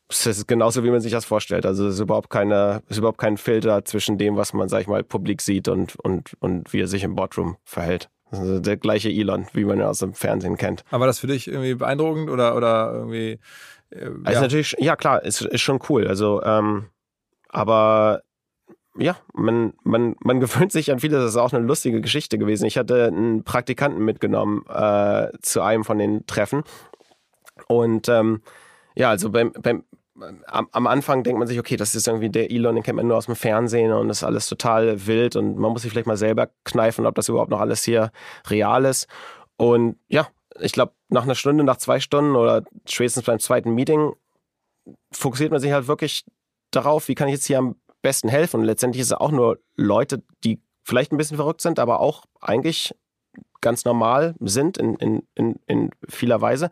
[0.08, 1.68] Das ist genauso, wie man sich das vorstellt.
[1.68, 4.88] Also es ist überhaupt keine, ist überhaupt kein Filter zwischen dem, was man, sag ich
[4.88, 8.10] mal, publik sieht und, und, und wie er sich im Boardroom verhält.
[8.32, 10.84] Also der gleiche Elon, wie man ihn aus dem Fernsehen kennt.
[10.90, 13.40] Aber war das für dich irgendwie beeindruckend oder, oder irgendwie
[13.92, 14.42] Äh, also ja.
[14.42, 16.08] natürlich, ja klar, ist, ist schon cool.
[16.08, 16.88] Also, ähm,
[17.50, 18.22] aber
[18.98, 21.20] ja, man, man, man gewöhnt sich an vieles.
[21.20, 22.66] Das ist auch eine lustige Geschichte gewesen.
[22.66, 26.64] Ich hatte einen Praktikanten mitgenommen äh, zu einem von den Treffen.
[27.68, 28.42] Und ähm,
[28.96, 29.84] ja, also beim, beim,
[30.48, 33.08] am, am, Anfang denkt man sich, okay, das ist irgendwie der Elon, den kennt man
[33.08, 36.08] nur aus dem Fernsehen und das ist alles total wild und man muss sich vielleicht
[36.08, 38.12] mal selber kneifen, ob das überhaupt noch alles hier
[38.48, 39.08] real ist.
[39.58, 40.28] Und ja,
[40.60, 44.14] ich glaube, nach einer Stunde, nach zwei Stunden oder spätestens beim zweiten Meeting
[45.12, 46.26] fokussiert man sich halt wirklich
[46.72, 48.62] darauf, wie kann ich jetzt hier am besten helfen.
[48.62, 52.26] Und letztendlich ist es auch nur Leute, die vielleicht ein bisschen verrückt sind, aber auch
[52.42, 52.94] eigentlich
[53.62, 56.70] ganz normal sind in, in, in, in vieler Weise.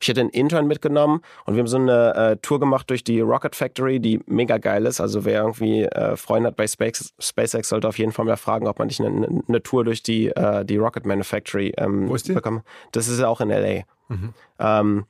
[0.00, 3.20] Ich hätte einen Intern mitgenommen und wir haben so eine äh, Tour gemacht durch die
[3.20, 5.00] Rocket Factory, die mega geil ist.
[5.00, 8.66] Also wer irgendwie äh, Freunde hat bei Space, SpaceX, sollte auf jeden Fall mal fragen,
[8.66, 12.28] ob man nicht eine, eine Tour durch die, äh, die Rocket Manufactory ähm, Wo ist
[12.28, 12.34] die?
[12.34, 12.62] bekommt.
[12.92, 13.82] Das ist ja auch in LA.
[14.08, 14.34] Mhm.
[14.58, 15.06] Ähm,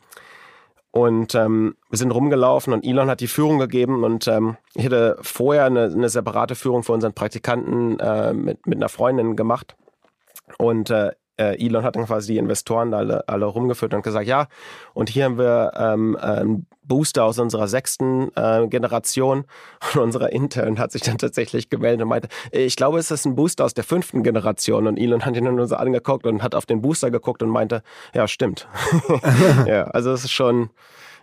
[0.97, 5.18] und ähm, wir sind rumgelaufen und Elon hat die Führung gegeben und ähm, ich hatte
[5.20, 9.76] vorher eine, eine separate Führung für unseren Praktikanten äh, mit, mit einer Freundin gemacht.
[10.57, 14.49] Und äh, äh, Elon hat dann quasi die Investoren alle, alle rumgeführt und gesagt, ja,
[14.95, 19.45] und hier haben wir ähm, einen Booster aus unserer sechsten äh, Generation
[19.95, 23.34] und unserer Intern hat sich dann tatsächlich gemeldet und meinte, ich glaube, es ist ein
[23.34, 26.55] Booster aus der fünften Generation und Elon hat ihn dann nur so angeguckt und hat
[26.55, 27.82] auf den Booster geguckt und meinte,
[28.14, 28.68] ja, stimmt.
[29.66, 30.70] ja, also es ist schon,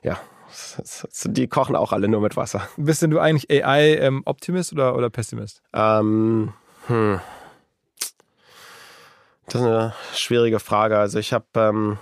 [0.04, 0.18] ja,
[1.26, 2.68] die kochen auch alle nur mit Wasser.
[2.78, 5.62] Bist denn du eigentlich AI-Optimist ähm, oder, oder Pessimist?
[5.74, 6.54] Ähm,
[6.88, 7.20] hm.
[9.48, 10.98] Das ist eine schwierige Frage.
[10.98, 11.98] Also ich habe ähm,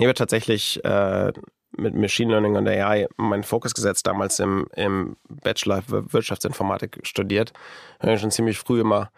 [0.00, 1.32] habe tatsächlich äh,
[1.76, 7.52] mit Machine Learning und AI meinen Fokus gesetzt, damals im, im Bachelor Wirtschaftsinformatik studiert.
[8.00, 9.10] Ich bin schon ziemlich früh immer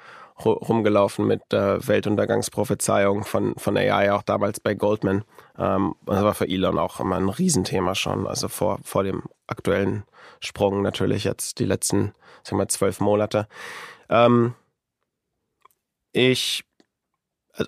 [0.45, 5.25] rumgelaufen mit äh, Weltuntergangsprophezeiung von, von AI, auch damals bei Goldman.
[5.59, 10.05] Ähm, das war für Elon auch immer ein Riesenthema schon, also vor, vor dem aktuellen
[10.41, 13.49] Sprung natürlich jetzt die letzten, sagen wir mal, zwölf Monate.
[14.09, 14.55] Ähm,
[16.13, 16.65] ich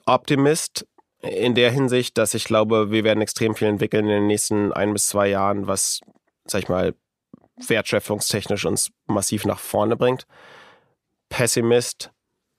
[0.06, 0.86] Optimist
[1.20, 4.92] in der Hinsicht, dass ich glaube, wir werden extrem viel entwickeln in den nächsten ein
[4.92, 6.00] bis zwei Jahren, was,
[6.44, 6.94] sag ich mal,
[7.56, 10.26] wertschöpfungstechnisch uns massiv nach vorne bringt.
[11.28, 12.10] Pessimist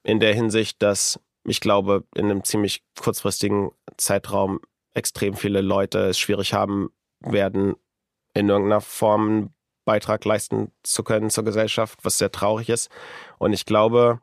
[0.03, 4.61] in der Hinsicht, dass ich glaube, in einem ziemlich kurzfristigen Zeitraum
[4.93, 7.75] extrem viele Leute es schwierig haben werden,
[8.33, 9.53] in irgendeiner Form einen
[9.85, 12.89] Beitrag leisten zu können zur Gesellschaft, was sehr traurig ist.
[13.37, 14.21] Und ich glaube,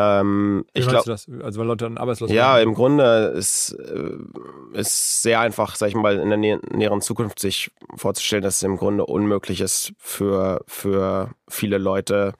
[0.00, 2.68] ähm, Wie ich glaube, also weil Leute dann arbeitslos Ja, werden?
[2.68, 7.38] im Grunde ist es äh, sehr einfach, sag ich mal, in der nä näheren Zukunft
[7.40, 12.34] sich vorzustellen, dass es im Grunde unmöglich ist für für viele Leute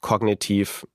[0.00, 0.86] kognitiv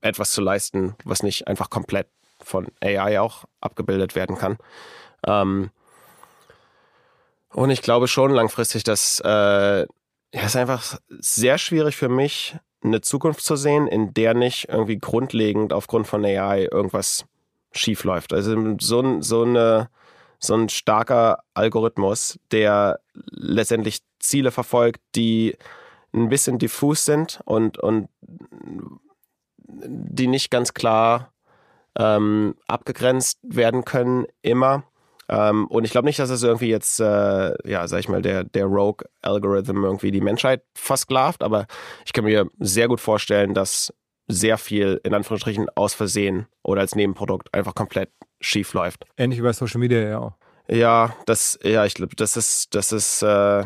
[0.00, 2.08] etwas zu leisten, was nicht einfach komplett
[2.40, 4.58] von AI auch abgebildet werden kann.
[5.26, 5.70] Ähm,
[7.50, 9.86] und ich glaube schon langfristig, dass äh, ja,
[10.32, 14.98] es ist einfach sehr schwierig für mich, eine Zukunft zu sehen, in der nicht irgendwie
[14.98, 17.24] grundlegend aufgrund von AI irgendwas
[17.72, 18.32] schief läuft.
[18.32, 19.88] Also so, so, eine,
[20.38, 25.56] so ein starker Algorithmus, der letztendlich Ziele verfolgt, die
[26.12, 28.08] ein bisschen diffus sind und, und
[29.66, 31.32] die nicht ganz klar
[31.98, 34.84] ähm, abgegrenzt werden können, immer.
[35.32, 38.44] Ähm, und ich glaube nicht, dass es irgendwie jetzt, äh, ja, sag ich mal, der,
[38.44, 41.66] der Rogue-Algorithm irgendwie die Menschheit versklavt, aber
[42.04, 43.94] ich kann mir sehr gut vorstellen, dass
[44.28, 48.10] sehr viel in Anführungsstrichen aus Versehen oder als Nebenprodukt einfach komplett
[48.40, 49.04] schief läuft.
[49.16, 50.32] Ähnlich wie bei Social Media ja auch.
[50.68, 53.64] Ja, das, ja, ich glaube, das ist, das ist, äh,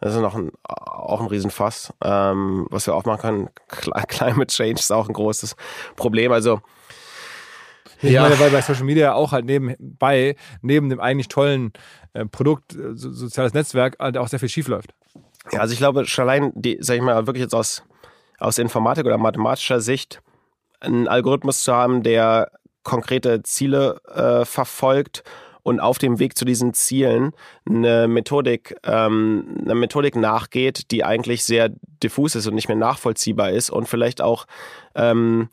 [0.00, 3.50] das ist noch ein, auch ein Riesenfass, ähm, was wir auch machen können.
[4.08, 5.56] Climate Change ist auch ein großes
[5.96, 6.30] Problem.
[6.32, 6.60] Also
[8.02, 8.22] ich ja.
[8.22, 11.72] meine, weil bei Social Media auch halt nebenbei, neben dem eigentlich tollen
[12.12, 14.94] äh, Produkt, äh, so, soziales Netzwerk, halt auch sehr viel schief läuft.
[15.52, 17.82] Ja, also ich glaube, schon allein, die, sag ich mal, wirklich jetzt aus,
[18.38, 20.20] aus Informatik oder mathematischer Sicht,
[20.80, 22.50] einen Algorithmus zu haben, der
[22.82, 25.22] konkrete Ziele äh, verfolgt
[25.62, 27.32] und auf dem Weg zu diesen Zielen
[27.68, 31.70] eine Methodik, ähm, eine Methodik nachgeht, die eigentlich sehr
[32.02, 34.46] diffus ist und nicht mehr nachvollziehbar ist und vielleicht auch
[34.94, 35.50] ähm,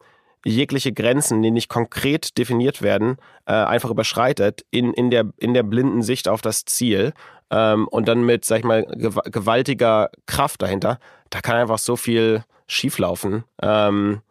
[0.48, 5.64] jegliche Grenzen, die nicht konkret definiert werden, äh, einfach überschreitet in, in, der, in der
[5.64, 7.14] blinden Sicht auf das Ziel
[7.50, 12.44] ähm, und dann mit, sag ich mal, gewaltiger Kraft dahinter, da kann einfach so viel
[12.68, 13.44] schieflaufen.
[13.62, 14.22] Ähm,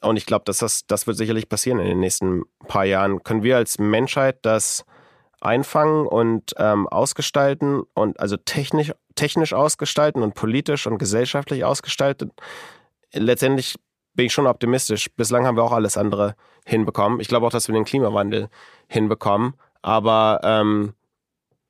[0.00, 3.22] und ich glaube, dass das, das wird sicherlich passieren in den nächsten paar Jahren.
[3.22, 4.84] Können wir als Menschheit das
[5.40, 12.32] einfangen und ähm, ausgestalten und also technisch, technisch ausgestalten und politisch und gesellschaftlich ausgestalten?
[13.12, 13.76] Letztendlich
[14.14, 15.10] bin ich schon optimistisch.
[15.16, 16.34] Bislang haben wir auch alles andere
[16.64, 17.20] hinbekommen.
[17.20, 18.48] Ich glaube auch, dass wir den Klimawandel
[18.88, 19.54] hinbekommen.
[19.82, 20.94] Aber ähm,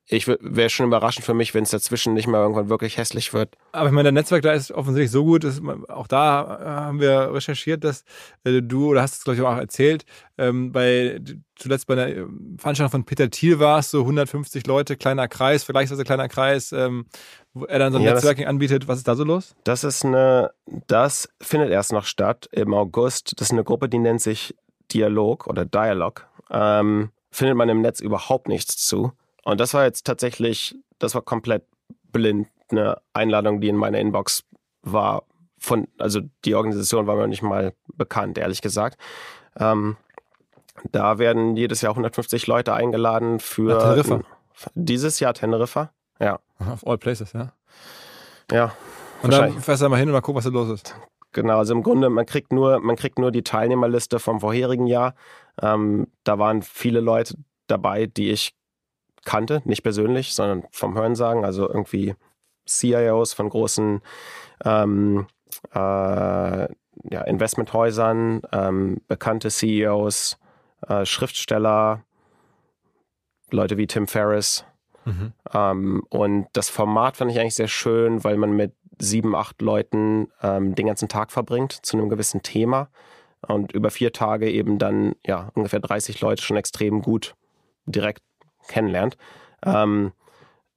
[0.07, 3.57] ich wäre schon überraschend für mich, wenn es dazwischen nicht mal irgendwann wirklich hässlich wird.
[3.71, 6.65] Aber ich meine, der Netzwerk da ist offensichtlich so gut, dass man, auch da äh,
[6.65, 8.05] haben wir recherchiert, dass
[8.45, 10.05] äh, du, oder hast es glaube ich auch erzählt,
[10.39, 11.21] ähm, bei
[11.55, 12.27] zuletzt bei einer
[12.59, 17.07] Veranstaltung von Peter Thiel warst, so 150 Leute, kleiner Kreis, vergleichsweise kleiner Kreis, ähm,
[17.55, 18.89] wo er dann so ein ja, Netzwerking anbietet.
[18.89, 19.55] Was ist da so los?
[19.63, 20.51] Das ist eine,
[20.89, 23.35] das findet erst noch statt im August.
[23.37, 24.55] Das ist eine Gruppe, die nennt sich
[24.93, 26.27] Dialog oder Dialog.
[26.51, 29.13] Ähm, findet man im Netz überhaupt nichts zu.
[29.45, 31.65] Und das war jetzt tatsächlich, das war komplett
[32.13, 34.45] blind, eine Einladung, die in meiner Inbox
[34.83, 35.25] war.
[35.59, 38.99] Von, also die Organisation war mir nicht mal bekannt, ehrlich gesagt.
[39.57, 39.97] Ähm,
[40.91, 44.23] da werden jedes Jahr 150 Leute eingeladen für Teneriffa.
[44.75, 45.93] dieses Jahr Teneriffa.
[46.19, 46.41] Ja.
[46.59, 47.53] Auf all places, ja.
[48.51, 48.73] Ja.
[49.23, 50.97] Und dann fährst du mal hin und mal gucken, was da los ist.
[51.33, 55.15] Genau, also im Grunde, man kriegt nur, man kriegt nur die Teilnehmerliste vom vorherigen Jahr.
[55.61, 57.37] Ähm, da waren viele Leute
[57.69, 58.55] dabei, die ich
[59.25, 62.15] kannte, nicht persönlich, sondern vom Hörensagen, also irgendwie
[62.67, 64.01] CIOs von großen
[64.65, 65.27] ähm,
[65.75, 70.39] äh, ja, Investmenthäusern, ähm, bekannte CEOs,
[70.89, 72.05] äh, Schriftsteller,
[73.51, 74.65] Leute wie Tim Ferriss.
[75.05, 75.33] Mhm.
[75.53, 80.29] Ähm, und das Format fand ich eigentlich sehr schön, weil man mit sieben, acht Leuten
[80.43, 82.89] ähm, den ganzen Tag verbringt zu einem gewissen Thema
[83.49, 87.35] und über vier Tage eben dann ja ungefähr 30 Leute schon extrem gut
[87.87, 88.23] direkt
[88.69, 89.17] kennenlernt.
[89.65, 90.13] Ähm,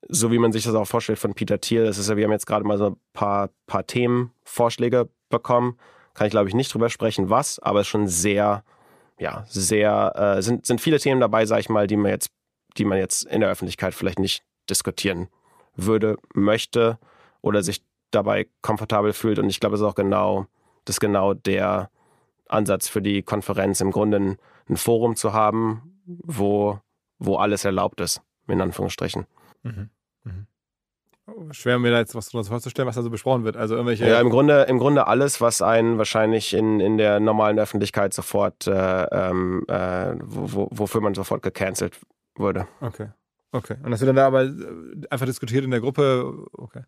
[0.08, 1.86] so wie man sich das auch vorstellt von Peter Thiel.
[1.86, 5.78] Das ist ja, wir haben jetzt gerade mal so ein paar, paar Themenvorschläge bekommen.
[6.14, 8.64] Kann ich glaube ich nicht drüber sprechen, was, aber schon sehr,
[9.20, 12.30] ja, sehr, äh, sind, sind viele Themen dabei, sage ich mal, die man jetzt,
[12.78, 15.28] die man jetzt in der Öffentlichkeit vielleicht nicht diskutieren
[15.76, 17.00] würde, möchte
[17.42, 19.40] oder sich dabei komfortabel fühlt.
[19.40, 20.48] Und ich glaube, es ist auch genau,
[20.86, 21.90] das ist genau der
[22.48, 24.38] Ansatz für die Konferenz, im Grunde ein,
[24.70, 26.80] ein Forum zu haben, wo
[27.20, 29.26] wo alles erlaubt ist, in Anführungsstrichen.
[29.64, 29.90] Mhm.
[30.24, 30.48] Mhm.
[31.52, 33.58] Schwer mir da jetzt was vorzustellen, was da so besprochen wird.
[33.58, 34.08] Also irgendwelche.
[34.08, 38.68] Ja, im Grunde, im Grunde alles, was einen wahrscheinlich in, in der normalen Öffentlichkeit sofort,
[38.68, 42.00] äh, ähm, äh, wo, wofür man sofort gecancelt
[42.36, 42.68] wurde.
[42.80, 43.10] Okay.
[43.52, 43.78] Okay.
[43.82, 44.52] Und das wird dann da aber äh,
[45.10, 46.46] einfach diskutiert in der Gruppe.
[46.54, 46.84] Okay.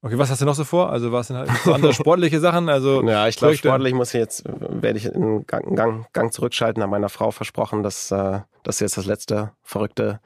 [0.00, 0.90] Okay, was hast du noch so vor?
[0.90, 2.68] Also was sind halt so andere sportliche Sachen?
[2.68, 6.82] Also ja, ich glaube, sportlich muss ich jetzt, werde ich einen Gang, Gang, Gang zurückschalten,
[6.82, 10.20] habe meiner Frau versprochen, dass äh, das jetzt das letzte verrückte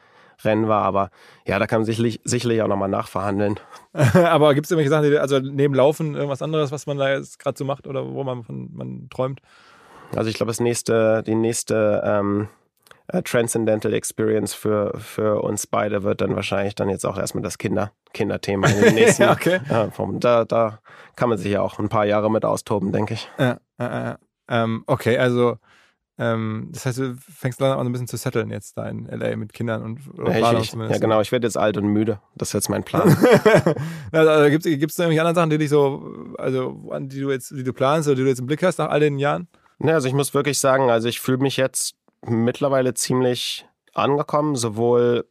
[0.44, 0.82] Rennen war.
[0.82, 1.10] Aber
[1.46, 3.58] ja, da kann man sicherlich, sicherlich auch nochmal nachverhandeln.
[3.94, 7.38] Aber gibt es irgendwelche Sachen, die, also neben Laufen irgendwas anderes, was man da jetzt
[7.38, 9.40] gerade so macht oder wo man von man träumt?
[10.14, 12.48] Also ich glaube, das nächste, die nächste ähm,
[13.08, 17.58] äh, Transcendental Experience für, für uns beide wird dann wahrscheinlich dann jetzt auch erstmal das
[17.58, 19.28] Kinder, Kinderthema in den nächsten.
[19.28, 19.60] okay.
[19.68, 19.88] Ja,
[20.18, 20.80] da, da
[21.16, 23.28] kann man sich ja auch ein paar Jahre mit austoben, denke ich.
[23.38, 24.16] Ja, äh,
[24.48, 25.56] ähm, okay, also
[26.18, 29.34] ähm, das heißt, du fängst langsam an, ein bisschen zu setteln jetzt da in LA
[29.36, 31.20] mit Kindern und ja, ich, ich, ja, genau.
[31.22, 32.20] Ich werde jetzt alt und müde.
[32.36, 33.08] Das ist jetzt mein Plan.
[34.12, 37.64] also, Gibt es irgendwelche anderen Sachen, die dich so, also an die du jetzt, die
[37.64, 39.48] du planst oder die du jetzt im Blick hast nach all den Jahren?
[39.78, 41.94] Ja, also ich muss wirklich sagen, also ich fühle mich jetzt
[42.26, 45.28] mittlerweile ziemlich angekommen, sowohl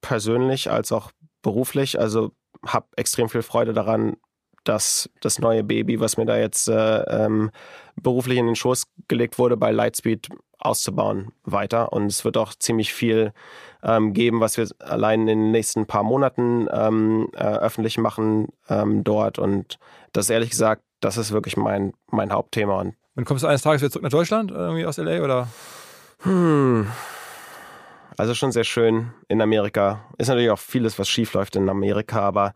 [0.00, 1.10] persönlich als auch
[1.42, 2.00] beruflich.
[2.00, 2.32] Also
[2.66, 4.16] habe extrem viel Freude daran,
[4.64, 7.50] dass das neue Baby, was mir da jetzt äh, ähm,
[7.96, 10.28] beruflich in den Schoß gelegt wurde, bei Lightspeed
[10.58, 11.92] auszubauen weiter.
[11.92, 13.32] Und es wird auch ziemlich viel
[13.82, 19.02] ähm, geben, was wir allein in den nächsten paar Monaten ähm, äh, öffentlich machen ähm,
[19.02, 19.38] dort.
[19.38, 19.78] Und
[20.12, 22.80] das ehrlich gesagt, das ist wirklich mein, mein Hauptthema.
[22.80, 25.48] Und und kommst du eines Tages wieder zurück nach Deutschland, irgendwie aus LA oder?
[26.22, 26.86] Hm.
[28.16, 30.04] Also schon sehr schön in Amerika.
[30.18, 32.54] Ist natürlich auch vieles, was schief läuft in Amerika, aber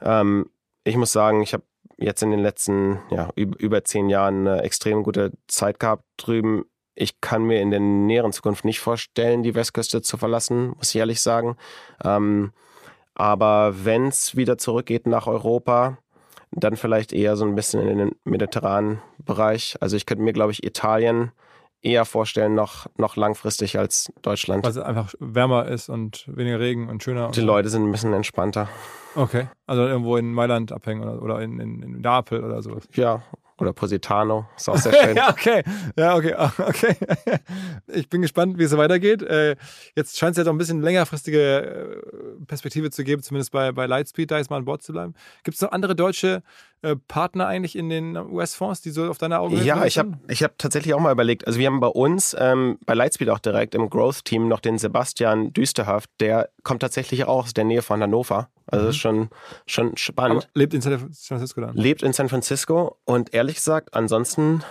[0.00, 0.48] ähm,
[0.84, 1.64] ich muss sagen, ich habe
[1.98, 6.64] jetzt in den letzten ja, über zehn Jahren eine extrem gute Zeit gehabt drüben.
[6.94, 10.96] Ich kann mir in der näheren Zukunft nicht vorstellen, die Westküste zu verlassen, muss ich
[10.96, 11.56] ehrlich sagen.
[12.02, 12.52] Ähm,
[13.14, 15.98] aber wenn es wieder zurückgeht nach Europa,
[16.50, 19.76] dann vielleicht eher so ein bisschen in den mediterranen Bereich.
[19.80, 21.32] Also ich könnte mir, glaube ich, Italien
[21.82, 24.64] eher vorstellen, noch, noch langfristig als Deutschland.
[24.64, 27.30] Weil es einfach wärmer ist und weniger Regen und schöner.
[27.30, 28.68] Die und Leute sind ein bisschen entspannter.
[29.14, 29.48] Okay.
[29.66, 32.88] Also irgendwo in Mailand abhängen oder, oder in, in, in Neapel oder sowas.
[32.94, 33.22] Ja,
[33.60, 35.16] oder Positano, ist auch sehr schön.
[35.16, 35.62] ja, okay.
[35.96, 36.34] Ja, okay.
[36.58, 36.96] okay.
[37.88, 39.22] Ich bin gespannt, wie es weitergeht.
[39.22, 39.56] Äh,
[39.96, 42.02] jetzt scheint es ja doch ein bisschen längerfristige
[42.40, 45.14] äh, Perspektive zu geben, zumindest bei, bei Lightspeed, da jetzt mal an Bord zu bleiben.
[45.42, 46.42] Gibt es noch andere deutsche
[46.82, 50.42] äh, Partner eigentlich in den US-Fonds, die so auf deiner Augen Ja, ich habe ich
[50.42, 51.46] hab tatsächlich auch mal überlegt.
[51.46, 55.52] Also wir haben bei uns, ähm, bei Lightspeed auch direkt im Growth-Team noch den Sebastian
[55.52, 58.48] Düsterhaft, der kommt tatsächlich auch aus der Nähe von Hannover.
[58.66, 58.90] Also mhm.
[58.90, 59.28] ist schon,
[59.66, 60.44] schon spannend.
[60.44, 61.76] Aber lebt in San Francisco dann?
[61.76, 64.62] Lebt in San Francisco und ehrlich gesagt, ansonsten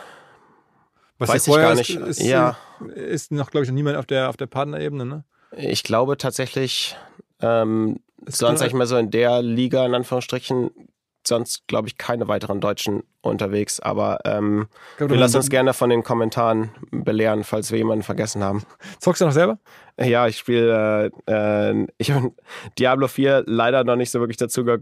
[1.18, 1.90] Was weiß ich gar nicht.
[1.90, 2.58] Ist, ja.
[2.96, 5.24] ist noch, glaube ich, niemand auf der, auf der Partnerebene, ne?
[5.52, 6.96] Ich glaube tatsächlich
[7.42, 10.72] Ähm, sonst sag ich mal so in der Liga, in Anführungsstrichen,
[11.28, 13.80] sonst, glaube ich, keine weiteren Deutschen unterwegs.
[13.80, 14.68] Aber ähm,
[14.98, 18.64] wir lassen uns gerne von den Kommentaren belehren, falls wir jemanden vergessen haben.
[19.00, 19.60] Zockst du noch selber?
[20.00, 22.14] Ja, ich spiele äh, äh, ich
[22.80, 24.80] Diablo 4 leider noch nicht so wirklich dazu ge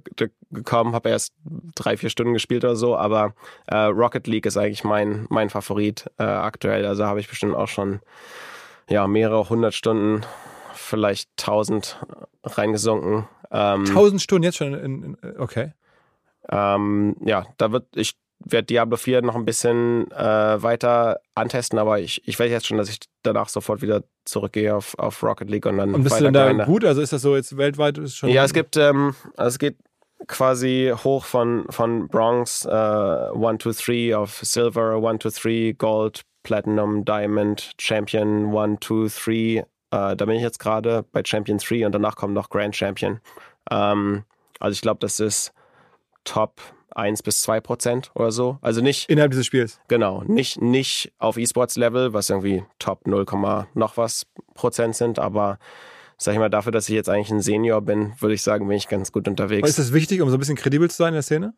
[0.52, 1.34] gekommen, habe erst
[1.76, 3.34] drei, vier Stunden gespielt oder so, aber
[3.68, 6.86] äh, Rocket League ist eigentlich mein, mein Favorit äh, aktuell.
[6.86, 8.00] Also habe ich bestimmt auch schon
[8.90, 10.22] ja, mehrere hundert Stunden,
[10.74, 11.98] vielleicht tausend
[12.44, 13.28] reingesunken.
[13.52, 15.74] Ähm, tausend Stunden jetzt schon in, in okay.
[16.52, 22.00] Ähm, ja, da wird, ich werde Diablo 4 noch ein bisschen äh, weiter antesten, aber
[22.00, 25.66] ich, ich weiß jetzt schon, dass ich danach sofort wieder zurückgehe auf, auf Rocket League
[25.66, 25.94] und dann.
[25.94, 26.86] Und bist du denn da gut?
[26.86, 28.30] Also ist das so jetzt weltweit schon?
[28.30, 29.78] Ja, es gibt, ähm, also es geht
[30.28, 36.22] quasi hoch von, von Bronze äh, 1, 2, 3 auf Silver, 1, 2, 3, Gold,
[36.44, 39.34] Platinum, Diamond, Champion 1, 2, 3.
[39.92, 43.20] Äh, da bin ich jetzt gerade bei Champion 3 und danach kommt noch Grand Champion.
[43.70, 44.24] Ähm,
[44.60, 45.54] also ich glaube, das ist
[46.26, 46.62] Top
[46.96, 48.58] 1 bis 2 Prozent oder so.
[48.62, 49.10] Also nicht.
[49.10, 49.80] Innerhalb dieses Spiels.
[49.88, 50.24] Genau.
[50.24, 53.26] Nicht, nicht auf E-Sports-Level, was irgendwie Top 0,
[53.74, 55.60] noch was Prozent sind, aber
[56.18, 58.78] sag ich mal, dafür, dass ich jetzt eigentlich ein Senior bin, würde ich sagen, bin
[58.78, 59.64] ich ganz gut unterwegs.
[59.64, 61.54] Aber ist das wichtig, um so ein bisschen kredibel zu sein in der Szene?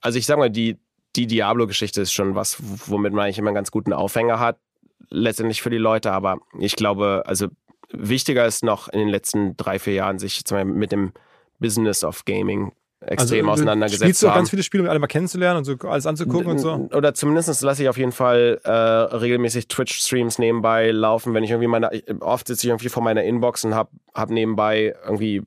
[0.00, 0.78] Also ich sag mal, die,
[1.14, 4.58] die Diablo-Geschichte ist schon was, womit man eigentlich immer einen ganz guten Aufhänger hat,
[5.08, 7.46] letztendlich für die Leute, aber ich glaube, also
[7.92, 11.12] wichtiger ist noch in den letzten drei, vier Jahren, sich mit dem
[11.60, 15.06] Business of Gaming extrem also, auseinandergesetzt spielst du auch ganz viele Spiele, um alle mal
[15.06, 16.88] kennenzulernen und so alles anzugucken und so?
[16.94, 21.68] Oder zumindest lasse ich auf jeden Fall äh, regelmäßig Twitch-Streams nebenbei laufen, wenn ich irgendwie
[21.68, 21.90] meine,
[22.20, 25.42] oft sitze ich irgendwie vor meiner Inbox und habe hab nebenbei irgendwie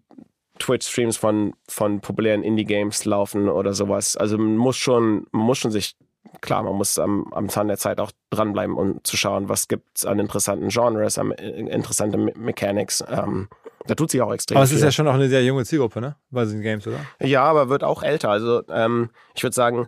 [0.60, 4.16] Twitch-Streams von, von populären Indie-Games laufen oder sowas.
[4.16, 5.96] Also man muss schon, man muss schon sich,
[6.42, 9.98] klar, man muss am, am Zahn der Zeit auch dranbleiben und zu schauen, was gibt
[9.98, 13.04] es an interessanten Genres, an äh, interessante Me Mechanics.
[13.10, 13.48] Ähm,
[13.90, 16.00] da tut sich auch extrem Aber es ist ja schon auch eine sehr junge Zielgruppe,
[16.00, 16.16] ne?
[16.30, 17.00] Bei den Games, oder?
[17.20, 18.30] Ja, aber wird auch älter.
[18.30, 19.88] Also ähm, ich würde sagen,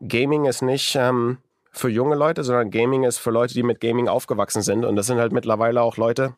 [0.00, 1.38] Gaming ist nicht ähm,
[1.70, 4.86] für junge Leute, sondern Gaming ist für Leute, die mit Gaming aufgewachsen sind.
[4.86, 6.34] Und das sind halt mittlerweile auch Leute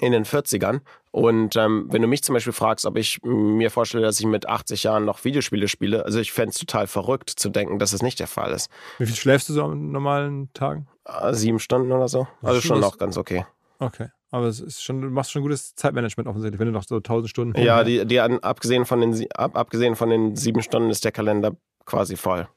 [0.00, 0.80] in den 40ern.
[1.12, 4.46] Und ähm, wenn du mich zum Beispiel fragst, ob ich mir vorstelle, dass ich mit
[4.46, 8.02] 80 Jahren noch Videospiele spiele, also ich fände es total verrückt zu denken, dass es
[8.02, 8.70] nicht der Fall ist.
[8.98, 10.88] Wie viel schläfst du so an normalen Tagen?
[11.06, 12.28] Äh, sieben Stunden oder so.
[12.42, 13.46] Also schon noch ganz okay.
[13.78, 14.08] Okay.
[14.30, 17.30] Aber es ist schon, du machst schon gutes Zeitmanagement offensichtlich, wenn du noch so 1000
[17.30, 17.60] Stunden.
[17.60, 21.56] Ja, die, die abgesehen, von den, ab, abgesehen von den sieben Stunden ist der Kalender
[21.86, 22.48] quasi voll.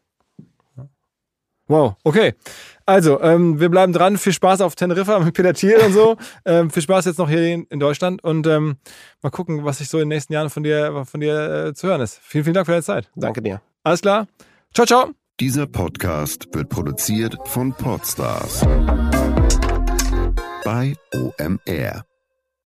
[1.71, 2.33] Wow, okay.
[2.85, 4.17] Also, ähm, wir bleiben dran.
[4.17, 6.17] Viel Spaß auf Teneriffa mit Thiel und so.
[6.45, 8.75] ähm, viel Spaß jetzt noch hier in, in Deutschland und ähm,
[9.21, 11.87] mal gucken, was sich so in den nächsten Jahren von dir, von dir äh, zu
[11.87, 12.19] hören ist.
[12.21, 13.09] Vielen, vielen Dank für deine Zeit.
[13.15, 13.61] Danke dir.
[13.83, 14.27] Alles klar.
[14.73, 15.11] Ciao, ciao.
[15.39, 18.65] Dieser Podcast wird produziert von Podstars
[20.71, 22.10] bei OMR.